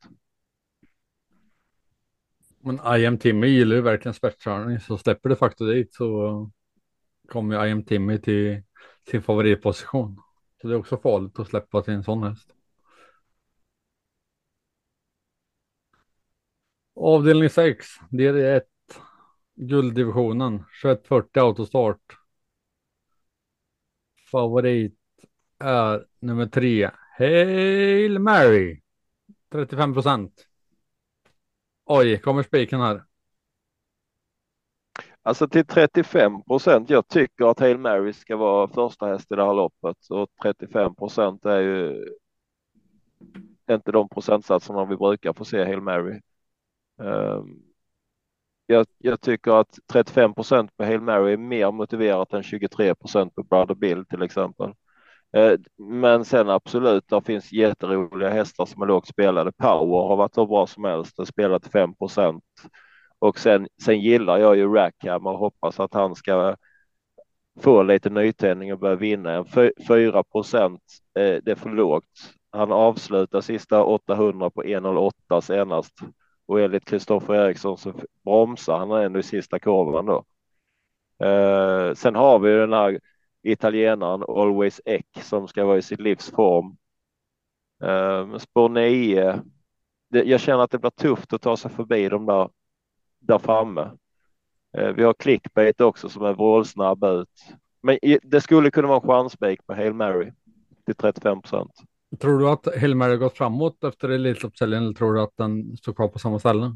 Men 2.68 3.00
I.M. 3.00 3.18
Timmy 3.18 3.46
gillar 3.46 3.76
ju 3.76 3.82
verkligen 3.82 4.14
spetskörning 4.14 4.80
så 4.80 4.98
släpper 4.98 5.28
det 5.28 5.36
faktor 5.36 5.66
dit 5.66 5.94
så 5.94 6.50
kommer 7.28 7.66
ju 7.66 7.82
Timmy 7.82 8.18
till 8.18 8.62
sin 9.10 9.22
favoritposition. 9.22 10.22
Så 10.60 10.68
det 10.68 10.74
är 10.74 10.78
också 10.78 10.96
farligt 10.96 11.38
att 11.38 11.48
släppa 11.48 11.82
till 11.82 11.94
en 11.94 12.04
sån 12.04 12.22
häst. 12.22 12.54
Avdelning 16.94 17.50
6, 17.50 17.86
det 18.10 18.26
är 18.26 18.62
gulddivisionen, 19.54 20.58
2140 20.82 21.40
autostart. 21.42 22.16
Favorit 24.30 24.98
är 25.58 26.06
nummer 26.20 26.46
3, 26.46 26.90
Hail 27.18 28.18
Mary, 28.18 28.80
35 29.52 29.94
procent. 29.94 30.47
Oj, 31.90 32.18
kommer 32.18 32.42
spiken 32.42 32.80
här. 32.80 33.04
Alltså 35.22 35.48
till 35.48 35.66
35 35.66 36.42
procent. 36.42 36.90
Jag 36.90 37.08
tycker 37.08 37.50
att 37.50 37.60
Hail 37.60 37.78
Mary 37.78 38.12
ska 38.12 38.36
vara 38.36 38.68
första 38.68 39.06
häst 39.06 39.32
i 39.32 39.34
det 39.34 39.44
här 39.44 39.54
loppet 39.54 39.96
och 40.10 40.28
35 40.42 40.94
procent 40.94 41.44
är 41.44 41.60
ju 41.60 42.06
inte 43.70 43.92
de 43.92 44.08
procentsatserna 44.08 44.84
vi 44.84 44.96
brukar 44.96 45.32
få 45.32 45.44
se 45.44 45.64
Hail 45.64 45.80
Mary. 45.80 46.20
Um, 46.98 47.62
jag, 48.66 48.86
jag, 48.98 49.20
tycker 49.20 49.60
att 49.60 49.78
35 49.92 50.34
procent 50.34 50.76
på 50.76 50.84
Hail 50.84 51.00
Mary 51.00 51.32
är 51.32 51.36
mer 51.36 51.72
motiverat 51.72 52.32
än 52.32 52.42
23 52.42 52.94
procent 52.94 53.34
på 53.34 53.42
Brother 53.42 53.74
Bill 53.74 54.04
till 54.06 54.22
exempel. 54.22 54.74
Eh, 55.36 55.58
men 55.78 56.24
sen 56.24 56.50
absolut, 56.50 57.08
det 57.08 57.22
finns 57.22 57.52
jätteroliga 57.52 58.30
hästar 58.30 58.66
som 58.66 58.82
är 58.82 58.86
lågt 58.86 59.06
spelade. 59.08 59.52
Power 59.52 60.08
har 60.08 60.16
varit 60.16 60.34
så 60.34 60.46
bra 60.46 60.66
som 60.66 60.84
helst, 60.84 61.16
den 61.16 61.26
spelat 61.26 61.66
5 61.66 61.94
procent. 61.94 62.44
Och 63.18 63.38
sen, 63.38 63.68
sen 63.82 64.00
gillar 64.00 64.38
jag 64.38 64.56
ju 64.56 64.74
Rackham 64.74 65.26
och 65.26 65.38
hoppas 65.38 65.80
att 65.80 65.94
han 65.94 66.14
ska 66.14 66.56
få 67.60 67.82
lite 67.82 68.10
nytändning 68.10 68.72
och 68.72 68.78
börja 68.78 68.94
vinna. 68.96 69.32
En 69.32 69.46
4 69.88 70.22
procent, 70.24 70.82
eh, 71.18 71.36
det 71.42 71.50
är 71.50 71.54
för 71.54 71.70
lågt. 71.70 72.04
Han 72.50 72.72
avslutar 72.72 73.40
sista 73.40 73.84
800 73.84 74.50
på 74.50 74.62
1,08 74.62 75.40
senast 75.40 75.94
och 76.46 76.60
enligt 76.60 76.84
Kristoffer 76.84 77.34
Eriksson 77.34 77.78
så 77.78 77.92
bromsar 78.24 78.78
han 78.78 78.90
ändå 78.90 79.18
i 79.18 79.22
sista 79.22 79.58
kurvan 79.58 80.06
då. 80.06 80.24
Eh, 81.26 81.94
sen 81.94 82.14
har 82.14 82.38
vi 82.38 82.50
den 82.50 82.72
här 82.72 83.00
italienaren 83.52 84.24
Always 84.28 84.80
Eck 84.84 85.06
som 85.22 85.48
ska 85.48 85.64
vara 85.64 85.78
i 85.78 85.82
sitt 85.82 86.00
livs 86.00 86.30
form. 86.30 86.76
Eh, 87.84 88.38
spår 88.38 88.68
9. 88.68 89.42
Det, 90.10 90.22
jag 90.22 90.40
känner 90.40 90.64
att 90.64 90.70
det 90.70 90.78
blir 90.78 90.90
tufft 90.90 91.32
att 91.32 91.42
ta 91.42 91.56
sig 91.56 91.70
förbi 91.70 92.08
de 92.08 92.26
där 92.26 92.48
där 93.20 93.38
framme. 93.38 93.90
Eh, 94.78 94.88
vi 94.88 95.02
har 95.02 95.14
clickbait 95.14 95.80
också 95.80 96.08
som 96.08 96.24
är 96.24 96.32
vrålsnabb 96.32 97.04
ut. 97.04 97.28
Men 97.82 97.98
det 98.22 98.40
skulle 98.40 98.70
kunna 98.70 98.88
vara 98.88 99.00
en 99.00 99.08
chansspik 99.08 99.66
på 99.66 99.74
Hail 99.74 99.94
Mary 99.94 100.32
till 100.86 100.94
35 100.94 101.42
procent. 101.42 101.72
Tror 102.20 102.38
du 102.38 102.48
att 102.48 102.80
Hail 102.80 102.94
Mary 102.94 103.16
gått 103.16 103.36
framåt 103.36 103.84
efter 103.84 104.08
Elitloppshelgen 104.08 104.82
eller 104.82 104.94
tror 104.94 105.14
du 105.14 105.22
att 105.22 105.36
den 105.36 105.76
står 105.76 105.92
kvar 105.92 106.08
på 106.08 106.18
samma 106.18 106.38
ställe? 106.38 106.72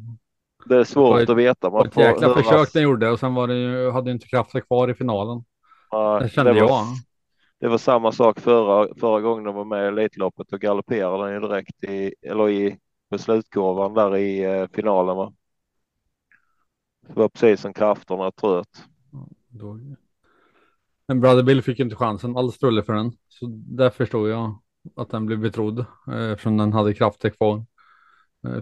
Det 0.65 0.77
är 0.77 0.85
svårt 0.85 1.21
ett, 1.21 1.31
att 1.31 1.37
veta. 1.37 1.71
Man 1.71 1.87
ett 1.87 1.97
jäkla 1.97 2.35
försök 2.35 2.73
den 2.73 2.83
gjorde 2.83 3.11
och 3.11 3.19
sen 3.19 3.35
var 3.35 3.49
det 3.49 3.55
ju, 3.55 3.91
hade 3.91 4.11
inte 4.11 4.27
krafter 4.27 4.61
kvar 4.61 4.91
i 4.91 4.95
finalen. 4.95 5.45
Ja, 5.93 6.19
det 6.21 6.29
kände 6.29 6.53
det 6.53 6.59
jag. 6.59 6.69
Var, 6.69 6.87
det 7.61 7.69
var 7.69 7.79
samma 7.79 8.13
sak 8.13 8.41
förra, 8.41 8.95
förra 8.95 9.21
gången 9.21 9.45
de 9.45 9.55
var 9.55 9.65
med 9.65 9.85
i 9.85 9.87
Elitloppet 9.87 10.53
och 10.53 10.61
galopperade 10.61 11.25
den 11.25 11.35
ju 11.35 11.49
direkt 11.49 11.85
i, 11.85 12.15
eller 12.23 12.51
i 12.51 12.79
beslutkurvan 13.11 13.95
där 13.95 14.17
i 14.17 14.45
eh, 14.45 14.67
finalen. 14.73 15.17
Va? 15.17 15.33
Det 17.07 17.15
var 17.21 17.29
precis 17.29 17.61
som 17.61 17.75
krafterna 17.75 18.31
tröt. 18.31 18.85
Då... 19.49 19.79
Men 21.07 21.21
Brother 21.21 21.43
Bill 21.43 21.63
fick 21.63 21.81
inte 21.81 21.97
chansen, 21.97 22.37
alls 22.37 22.55
strulle 22.55 22.83
för 22.83 22.93
den. 22.93 23.13
Så 23.29 23.47
där 23.51 23.91
förstår 23.91 24.29
jag 24.29 24.59
att 24.97 25.11
den 25.11 25.27
blev 25.27 25.39
betrodd 25.39 25.85
eftersom 26.31 26.57
den 26.57 26.73
hade 26.73 26.95
krafter 26.95 27.31
kvar. 27.31 27.65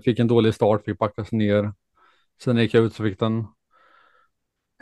Fick 0.04 0.18
en 0.18 0.28
dålig 0.28 0.54
start, 0.54 0.84
fick 0.84 0.98
backas 0.98 1.32
ner. 1.32 1.72
Sen 2.42 2.56
gick 2.56 2.74
jag 2.74 2.84
ut 2.84 2.94
så 2.94 3.02
fick 3.02 3.18
den 3.18 3.46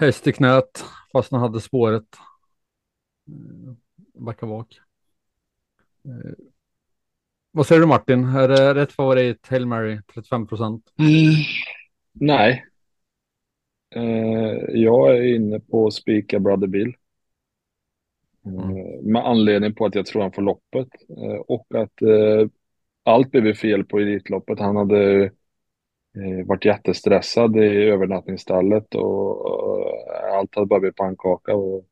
häst 0.00 0.26
i 0.26 0.32
knät 0.32 0.84
fast 1.12 1.30
den 1.30 1.40
hade 1.40 1.60
spåret. 1.60 2.16
Backa 4.14 4.46
bak. 4.46 4.80
Vad 7.50 7.66
säger 7.66 7.80
du 7.80 7.86
Martin? 7.86 8.24
Är 8.24 8.48
det 8.48 8.74
rätt 8.74 8.92
favorit 8.92 9.46
Hail 9.48 9.66
Mary 9.66 10.00
35 10.14 10.46
procent? 10.46 10.82
Mm. 10.98 11.34
Nej, 12.12 12.64
Eh, 13.94 14.80
jag 14.80 15.16
är 15.16 15.34
inne 15.34 15.60
på 15.60 15.90
spika 15.90 16.38
Brother 16.40 16.66
Bill. 16.66 16.94
Mm. 18.46 18.76
Eh, 18.76 19.02
Med 19.02 19.26
anledning 19.26 19.74
på 19.74 19.86
att 19.86 19.94
jag 19.94 20.06
tror 20.06 20.22
han 20.22 20.32
får 20.32 20.42
loppet. 20.42 20.88
Eh, 21.10 21.40
och 21.46 21.66
att 21.74 22.02
eh, 22.02 22.48
allt 23.02 23.30
blev 23.30 23.54
fel 23.54 23.84
på 23.84 23.98
Elitloppet. 23.98 24.58
Han 24.58 24.76
hade 24.76 25.22
eh, 26.14 26.46
varit 26.46 26.64
jättestressad 26.64 27.56
i 27.56 27.84
övernattningsstallet 27.84 28.94
och, 28.94 29.46
och 29.46 29.84
allt 30.34 30.54
hade 30.54 30.66
bara 30.66 30.80
blivit 30.80 30.96
pannkaka. 30.96 31.54
Och 31.54 31.86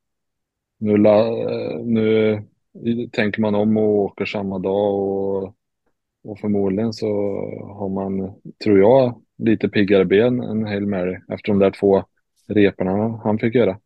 nu, 0.78 0.96
la, 0.96 1.30
nu 1.84 2.42
tänker 3.12 3.40
man 3.40 3.54
om 3.54 3.76
och 3.76 3.84
åker 3.94 4.24
samma 4.24 4.58
dag 4.58 4.94
och, 4.94 5.54
och 6.24 6.38
förmodligen 6.40 6.92
så 6.92 7.06
har 7.78 7.88
man, 7.88 8.34
tror 8.64 8.78
jag, 8.78 9.22
lite 9.38 9.68
piggare 9.68 10.04
ben 10.04 10.40
än 10.40 10.66
Hail 10.66 10.86
Mary 10.86 11.16
efter 11.28 11.48
de 11.52 11.58
där 11.58 11.70
två 11.70 12.04
reporna 12.48 13.20
han 13.24 13.38
fick 13.38 13.54
göra. 13.54 13.78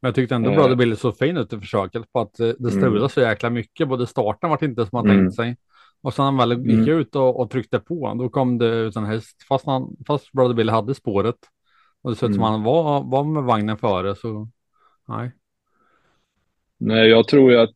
Men 0.00 0.08
jag 0.08 0.14
tyckte 0.14 0.34
ändå 0.34 0.50
Eh. 0.50 0.56
Brother 0.56 0.76
Bill 0.76 0.96
så 0.96 1.12
fin 1.12 1.36
ut 1.36 1.52
i 1.52 1.58
försöket 1.58 2.12
på 2.12 2.20
att 2.20 2.40
eh, 2.40 2.48
det 2.58 2.70
strulade 2.70 2.96
Mm. 2.98 3.08
så 3.08 3.20
jäkla 3.20 3.50
mycket. 3.50 3.88
Både 3.88 4.06
starten 4.06 4.50
var 4.50 4.64
inte 4.64 4.86
som 4.86 4.90
man 4.92 5.10
Mm. 5.10 5.18
tänkt 5.18 5.36
sig. 5.36 5.56
Och 6.00 6.14
sen 6.14 6.24
han 6.24 6.36
väl 6.36 6.52
gick 6.52 6.88
Mm. 6.88 6.98
ut 6.98 7.16
och, 7.16 7.40
och 7.40 7.50
tryckte 7.50 7.78
på, 7.78 8.14
då 8.18 8.28
kom 8.28 8.58
det 8.58 8.66
ut 8.66 8.96
en 8.96 9.04
häst. 9.04 9.42
Fast, 9.48 9.66
han, 9.66 9.96
fast 10.06 10.32
Brother 10.32 10.54
Bill 10.54 10.70
hade 10.70 10.94
spåret. 10.94 11.36
Och 12.02 12.10
det 12.10 12.16
såg 12.16 12.30
ut 12.30 12.34
som 12.36 12.44
Mm. 12.44 12.52
han 12.52 12.62
var, 12.62 13.04
var 13.04 13.24
med 13.24 13.42
vagnen 13.42 13.76
före. 13.76 14.14
Så 14.14 14.48
nej. 15.08 15.32
Nej, 16.78 17.08
jag 17.08 17.28
tror 17.28 17.52
ju 17.52 17.58
att 17.58 17.70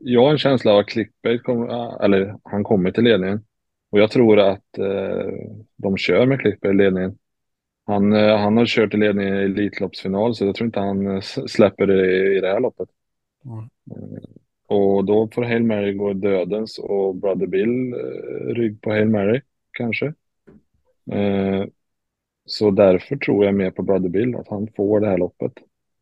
jag 0.00 0.22
har 0.22 0.30
en 0.30 0.38
känsla 0.38 0.72
av 0.72 0.78
att 0.78 0.86
clickbait 0.86 1.42
kommer, 1.42 2.04
eller 2.04 2.36
han 2.42 2.64
kommer 2.64 2.90
till 2.90 3.04
ledningen. 3.04 3.44
Och 3.90 3.98
jag 3.98 4.10
tror 4.10 4.40
att 4.40 4.78
eh, 4.78 5.32
de 5.76 5.96
kör 5.96 6.26
med 6.26 6.40
clickbait 6.40 6.74
i 6.74 6.76
ledningen. 6.76 7.18
Han, 7.86 8.12
eh, 8.12 8.36
han 8.36 8.56
har 8.56 8.66
kört 8.66 8.94
i 8.94 8.96
ledningen 8.96 9.34
i 9.34 9.44
Elitloppsfinal 9.44 10.34
så 10.34 10.44
jag 10.44 10.54
tror 10.54 10.66
inte 10.66 10.80
han 10.80 11.06
eh, 11.06 11.20
släpper 11.46 11.86
det 11.86 12.16
i, 12.16 12.36
i 12.36 12.40
det 12.40 12.48
här 12.48 12.60
loppet. 12.60 12.88
Mm. 13.44 13.68
Och 14.66 15.04
då 15.04 15.28
får 15.28 15.42
Hail 15.42 15.64
Mary 15.64 15.92
gå 15.92 16.12
dödens 16.12 16.78
och 16.78 17.16
Brother 17.16 17.46
Bill 17.46 17.92
eh, 17.92 18.54
rygg 18.54 18.80
på 18.80 18.90
Hail 18.90 19.08
Mary 19.08 19.40
kanske. 19.72 20.06
Eh, 21.12 21.64
så 22.44 22.70
därför 22.70 23.16
tror 23.16 23.44
jag 23.44 23.54
mer 23.54 23.70
på 23.70 23.82
Brother 23.82 24.08
Bill, 24.08 24.36
att 24.36 24.48
han 24.48 24.68
får 24.76 25.00
det 25.00 25.06
här 25.06 25.18
loppet. 25.18 25.52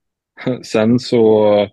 Sen 0.62 0.99
så 0.99 1.68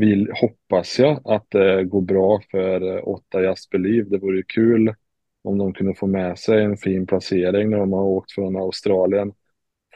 vill, 0.00 0.32
hoppas 0.40 0.98
jag 0.98 1.20
att 1.24 1.46
det 1.50 1.84
går 1.84 2.00
bra 2.00 2.40
för 2.50 2.96
eh, 2.96 3.08
åtta 3.08 3.42
Jasper 3.42 3.78
Liv. 3.78 4.10
Det 4.10 4.18
vore 4.18 4.36
ju 4.36 4.42
kul 4.42 4.94
om 5.42 5.58
de 5.58 5.72
kunde 5.72 5.94
få 5.94 6.06
med 6.06 6.38
sig 6.38 6.64
en 6.64 6.76
fin 6.76 7.06
placering 7.06 7.70
när 7.70 7.78
de 7.78 7.92
har 7.92 8.02
åkt 8.02 8.32
från 8.32 8.56
Australien. 8.56 9.32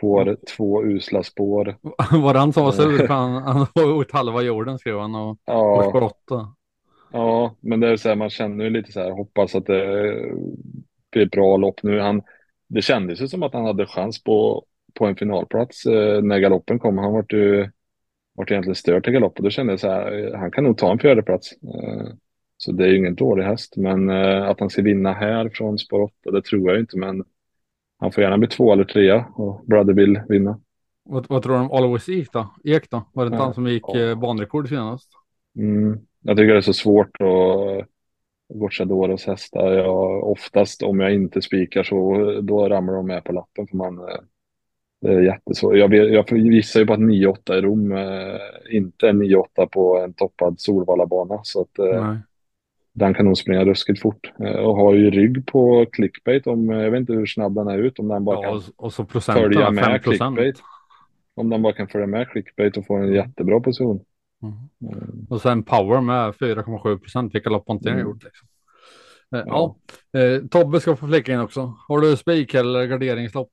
Får 0.01 0.37
två 0.57 0.85
usla 0.85 1.23
spår. 1.23 1.77
Var 2.23 2.35
han 2.35 2.53
som 2.53 2.65
var 2.65 2.73
sur? 2.73 3.09
Han, 3.09 3.43
han 3.43 3.67
var 3.75 3.93
åt 3.93 4.13
halva 4.13 4.43
jorden 4.43 4.79
skrev 4.79 4.99
han 4.99 5.15
och 5.15 5.39
Ja, 5.45 6.01
åtta. 6.01 6.55
Ja, 7.13 7.57
men 7.61 7.81
det 7.81 7.89
är 7.89 7.97
så 7.97 8.09
här, 8.09 8.17
man 8.17 8.31
känner 8.31 8.65
ju 8.65 8.71
lite 8.71 8.93
så 8.93 9.01
här, 9.01 9.11
hoppas 9.11 9.55
att 9.55 9.67
det 9.67 10.15
blir 11.11 11.27
bra 11.27 11.57
lopp 11.57 11.83
nu. 11.83 12.01
Han, 12.01 12.23
det 12.69 12.83
kändes 12.83 13.21
ju 13.21 13.29
som 13.29 13.43
att 13.43 13.53
han 13.53 13.65
hade 13.65 13.87
chans 13.87 14.23
på, 14.25 14.65
på 14.95 15.07
en 15.07 15.17
finalplats 15.17 15.87
eh, 15.87 16.23
när 16.23 16.39
galoppen 16.39 16.79
kom. 16.79 16.99
Han 16.99 17.13
vart 17.13 17.33
ju 17.33 17.71
vart 18.43 18.51
egentligen 18.51 18.75
stört 18.75 19.05
till 19.05 19.13
galopp 19.13 19.39
och 19.39 19.45
då 19.45 19.51
kände 19.51 19.73
jag 19.73 19.81
så 19.81 19.89
här, 19.89 20.25
eh, 20.33 20.39
han 20.39 20.51
kan 20.51 20.65
nog 20.65 20.79
ta 20.79 20.93
en 20.93 20.99
fjärdeplats. 20.99 21.53
Eh, 21.53 22.07
så 22.57 22.73
det 22.73 22.85
är 22.85 22.89
ju 22.89 22.97
ingen 22.97 23.15
dålig 23.15 23.45
häst, 23.45 23.77
men 23.77 24.11
eh, 24.11 24.49
att 24.49 24.61
han 24.61 24.71
ska 24.71 24.83
vinna 24.83 25.13
här 25.13 25.49
från 25.49 25.79
spår 25.79 26.01
8, 26.03 26.31
det 26.31 26.45
tror 26.45 26.71
jag 26.71 26.81
inte, 26.81 26.99
men 26.99 27.25
han 27.99 28.13
får 28.13 28.23
gärna 28.23 28.39
bli 28.39 28.49
två 28.49 28.73
eller 28.73 28.85
trea 28.85 29.25
och 29.35 29.65
Brother 29.67 29.93
vill 29.93 30.21
vinna. 30.29 30.61
Vad, 31.05 31.27
vad 31.29 31.43
tror 31.43 31.55
du 31.55 31.61
om 31.61 31.73
Always 31.73 32.09
Ek 32.09 32.33
då? 32.33 32.55
Ek 32.65 32.91
då? 32.91 33.09
Var 33.13 33.25
det 33.25 33.27
inte 33.27 33.39
Ja. 33.39 33.45
han 33.45 33.55
som 33.55 33.67
gick 33.67 33.83
Ja. 33.89 34.15
banrekord 34.17 34.69
senast? 34.69 35.11
Mm. 35.59 35.99
Jag 36.21 36.37
tycker 36.37 36.53
det 36.53 36.59
är 36.59 36.61
så 36.61 36.73
svårt 36.73 37.17
att 37.21 37.89
Gocciadoros 38.55 39.27
hästar. 39.27 39.73
Jag, 39.73 40.25
oftast 40.25 40.83
om 40.83 41.01
jag 41.01 41.15
inte 41.15 41.43
spikar 41.43 41.83
så 41.83 42.41
då 42.41 42.69
ramlar 42.69 42.95
de 42.95 43.07
med 43.07 43.25
på 43.25 43.33
lappen 43.33 43.67
för 43.67 43.77
man 43.77 43.99
det 45.03 45.09
är 45.15 45.21
jättesvårt. 45.21 45.77
Jag, 45.77 45.89
vet- 45.89 46.13
jag 46.13 46.31
gissar 46.39 46.81
ju 46.81 46.87
på 46.87 46.93
att 46.93 47.01
9-8 47.01 47.55
i 47.55 47.61
Rom 47.61 47.93
eh, 47.93 48.77
inte 48.77 49.09
är 49.09 49.13
9-8 49.13 49.67
på 49.67 49.99
en 49.99 50.13
toppad 50.13 50.61
Solvalla-bana 50.61 51.41
så 51.43 51.61
att 51.61 51.79
eh, 51.79 52.17
den 52.95 53.15
kan 53.15 53.25
nog 53.27 53.39
springa 53.39 53.65
ruskigt 53.65 54.03
fort 54.03 54.33
eh, 54.41 54.53
och 54.57 54.77
har 54.77 54.95
ju 54.95 55.11
rygg 55.11 55.47
på 55.47 55.87
clickbait 55.93 56.47
om, 56.47 56.71
eh, 56.71 56.79
jag 56.79 56.91
vet 56.91 57.01
inte 57.01 57.13
hur 57.13 57.27
snabb 57.27 57.55
den 57.55 57.69
är 57.69 57.79
ut 57.79 57.99
om 57.99 58.09
den 58.09 58.25
bara 58.25 58.37
Ja, 58.37 58.43
kan 58.43 58.63
och, 58.77 58.93
så 58.93 59.05
följa 59.07 59.67
5 59.67 59.75
med 59.75 60.03
clickbait. 60.05 60.57
Om 61.35 61.51
den 61.51 61.63
bara 61.63 61.73
kan 61.73 61.89
följa 61.89 62.07
med 62.07 62.29
clickbait 62.29 62.77
och 62.77 62.87
få 62.87 62.97
en 62.97 63.13
jättebra 63.13 63.61
position. 63.61 64.01
Mm. 64.43 64.55
Mm. 64.95 65.27
Och 65.31 65.41
sen 65.43 65.63
power 65.63 66.01
med 66.01 66.33
4,7 66.35 66.99
procent. 66.99 67.35
Vilka 67.35 67.51
lopp 67.51 67.65
har 67.69 67.75
inte 67.75 67.91
Mm. 67.91 68.03
gjort 68.03 68.25
liksom? 68.25 68.49
Eh, 69.35 69.43
ja. 69.47 69.77
Eh, 70.21 70.47
Tobbe 70.47 70.81
ska 70.81 70.97
få 70.97 71.07
flika 71.07 71.33
in 71.33 71.41
också. 71.41 71.75
Har 71.89 72.01
du 72.01 72.17
spik 72.17 72.55
eller 72.55 72.87
garderingslopp? 72.87 73.51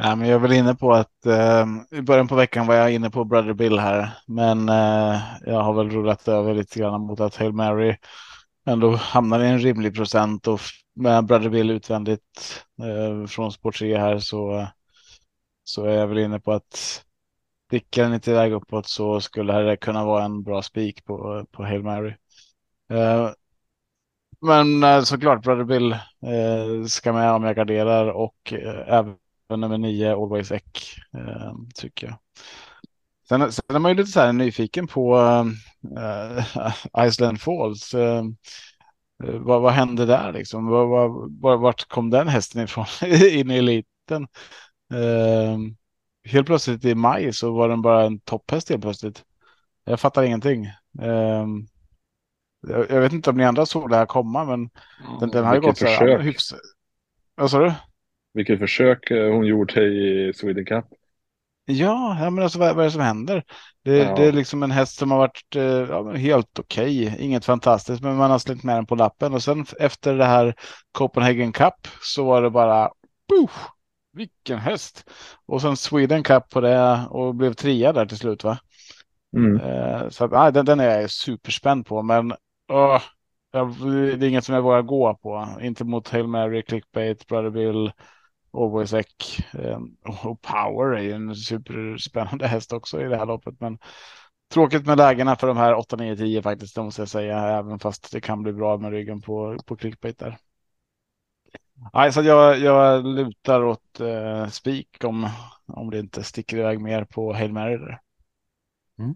Ja, 0.00 0.16
men 0.16 0.28
jag 0.28 0.34
är 0.36 0.38
väl 0.38 0.52
inne 0.52 0.74
på 0.74 0.92
att 0.92 1.26
eh, 1.26 1.66
i 1.90 2.02
början 2.02 2.28
på 2.28 2.34
veckan 2.34 2.66
var 2.66 2.74
jag 2.74 2.92
inne 2.94 3.10
på 3.10 3.24
Brother 3.24 3.52
Bill 3.52 3.78
här, 3.78 4.10
men 4.26 4.68
eh, 4.68 5.20
jag 5.46 5.62
har 5.62 5.72
väl 5.74 5.90
rullat 5.90 6.28
över 6.28 6.54
lite 6.54 6.78
grann 6.78 7.00
mot 7.00 7.20
att 7.20 7.36
Hail 7.36 7.52
Mary 7.52 7.96
ändå 8.66 8.90
hamnar 8.96 9.40
i 9.40 9.48
en 9.48 9.58
rimlig 9.58 9.94
procent 9.94 10.46
och 10.48 10.60
med 10.94 11.24
Brother 11.26 11.48
Bill 11.50 11.70
utvändigt 11.70 12.64
eh, 12.82 13.26
från 13.26 13.52
spår 13.52 13.72
3 13.72 13.98
här 13.98 14.18
så, 14.18 14.66
så 15.64 15.84
är 15.84 15.92
jag 15.94 16.06
väl 16.08 16.18
inne 16.18 16.40
på 16.40 16.52
att 16.52 17.04
sticker 17.68 18.02
den 18.02 18.14
inte 18.14 18.30
iväg 18.30 18.52
uppåt 18.52 18.86
så 18.88 19.20
skulle 19.20 19.52
det 19.62 19.76
kunna 19.76 20.04
vara 20.04 20.24
en 20.24 20.42
bra 20.42 20.62
spik 20.62 21.04
på, 21.04 21.46
på 21.52 21.64
Hail 21.64 21.82
Mary. 21.82 22.14
Eh, 22.92 23.30
men 24.40 24.82
eh, 24.82 25.02
såklart 25.02 25.42
Brother 25.42 25.64
Bill 25.64 25.92
eh, 25.92 26.84
ska 26.88 27.12
med 27.12 27.32
om 27.32 27.44
jag 27.44 27.56
garderar 27.56 28.06
och 28.10 28.52
eh, 28.52 28.94
även 28.94 29.16
nummer 29.56 29.78
nio 29.78 30.12
Always 30.12 30.52
Eck 30.52 30.98
eh, 31.14 31.52
tycker 31.74 32.06
jag. 32.06 32.18
Sen, 33.28 33.52
sen 33.52 33.76
är 33.76 33.78
man 33.78 33.90
ju 33.90 33.96
lite 33.96 34.10
så 34.10 34.20
här 34.20 34.32
nyfiken 34.32 34.86
på 34.86 35.18
eh, 35.98 37.06
Iceland 37.06 37.40
Falls. 37.40 37.94
Eh, 37.94 38.24
vad, 39.18 39.62
vad 39.62 39.72
hände 39.72 40.06
där 40.06 40.32
liksom? 40.32 40.66
Vad, 40.66 40.88
vad, 40.88 41.32
var, 41.40 41.56
vart 41.56 41.88
kom 41.88 42.10
den 42.10 42.28
hästen 42.28 42.62
ifrån 42.62 42.86
in 43.30 43.50
i 43.50 43.58
eliten? 43.58 44.28
Eh, 44.94 45.58
helt 46.24 46.46
plötsligt 46.46 46.84
i 46.84 46.94
maj 46.94 47.32
så 47.32 47.54
var 47.54 47.68
den 47.68 47.82
bara 47.82 48.04
en 48.04 48.20
topphäst 48.20 48.68
helt 48.68 48.82
plötsligt. 48.82 49.24
Jag 49.84 50.00
fattar 50.00 50.22
ingenting. 50.22 50.64
Eh, 51.00 51.46
jag, 52.68 53.00
vet 53.00 53.12
inte 53.12 53.30
om 53.30 53.36
ni 53.36 53.44
andra 53.44 53.66
såg 53.66 53.90
det 53.90 53.96
här 53.96 54.06
komma, 54.06 54.44
men 54.44 54.70
den, 55.20 55.30
den 55.30 55.44
har 55.44 55.54
ju 55.54 55.60
gått 55.60 55.78
så 55.78 55.86
här, 55.86 56.18
hyfsat. 56.18 56.58
Vad 57.34 57.50
sa 57.50 57.58
du? 57.58 57.72
Vilket 58.38 58.58
försök 58.58 59.10
eh, 59.10 59.32
hon 59.32 59.46
gjorde 59.46 59.84
i 59.84 60.32
Sweden 60.34 60.64
Cup. 60.64 60.84
Ja, 61.64 62.16
ja 62.20 62.30
men 62.30 62.44
alltså 62.44 62.58
vad, 62.58 62.74
vad 62.76 62.84
är 62.84 62.88
det 62.88 62.92
som 62.92 63.00
händer? 63.02 63.44
Det, 63.84 63.96
Ja. 63.96 64.14
det 64.16 64.24
är 64.24 64.32
liksom 64.32 64.62
en 64.62 64.70
häst 64.70 64.98
som 64.98 65.10
har 65.10 65.18
varit 65.18 65.56
eh, 65.56 65.62
ja, 65.62 66.12
helt 66.12 66.58
okej, 66.58 67.16
inget 67.18 67.44
fantastiskt, 67.44 68.02
men 68.02 68.16
man 68.16 68.30
har 68.30 68.38
slängt 68.38 68.62
med 68.64 68.76
den 68.76 68.86
på 68.86 68.94
lappen 68.94 69.34
och 69.34 69.42
sen 69.42 69.66
efter 69.80 70.14
det 70.14 70.24
här 70.24 70.54
Copenhagen 70.92 71.52
Cup 71.52 71.74
så 72.02 72.24
var 72.24 72.42
det 72.42 72.50
bara 72.50 72.90
Puff, 73.28 73.66
vilken 74.12 74.58
häst! 74.58 75.10
Och 75.46 75.62
sen 75.62 75.76
Sweden 75.76 76.22
Cup 76.22 76.50
på 76.50 76.60
det 76.60 77.00
och 77.10 77.34
blev 77.34 77.52
trea 77.52 77.92
där 77.92 78.06
till 78.06 78.18
slut 78.18 78.44
va? 78.44 78.58
Mm. 79.36 79.60
Eh, 79.60 80.08
så 80.08 80.24
att, 80.24 80.30
nej, 80.30 80.52
den, 80.52 80.64
den 80.64 80.80
är 80.80 81.00
jag 81.00 81.10
superspänd 81.10 81.86
på, 81.86 82.02
men 82.02 82.32
åh, 82.72 83.02
det 83.52 84.26
är 84.26 84.28
inget 84.28 84.44
som 84.44 84.54
jag 84.54 84.62
vågar 84.62 84.82
gå 84.82 85.14
på. 85.14 85.48
Inte 85.60 85.84
mot 85.84 86.08
Hail 86.08 86.26
Mary, 86.26 86.62
Clickbait, 86.62 87.26
Brother 87.26 87.50
Bill, 87.50 87.92
Always 88.52 88.92
Eck. 88.92 89.40
Eh, 89.52 89.78
och 90.24 90.42
Power 90.42 90.96
är 90.96 91.02
ju 91.02 91.12
en 91.12 91.34
superspännande 91.36 92.46
häst 92.46 92.72
också 92.72 93.00
i 93.00 93.04
det 93.04 93.16
här 93.16 93.26
loppet. 93.26 93.60
Men 93.60 93.78
tråkigt 94.52 94.86
med 94.86 94.98
lägena 94.98 95.36
för 95.36 95.46
de 95.46 95.56
här 95.56 95.74
8, 95.74 95.96
9, 95.96 96.16
10 96.16 96.42
faktiskt, 96.42 96.74
det 96.74 96.82
måste 96.82 97.02
jag 97.02 97.08
säga. 97.08 97.38
Även 97.38 97.78
fast 97.78 98.12
det 98.12 98.20
kan 98.20 98.42
bli 98.42 98.52
bra 98.52 98.78
med 98.78 98.90
ryggen 98.90 99.20
på, 99.20 99.58
på 99.66 99.76
Clickbait 99.76 100.18
där. 100.18 100.38
Nej, 101.92 102.12
så 102.12 102.22
jag, 102.22 102.58
jag 102.58 103.06
lutar 103.06 103.64
åt 103.64 104.00
eh, 104.00 104.46
spik 104.46 105.04
om, 105.04 105.28
om 105.66 105.90
det 105.90 105.98
inte 105.98 106.22
sticker 106.22 106.56
iväg 106.56 106.80
mer 106.80 107.04
på 107.04 107.32
Hail 107.32 107.52
Mary 107.52 107.78
Mm. 108.98 109.14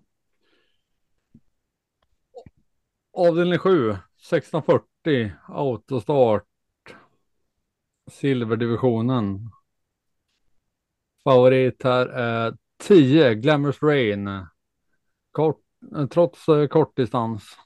Avdelning 3.13 3.59
7, 3.59 3.91
1640, 3.91 5.33
autostart. 5.49 6.52
Silverdivisionen. 8.11 9.51
Favorit 11.25 11.83
här 11.83 12.07
är 12.07 12.57
10, 12.79 13.35
Glamorous 13.35 13.83
Rain. 13.83 14.47
Kort, 15.31 15.61
eh, 15.97 16.07
trots 16.07 16.49
eh, 16.49 16.67
kortdistans. 16.67 17.59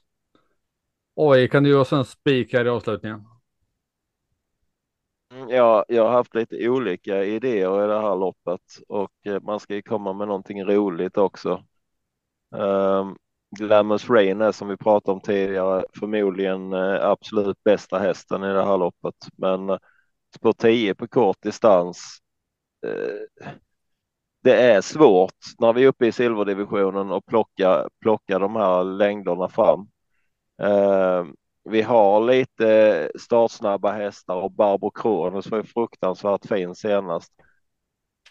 Oj, 1.15 1.49
kan 1.49 1.63
du 1.63 1.69
ge 1.69 1.75
oss 1.75 1.93
en 1.93 2.05
spik 2.05 2.53
här 2.53 2.65
i 2.65 2.69
avslutningen? 2.69 3.23
Mm, 5.33 5.49
ja, 5.49 5.85
jag 5.87 6.03
har 6.03 6.11
haft 6.11 6.35
lite 6.35 6.69
olika 6.69 7.23
idéer 7.23 7.83
i 7.83 7.87
det 7.87 8.01
här 8.01 8.15
loppet 8.15 8.61
och 8.87 9.11
eh, 9.25 9.41
man 9.41 9.59
ska 9.59 9.75
ju 9.75 9.81
komma 9.81 10.13
med 10.13 10.27
någonting 10.27 10.63
roligt 10.63 11.17
också. 11.17 11.63
Ehm, 12.55 12.61
um, 12.61 13.17
Glamours 13.59 14.09
Rain 14.09 14.41
är 14.41 14.51
som 14.51 14.67
vi 14.67 14.77
pratade 14.77 15.15
om 15.15 15.21
tidigare 15.21 15.85
förmodligen 15.99 16.73
eh, 16.73 17.05
absolut 17.05 17.63
bästa 17.63 17.99
hästen 17.99 18.43
i 18.43 18.53
det 18.53 18.65
här 18.65 18.77
loppet, 18.77 19.15
men 19.37 19.79
på 20.41 20.53
spår 20.53 20.53
10 20.53 20.95
på 20.95 21.07
kort 21.07 21.41
distans. 21.41 22.17
Eh, 22.87 23.45
det 24.43 24.53
är 24.53 24.81
svårt 24.81 25.35
när 25.59 25.73
vi 25.73 25.83
är 25.83 25.87
uppe 25.87 26.07
i 26.07 26.11
silverdivisionen 26.11 27.11
och 27.11 27.25
plocka, 27.25 27.89
plocka 28.01 28.39
de 28.39 28.55
här 28.55 28.83
längderna 28.83 29.49
fram. 29.49 29.87
Eh, 30.61 31.25
vi 31.69 31.81
har 31.81 32.21
lite 32.21 33.11
startsnabba 33.19 33.91
hästar 33.91 34.35
och 34.35 34.51
Barbro 34.51 34.91
Kronos 34.91 35.47
var 35.47 35.63
fruktansvärt 35.63 36.45
fin 36.45 36.75
senast. 36.75 37.31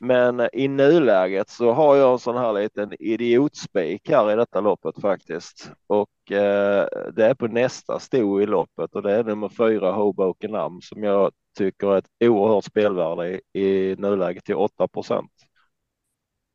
Men 0.00 0.48
i 0.52 0.68
nuläget 0.68 1.50
så 1.50 1.72
har 1.72 1.96
jag 1.96 2.12
en 2.12 2.18
sån 2.18 2.36
här 2.36 2.52
liten 2.52 2.92
idiotspik 2.98 4.08
här 4.08 4.32
i 4.32 4.36
detta 4.36 4.60
loppet 4.60 5.00
faktiskt. 5.00 5.70
Och 5.86 6.32
eh, 6.32 6.86
det 7.12 7.26
är 7.26 7.34
på 7.34 7.46
nästa 7.46 7.98
sto 7.98 8.40
i 8.40 8.46
loppet 8.46 8.94
och 8.94 9.02
det 9.02 9.12
är 9.12 9.24
nummer 9.24 9.48
fyra 9.48 9.92
Hoboken 9.92 10.54
Am 10.54 10.80
som 10.82 11.02
jag 11.02 11.32
tycker 11.58 11.88
är 11.88 11.98
ett 11.98 12.10
oerhört 12.24 12.64
spelvärde 12.64 13.40
i, 13.52 13.60
i 13.60 13.96
nuläget 13.98 14.44
till 14.44 14.54
8 14.54 14.88
procent. 14.88 15.32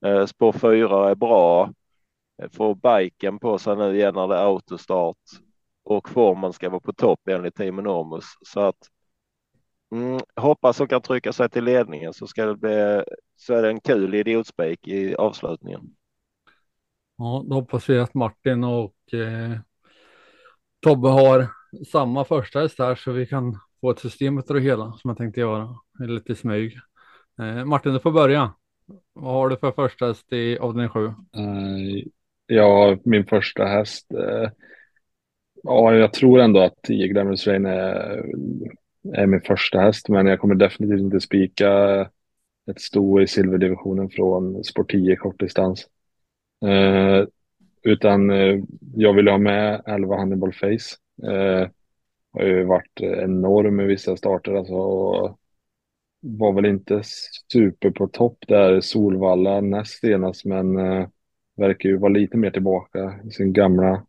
Eh, 0.06 0.26
spår 0.26 0.52
fyra 0.52 1.10
är 1.10 1.16
bra. 1.16 1.74
Får 2.54 2.76
biken 2.76 3.40
på 3.40 3.58
sig 3.58 3.76
nu 3.76 3.96
igen 3.96 4.16
när 4.16 4.28
det 4.28 4.36
är 4.36 4.46
autostart 4.46 5.18
och 5.84 6.10
formen 6.10 6.54
ska 6.54 6.70
vara 6.70 6.80
på 6.80 6.94
topp 6.94 7.28
enligt 7.30 7.56
Team 7.56 7.80
Enormous. 7.80 8.26
Så 8.46 8.60
att 8.60 8.78
mm, 9.92 10.20
hoppas 10.36 10.82
att 10.82 10.90
kan 10.90 11.02
trycka 11.02 11.34
sig 11.34 11.50
till 11.50 11.64
ledningen 11.64 12.14
så 12.14 12.28
ska 12.28 12.46
det 12.46 12.56
bli 12.56 13.04
så 13.36 13.54
är 13.54 13.62
det 13.62 13.70
en 13.70 13.80
kul 13.80 14.16
idiotspik 14.16 14.88
i 14.88 15.16
avslutningen. 15.16 15.82
Ja, 17.18 17.44
då 17.50 17.56
hoppas 17.56 17.90
vi 17.90 18.00
att 18.00 18.14
Martin 18.14 18.64
och 18.64 19.14
eh, 19.14 19.60
Tobbe 20.80 21.08
har 21.08 21.48
samma 21.92 22.26
första 22.26 22.60
häst 22.60 22.80
här 22.80 22.96
så 22.96 23.12
vi 23.12 23.26
kan 23.26 23.60
få 23.82 23.92
ett 23.92 24.00
system 24.00 24.38
efter 24.38 24.54
det 24.54 24.60
hela 24.62 24.94
som 24.94 25.10
jag 25.10 25.18
tänkte 25.18 25.40
göra. 25.40 25.76
Lite 26.00 26.36
smyg. 26.36 26.78
Eh, 27.40 27.66
Martin, 27.66 27.94
du 27.94 28.00
får 28.00 28.12
börja. 28.12 28.54
Vad 29.14 29.34
har 29.34 29.50
du 29.50 29.58
för 29.58 29.72
första 29.72 30.06
häst 30.08 30.34
i 30.34 30.58
avdelning 30.58 30.90
7? 30.90 31.06
Eh, 31.06 31.14
ja, 32.46 32.98
min 33.04 33.26
första 33.26 33.66
häst. 33.66 34.12
eh, 34.12 34.50
ja, 35.64 35.94
jag 35.94 36.14
tror 36.14 36.40
ändå 36.40 36.60
att 36.60 36.82
10 36.84 37.08
Glamorous 37.08 37.48
Rain 37.48 37.66
är, 37.66 38.26
är 39.14 39.28
min 39.28 39.42
första 39.42 39.80
häst, 39.80 40.10
men 40.10 40.26
jag 40.26 40.40
kommer 40.40 40.56
definitivt 40.56 41.00
inte 41.00 41.20
spika 41.20 41.70
ett 42.72 42.82
sto 42.82 43.22
i 43.22 43.28
silverdivisionen 43.28 44.10
från 44.10 44.64
sport 44.64 44.92
10 44.92 45.16
kortdistans. 45.16 45.88
Eh, 46.66 47.26
utan 47.84 48.30
eh, 48.30 48.60
jag 48.96 49.14
vill 49.14 49.28
ha 49.28 49.38
med 49.38 49.82
11 49.86 50.18
Hannibal 50.18 50.54
Face. 50.54 50.98
Eh, 51.32 51.70
har 52.34 52.44
ju 52.44 52.64
varit 52.64 53.02
enorm 53.02 53.80
i 53.80 53.86
vissa 53.86 54.18
starter 54.18 54.54
alltså. 54.54 54.74
Och 54.74 55.40
var 56.22 56.54
väl 56.54 56.66
inte 56.66 57.02
super 57.52 57.92
på 57.92 58.08
topp 58.08 58.38
där 58.48 58.82
Solvalla 58.82 59.62
näst 59.62 60.00
senast 60.00 60.46
men 60.46 60.78
eh, 60.78 61.08
verkar 61.56 61.90
ju 61.90 61.98
vara 61.98 62.14
lite 62.14 62.38
mer 62.38 62.52
tillbaka 62.52 63.20
i 63.28 63.32
sin 63.32 63.54
gamla 63.54 64.06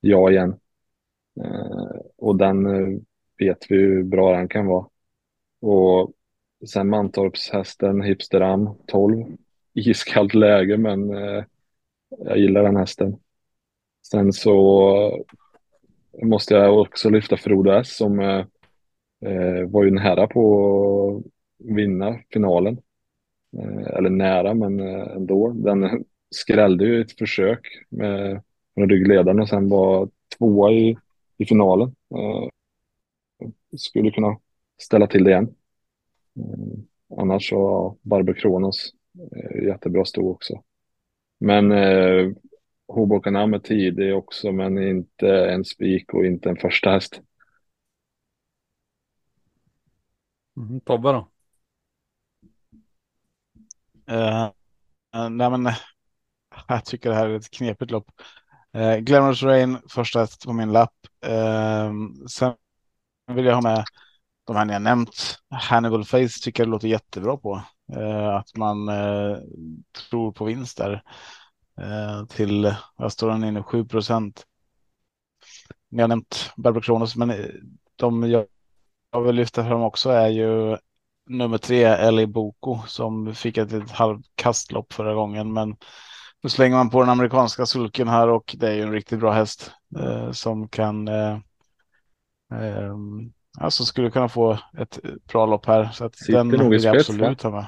jag 0.00 0.32
igen. 0.32 0.56
Eh, 1.44 2.00
och 2.16 2.36
den 2.36 2.66
eh, 2.66 2.98
vet 3.42 3.66
vi 3.68 3.76
hur 3.76 4.02
bra 4.02 4.36
den 4.36 4.48
kan 4.48 4.66
vara. 4.66 4.86
Och 5.60 6.12
sen 6.68 6.88
Mantorpshästen 6.88 8.02
Hipsteram 8.02 8.70
12. 8.86 9.24
Iskallt 9.74 10.34
läge 10.34 10.76
men 10.76 11.14
eh, 11.14 11.44
jag 12.18 12.38
gillar 12.38 12.62
den 12.62 12.76
hästen. 12.76 13.16
Sen 14.10 14.32
så 14.32 15.24
måste 16.22 16.54
jag 16.54 16.80
också 16.80 17.10
lyfta 17.10 17.36
Frodo 17.36 17.70
S 17.70 17.96
som 17.96 18.20
eh, 18.20 18.44
eh, 19.24 19.68
var 19.68 19.84
ju 19.84 19.90
nära 19.90 20.26
på 20.26 21.22
att 21.24 21.32
vinna 21.76 22.18
finalen. 22.32 22.78
Eh, 23.58 23.96
eller 23.96 24.10
nära, 24.10 24.54
men 24.54 24.80
eh, 24.80 25.16
ändå. 25.16 25.52
Den 25.52 26.04
skrällde 26.30 26.84
ju 26.84 27.00
ett 27.00 27.18
försök 27.18 27.60
med 27.88 28.42
med 28.74 28.90
ryggledaren 28.90 29.40
och 29.40 29.48
sen 29.48 29.68
var 29.68 30.08
tvåa 30.38 30.72
i, 30.72 30.96
i 31.38 31.46
finalen. 31.46 31.94
Eh, 32.14 32.48
skulle 33.76 34.10
kunna 34.10 34.38
ställa 34.82 35.06
till 35.06 35.24
det 35.24 35.30
igen. 35.30 35.54
Eh, 36.36 37.18
annars 37.18 37.48
så 37.48 37.56
ja, 37.56 37.96
Barbro 38.02 38.34
Kronos 38.34 38.92
eh, 39.32 39.64
jättebra 39.64 40.04
sto 40.04 40.30
också. 40.30 40.62
Men 41.40 41.72
eh, 41.72 42.30
Hoboken 42.88 43.36
är 43.36 43.58
tidig 43.58 44.14
också, 44.16 44.52
men 44.52 44.78
inte 44.78 45.28
en 45.28 45.64
spik 45.64 46.14
och 46.14 46.26
inte 46.26 46.48
en 46.48 46.56
första 46.56 46.90
häst. 46.90 47.20
Mm, 50.56 50.80
Tobbe 50.80 51.12
då? 51.12 51.28
Eh, 54.06 54.44
eh, 55.14 55.30
nej, 55.30 55.50
men 55.50 55.64
jag 56.68 56.84
tycker 56.84 57.10
det 57.10 57.16
här 57.16 57.28
är 57.28 57.36
ett 57.36 57.50
knepigt 57.50 57.90
lopp. 57.90 58.10
Uh, 58.76 58.96
Glamorous 58.96 59.42
Rain 59.42 59.78
första 59.88 60.20
häst 60.20 60.44
på 60.44 60.52
min 60.52 60.72
lapp. 60.72 60.94
Sen 62.30 62.54
vill 63.32 63.44
jag 63.44 63.54
ha 63.54 63.62
med 63.62 63.84
de 64.46 64.56
här 64.56 64.64
ni 64.64 64.72
har 64.72 64.80
nämnt. 64.80 65.38
Hannibal 65.50 66.04
Face 66.04 66.28
tycker 66.42 66.62
jag 66.62 66.68
det 66.68 66.70
låter 66.70 66.88
jättebra 66.88 67.36
på. 67.36 67.62
Eh, 67.92 68.28
att 68.28 68.56
man 68.56 68.88
eh, 68.88 69.38
tror 70.10 70.32
på 70.32 70.44
vinst 70.44 70.78
där. 70.78 71.02
Eh, 71.80 72.26
till, 72.26 72.74
vad 72.96 73.12
står 73.12 73.30
den 73.30 73.44
inne, 73.44 73.62
7 73.62 73.84
procent. 73.84 74.46
Ni 75.90 76.02
har 76.02 76.08
nämnt 76.08 76.50
Barbro 76.56 76.80
Kronos, 76.80 77.16
men 77.16 77.30
eh, 77.30 77.46
de 77.96 78.30
jag, 78.30 78.46
jag 79.12 79.22
vill 79.22 79.36
lyfta 79.36 79.64
fram 79.64 79.82
också 79.82 80.10
är 80.10 80.28
ju 80.28 80.76
nummer 81.26 81.58
tre, 81.58 81.84
Ellie 81.84 82.26
Boko, 82.26 82.78
som 82.86 83.34
fick 83.34 83.56
ett, 83.56 83.72
litet 83.72 83.90
halvkastlopp 83.90 84.92
förra 84.92 85.14
gången. 85.14 85.52
Men 85.52 85.76
nu 86.42 86.50
slänger 86.50 86.76
man 86.76 86.90
på 86.90 87.00
den 87.00 87.10
amerikanska 87.10 87.66
sulken 87.66 88.08
här 88.08 88.28
och 88.28 88.54
det 88.58 88.68
är 88.68 88.74
ju 88.74 88.82
en 88.82 88.92
riktigt 88.92 89.20
bra 89.20 89.32
häst 89.32 89.70
eh, 89.98 90.32
som 90.32 90.68
kan 90.68 91.08
eh, 91.08 91.38
alltså 93.58 93.84
skulle 93.84 94.10
kunna 94.10 94.28
få 94.28 94.58
ett 94.78 94.98
bra 95.32 95.46
lopp 95.46 95.66
här. 95.66 95.88
Så 95.92 96.04
att 96.04 96.16
Sitter 96.16 96.32
den 96.32 96.48
nog 96.48 96.74
i 96.74 96.76
jag 96.76 96.94
spets, 96.94 97.10
absolut 97.10 97.42
ha 97.42 97.50
med. 97.50 97.66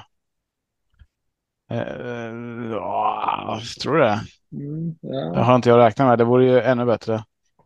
Eh, 1.71 2.71
ja, 2.71 3.59
tror 3.81 3.93
du 3.93 3.99
det? 3.99 4.19
Mm, 4.51 4.89
Det 5.01 5.07
ja. 5.33 5.43
har 5.43 5.55
inte 5.55 5.69
jag 5.69 5.77
räknat 5.79 6.07
med. 6.07 6.17
Det 6.17 6.23
vore 6.23 6.45
ju 6.45 6.59
ännu 6.61 6.85
bättre. 6.85 7.23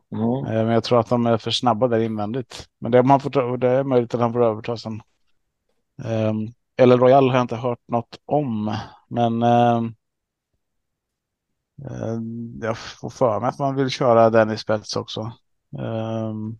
Ja. 0.10 0.38
Eh, 0.48 0.66
Men 0.66 0.68
jag 0.68 0.84
tror 0.84 1.00
att 1.00 1.10
de 1.10 1.26
är 1.26 1.38
för 1.38 1.52
snabba 1.52 1.88
där 1.88 2.00
invändigt. 2.00 2.68
Men 2.80 2.92
det, 2.92 3.04
man 3.04 3.20
får, 3.20 3.30
ta- 3.30 3.58
det 3.58 3.70
är 3.70 3.84
möjligt 3.84 4.14
att 4.16 4.22
han 4.22 4.34
får 4.34 4.44
överta 4.44 4.78
sen. 4.78 5.02
Um, 6.04 6.54
El 6.78 6.92
Royal 7.00 7.30
har 7.30 7.36
jag 7.36 7.44
inte 7.44 7.56
hört 7.56 7.80
något 7.88 8.20
om. 8.26 8.76
Men 9.08 9.44
ehm, 9.44 9.86
eh, 11.86 12.20
jag 12.62 12.78
får 12.78 13.10
för 13.10 13.40
mig 13.40 13.50
att 13.50 13.60
man 13.60 13.76
vill 13.76 13.90
köra 13.90 14.30
den 14.30 14.52
i 14.52 14.58
spets 14.58 14.96
också. 14.96 15.32
Ehm, 15.80 16.58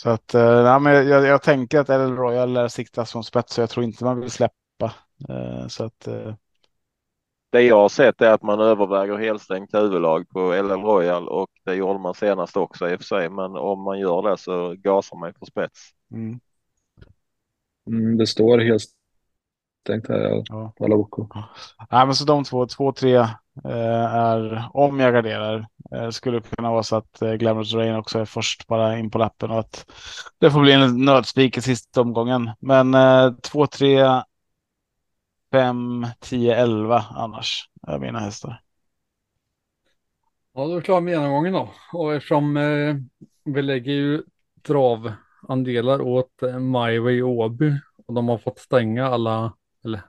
så 0.00 0.10
att 0.10 0.34
eh, 0.34 0.62
nej, 0.64 0.80
men 0.80 1.08
jag, 1.08 1.26
jag 1.26 1.42
tänker 1.42 1.80
att 1.80 1.88
El 1.90 2.16
Royal 2.16 2.52
lär 2.52 2.68
siktas 2.68 3.10
som 3.10 3.24
spets 3.24 3.54
så 3.54 3.60
jag 3.60 3.70
tror 3.70 3.84
inte 3.84 4.04
man 4.04 4.20
vill 4.20 4.30
släppa. 4.30 4.94
Eh, 5.28 5.66
så 5.68 5.84
att 5.84 6.06
eh, 6.06 6.34
Det 7.52 7.62
jag 7.62 7.76
har 7.76 7.88
sett 7.88 8.20
är 8.20 8.30
att 8.32 8.42
man 8.42 8.60
överväger 8.60 9.16
helstängt 9.16 9.74
huvudlag 9.74 10.28
på 10.28 10.52
LL 10.52 10.82
Royal 10.82 11.28
och 11.28 11.48
det 11.64 11.74
gjorde 11.74 11.98
man 11.98 12.14
senast 12.14 12.56
också 12.56 12.90
i 12.90 12.94
och 12.94 12.98
för 13.00 13.04
sig. 13.04 13.28
Men 13.30 13.56
om 13.56 13.82
man 13.82 13.98
gör 13.98 14.30
det 14.30 14.36
så 14.38 14.74
gasar 14.78 15.16
man 15.16 15.34
på 15.34 15.46
spets. 15.46 15.90
mm, 16.12 16.40
Mm, 17.86 18.16
det 18.16 18.26
står 18.26 18.58
helt 18.58 18.82
stängt 19.84 20.08
här 20.08 20.44
ja. 20.48 20.72
på 20.76 20.84
alla 20.84 20.96
OK. 20.96 21.30
Nej, 21.90 22.06
men 22.06 22.14
så 22.14 22.24
de 22.24 22.44
två, 22.44 22.66
två, 22.66 22.92
tre 22.92 23.26
är 23.64 24.68
om 24.74 25.00
jag 25.00 25.14
garderar. 25.14 25.66
Eh, 25.94 26.10
skulle 26.10 26.40
kunna 26.40 26.70
vara 26.70 26.82
så 26.82 26.96
att 26.96 27.22
eh, 27.22 27.32
Glamorous 27.32 27.74
Rain 27.74 27.96
också 27.96 28.18
är 28.18 28.24
först 28.24 28.66
bara 28.66 28.98
in 28.98 29.10
på 29.10 29.18
lappen 29.18 29.50
och 29.50 29.58
att 29.58 29.90
det 30.38 30.50
får 30.50 30.60
bli 30.60 30.72
en 30.72 31.04
nödspik 31.04 31.56
i 31.56 31.62
sista 31.62 32.00
omgången. 32.00 32.50
Men 32.60 32.94
eh, 32.94 33.32
två, 33.42 33.66
tre, 33.66 34.22
fem, 35.52 36.06
tio, 36.20 36.54
elva 36.54 37.04
annars 37.10 37.68
är 37.86 37.98
mina 37.98 38.18
hästar. 38.18 38.60
Ja, 40.52 40.64
då 40.64 40.72
är 40.72 40.76
vi 40.76 40.82
klara 40.82 41.00
med 41.00 41.12
genomgången 41.12 41.52
då. 41.52 41.68
Och 41.92 42.14
eftersom 42.14 42.56
eh, 42.56 42.96
vi 43.44 43.62
lägger 43.62 43.92
ju 43.92 44.22
travandelar 44.62 46.00
åt 46.00 46.42
eh, 46.42 46.58
MyWay 46.58 47.22
Åby 47.22 47.72
och 48.06 48.14
de 48.14 48.28
har 48.28 48.38
fått 48.38 48.58
stänga 48.58 49.06
alla, 49.06 49.52
eller 49.84 50.00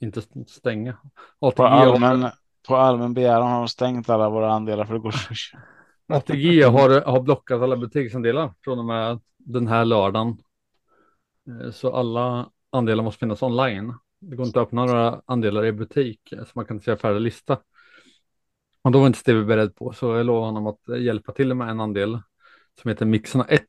inte 0.00 0.22
stänga. 0.46 0.96
På 1.40 1.46
ATG, 1.46 1.62
har, 1.62 1.68
allmän, 1.68 2.30
på 2.68 2.76
allmän 2.76 3.14
begäran 3.14 3.50
har 3.50 3.58
de 3.58 3.68
stängt 3.68 4.08
alla 4.10 4.30
våra 4.30 4.52
andelar 4.52 4.84
för 4.84 4.94
det 4.94 5.00
går 5.00 5.10
så. 5.10 5.34
ATG 6.08 6.62
har, 6.62 7.00
har 7.00 7.20
blockat 7.20 7.62
alla 7.62 7.76
butiksandelar 7.76 8.54
från 8.64 8.78
och 8.78 8.84
med 8.84 9.20
den 9.38 9.66
här 9.66 9.84
lördagen. 9.84 10.36
Eh, 11.48 11.70
Så 11.70 11.92
alla 11.96 12.50
andelar 12.70 13.04
måste 13.04 13.18
finnas 13.18 13.42
online. 13.42 13.94
Det 14.20 14.36
går 14.36 14.46
inte 14.46 14.60
att 14.60 14.66
öppna 14.66 14.84
några 14.86 15.20
andelar 15.26 15.64
i 15.64 15.72
butik 15.72 16.32
eh, 16.32 16.38
så 16.44 16.50
man 16.54 16.64
kan 16.66 16.76
inte 16.76 16.84
se 16.84 16.96
färdig 16.96 17.20
lista. 17.20 17.58
Och 18.82 18.92
då 18.92 18.98
var 19.00 19.06
inte 19.06 19.18
Steve 19.18 19.44
beredd 19.44 19.76
på 19.76 19.92
så 19.92 20.16
jag 20.16 20.26
lovade 20.26 20.46
honom 20.46 20.66
att 20.66 21.00
hjälpa 21.00 21.32
till 21.32 21.54
med 21.54 21.68
en 21.70 21.80
andel 21.80 22.20
som 22.82 22.88
heter 22.88 23.06
Mixerna 23.06 23.44
1 23.44 23.62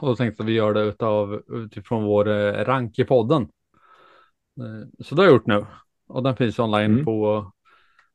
och 0.00 0.08
då 0.08 0.16
tänkte 0.16 0.42
att 0.42 0.48
vi 0.48 0.52
gör 0.52 0.74
det 0.74 0.82
utav, 0.82 1.42
utifrån 1.48 2.04
vår 2.04 2.28
eh, 2.28 2.64
rank 2.64 2.98
i 2.98 3.04
podden. 3.04 3.48
Så 5.04 5.14
det 5.14 5.22
har 5.22 5.26
jag 5.26 5.32
gjort 5.32 5.46
nu 5.46 5.66
och 6.08 6.22
den 6.22 6.36
finns 6.36 6.58
online 6.58 6.92
Mm. 6.92 7.04
på 7.04 7.52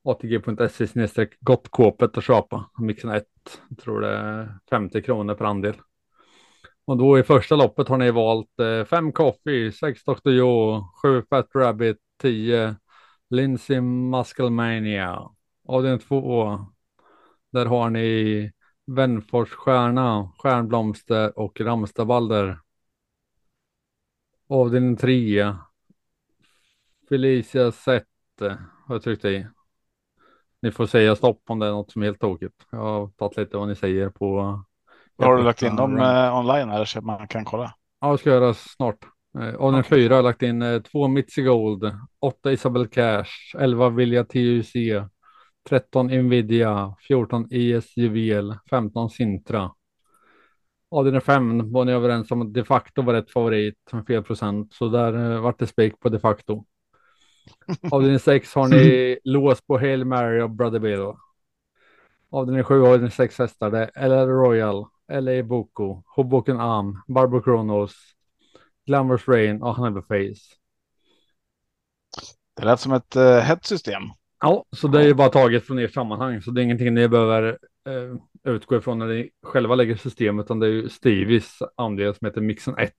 atg.se 0.06 1.28
gottkåpet 1.40 2.18
och 2.18 2.24
köpa. 2.24 2.70
Mixen 2.80 3.10
1, 3.10 3.26
jag 3.70 3.78
tror 3.78 4.02
det 4.02 4.10
är 4.10 4.60
50 4.70 5.02
kronor 5.02 5.34
per 5.34 5.46
andel. 5.46 5.76
Och 6.86 6.98
då 6.98 7.20
i 7.20 7.24
första 7.24 7.56
loppet 7.56 7.88
har 7.88 7.98
ni 7.98 8.12
valt 8.12 8.60
eh, 8.60 8.86
5 8.86 9.12
Coffee, 9.12 9.72
6 9.72 10.04
Dr. 10.04 10.30
Joe, 10.30 10.84
7 11.02 11.24
Fat 11.30 11.50
Rabbit, 11.56 11.98
10 12.22 12.76
Lindsay 13.30 13.82
Musclemania. 13.82 15.30
Avdelning 15.68 16.00
2, 16.00 16.60
där 17.52 17.66
har 17.66 17.90
ni 17.90 18.52
Vänfors 18.88 19.50
Stjärna, 19.50 20.32
Stjärnblomster 20.38 21.40
och 21.40 21.62
Ramstavalder. 21.62 22.60
Avdelning 24.50 24.98
3, 24.98 25.54
Felicia 27.10 27.72
Sette 27.72 28.58
har 28.86 28.96
jag 28.96 29.04
tryckt 29.04 29.26
i. 29.26 29.48
Ni 30.66 30.72
får 30.72 30.86
säga 30.86 31.16
stopp 31.16 31.42
om 31.50 31.60
det 31.60 31.68
är 31.68 31.72
något 31.72 31.92
som 31.92 32.02
är 32.02 32.06
helt 32.06 32.20
tokigt. 32.20 32.56
Jag 32.72 32.80
har 32.80 33.08
tagit 33.08 33.38
lite 33.38 33.58
vad 33.58 33.68
ni 33.68 33.76
säger 33.76 34.10
på. 34.10 34.64
Har 35.18 35.38
du 35.38 35.44
lagt 35.44 35.62
in 35.62 35.76
dem 35.76 35.98
eh, 35.98 36.38
online 36.40 36.70
eller 36.70 36.86
så 36.86 37.02
man 37.02 37.28
kan 37.28 37.46
kolla? 37.46 37.76
Ja, 38.02 38.12
det 38.12 38.18
ska 38.18 38.30
jag 38.30 38.42
göra 38.42 38.54
snart. 38.54 38.98
Eh, 39.40 39.56
Av 39.56 39.72
den 39.72 39.84
fyra 39.84 40.14
har 40.14 40.16
jag 40.18 40.24
lagt 40.24 40.42
in 40.42 40.62
eh, 40.62 40.82
två 40.82 41.08
Mitzi 41.08 41.42
Gold, 41.42 41.92
åtta 42.20 42.52
Isabel 42.52 42.88
Cash, 42.88 43.56
elva 43.60 43.90
Vilja 43.90 44.24
TUC, 44.24 44.74
13 45.70 46.08
Nvidia, 46.08 46.96
14 47.08 47.48
IS 47.52 47.98
Juvel, 47.98 48.56
15 48.70 49.10
Sintra. 49.10 49.72
Av 50.92 51.06
den 51.06 51.22
fem 51.22 51.72
var 51.72 51.86
ni 51.86 51.92
överens 51.92 52.32
om 52.32 52.42
att 52.42 52.54
de 52.54 52.64
facto 52.64 53.02
var 53.02 53.14
rätt 53.14 53.32
favorit 53.32 53.78
med 53.92 54.08
fel 54.08 54.24
procent, 54.24 54.74
så 54.74 54.88
där 54.88 55.32
eh, 55.34 55.42
vart 55.42 55.60
det 55.60 55.68
spik 55.68 56.00
på 56.00 56.10
de 56.10 56.20
facto. 56.20 56.66
Av 57.92 58.04
den 58.04 58.20
sex 58.20 58.56
har 58.56 58.68
ni 58.68 59.20
lås 59.24 59.62
på 59.62 59.78
Hail 59.78 60.06
Mary 60.06 60.42
och 60.42 60.50
Brother 60.50 60.80
Bill. 60.80 61.14
Av 62.30 62.48
den 62.48 62.64
sju 62.64 62.82
har 62.82 62.98
ni 62.98 63.12
sex 63.12 63.40
hästar, 63.40 63.72
det 63.72 63.92
är 63.94 64.10
LL 64.10 64.30
Royal, 64.30 64.86
LA 65.12 65.44
Boko, 65.44 66.04
Hoboken 66.06 66.60
Am, 66.60 67.02
Barbro 67.08 67.42
Kronos, 67.42 67.96
Glamorous 68.86 69.28
Rain 69.28 69.62
och 69.62 69.76
Hannibal 69.76 70.04
Face. 70.04 70.56
Det 72.56 72.66
lät 72.66 72.80
som 72.80 72.94
ett 72.94 73.16
eh, 73.16 73.40
hett 73.40 73.66
system. 73.66 74.02
Ja, 74.40 74.66
så 74.72 74.88
det 74.88 75.00
är 75.00 75.04
ju 75.08 75.14
bara 75.14 75.30
taget 75.30 75.68
från 75.68 75.80
ert 75.80 75.94
sammanhang, 75.94 76.42
så 76.42 76.52
det 76.52 76.62
är 76.62 76.64
ingenting 76.64 76.94
ni 76.94 77.08
behöver 77.08 77.58
eh, 77.88 78.54
utgå 78.54 78.78
ifrån 78.78 79.00
när 79.00 79.08
ni 79.08 79.30
själva 79.44 79.76
lägger 79.76 79.96
system, 79.96 80.40
utan 80.40 80.60
det 80.60 80.68
är 80.68 80.72
ju 80.72 80.90
Stevies 80.90 81.60
andel 81.76 82.16
som 82.16 82.26
heter 82.26 82.42
Mixen 82.42 82.78
1. 82.78 82.94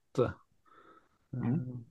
Mm. 1.33 1.85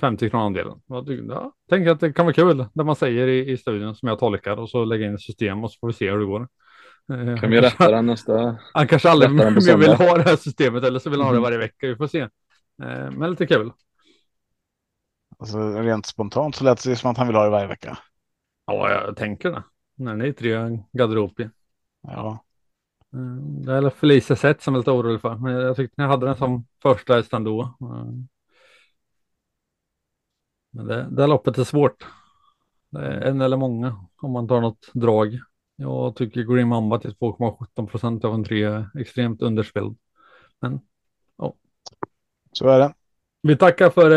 50 0.00 0.30
kronor 0.30 0.46
andelen. 0.46 0.80
Ja, 0.86 1.52
tänker 1.68 1.90
att 1.90 2.00
det 2.00 2.12
kan 2.12 2.24
vara 2.26 2.32
kul 2.34 2.66
det 2.74 2.84
man 2.84 2.96
säger 2.96 3.26
i, 3.28 3.50
i 3.50 3.56
studion 3.56 3.94
som 3.94 4.08
jag 4.08 4.18
tolkar 4.18 4.56
och 4.56 4.70
så 4.70 4.84
lägga 4.84 5.06
in 5.06 5.14
ett 5.14 5.20
system 5.20 5.64
och 5.64 5.72
så 5.72 5.78
får 5.78 5.86
vi 5.86 5.92
se 5.92 6.10
hur 6.10 6.18
det 6.18 6.24
går. 6.26 6.48
Eh, 7.12 7.40
Kan 7.40 7.50
vi 7.50 7.60
rätta 7.60 7.90
den 7.90 8.06
nästa? 8.06 8.58
Han 8.74 8.86
kanske 8.86 9.10
aldrig 9.10 9.30
mer 9.30 9.76
vill 9.76 9.92
ha 9.92 10.16
det 10.16 10.22
här 10.22 10.36
systemet 10.36 10.84
eller 10.84 10.98
så 10.98 11.10
vill 11.10 11.20
han 11.20 11.26
ha 11.26 11.32
det 11.32 11.38
Mhm. 11.38 11.44
varje 11.44 11.58
vecka. 11.58 11.86
Vi 11.86 11.96
får 11.96 12.06
se. 12.06 12.20
Eh, 12.82 13.10
Men 13.12 13.30
lite 13.30 13.46
kul. 13.46 13.72
Alltså, 15.38 15.58
rent 15.58 16.06
spontant 16.06 16.54
så 16.54 16.64
lät 16.64 16.84
det 16.84 16.96
som 16.96 17.10
att 17.10 17.18
han 17.18 17.26
vill 17.26 17.36
ha 17.36 17.44
det 17.44 17.50
varje 17.50 17.66
vecka. 17.66 17.98
Ja, 18.66 18.90
jag 18.90 19.16
tänker 19.16 19.50
det. 19.50 19.62
När 19.96 20.14
ni 20.14 20.28
är 20.28 20.32
tre 20.32 20.56
garderober. 20.92 21.50
Ja, 22.02 22.42
Eh, 23.14 23.64
Det 23.64 23.72
är 23.72 23.90
Felicia 23.90 24.36
Sett 24.36 24.62
som 24.62 24.74
är 24.74 24.78
lite 24.78 24.90
orolig 24.90 25.20
för. 25.20 25.34
Men 25.34 25.52
jag 25.52 25.76
tyckte 25.76 26.02
ni 26.02 26.08
hade 26.08 26.26
den 26.26 26.36
som 26.36 26.66
första 26.82 27.14
häst 27.14 27.32
ändå. 27.32 27.76
Men 30.76 30.86
det, 30.86 31.06
det 31.10 31.26
loppet 31.26 31.58
är 31.58 31.64
svårt. 31.64 32.06
Det 32.90 32.98
är 32.98 33.20
en 33.20 33.40
eller 33.40 33.56
många 33.56 33.96
om 34.22 34.32
man 34.32 34.48
tar 34.48 34.60
något 34.60 34.90
drag. 34.92 35.38
Jag 35.76 36.16
tycker 36.16 36.42
Green 36.42 36.68
Mamba 36.68 36.98
till 36.98 37.14
2,17 37.14 37.86
procent 37.86 38.24
av 38.24 38.34
en 38.34 38.44
tre 38.44 38.62
är 38.62 38.88
extremt 38.94 39.42
underspelad. 39.42 39.96
Men 40.60 40.80
så 42.58 42.68
är 42.68 42.78
det. 42.78 42.94
vi 43.42 43.56
tackar 43.56 43.90
för 43.90 44.10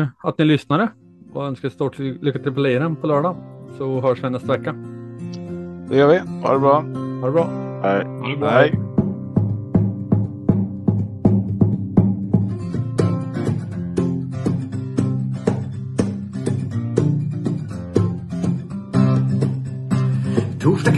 eh, 0.00 0.08
att 0.22 0.38
ni 0.38 0.44
lyssnade 0.44 0.88
och 1.32 1.46
önskar 1.46 1.68
stort 1.68 1.98
lycka 1.98 2.38
till 2.38 2.52
på 2.52 2.60
liren 2.60 2.96
på 2.96 3.06
lördag. 3.06 3.36
Så 3.78 4.00
hörs 4.00 4.24
vi 4.24 4.30
nästa 4.30 4.56
vecka. 4.56 4.72
Det 5.88 5.96
gör 5.96 6.08
vi. 6.08 6.18
Ha 6.18 6.52
det 6.52 6.58
bra. 6.58 6.80
Ha 7.20 7.26
det 7.26 7.32
bra. 7.32 7.50
Nej. 7.82 8.04
Ha 8.04 8.28
det 8.28 8.36
bra. 8.36 8.50
Hej. 8.50 8.85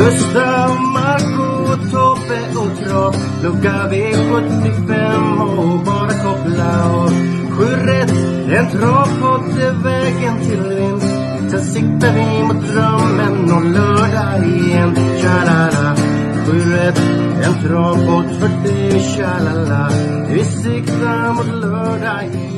Gustav, 0.00 0.80
Marco, 0.80 1.76
Tobbe 1.90 2.40
och 2.60 2.78
Trav 2.78 3.14
Lucka 3.42 3.88
V75 3.90 5.40
och 5.58 5.84
bara 5.84 6.12
koppla 6.24 6.90
av 6.90 7.10
Sju 7.50 7.64
rätt, 7.64 8.10
en 8.50 8.70
travpott 8.70 9.58
är 9.58 9.82
vägen 9.82 10.40
till 10.40 10.62
vinst. 10.62 11.14
Sen 11.50 11.64
siktar 11.64 12.14
vi 12.14 12.42
mot 12.42 12.68
drömmen 12.68 13.52
om 13.52 13.72
lördag 13.72 14.46
igen. 14.46 14.94
Tja-la-la. 14.94 15.96
Sju 16.46 16.72
rätt, 16.72 16.98
en 17.42 17.68
travpott 17.68 18.40
för 18.40 18.68
dig 18.68 19.02
Tja-la-la. 19.02 19.90
Vi 20.28 20.44
siktar 20.44 21.32
mot 21.32 21.60
lördag 21.60 22.24
igen. 22.24 22.49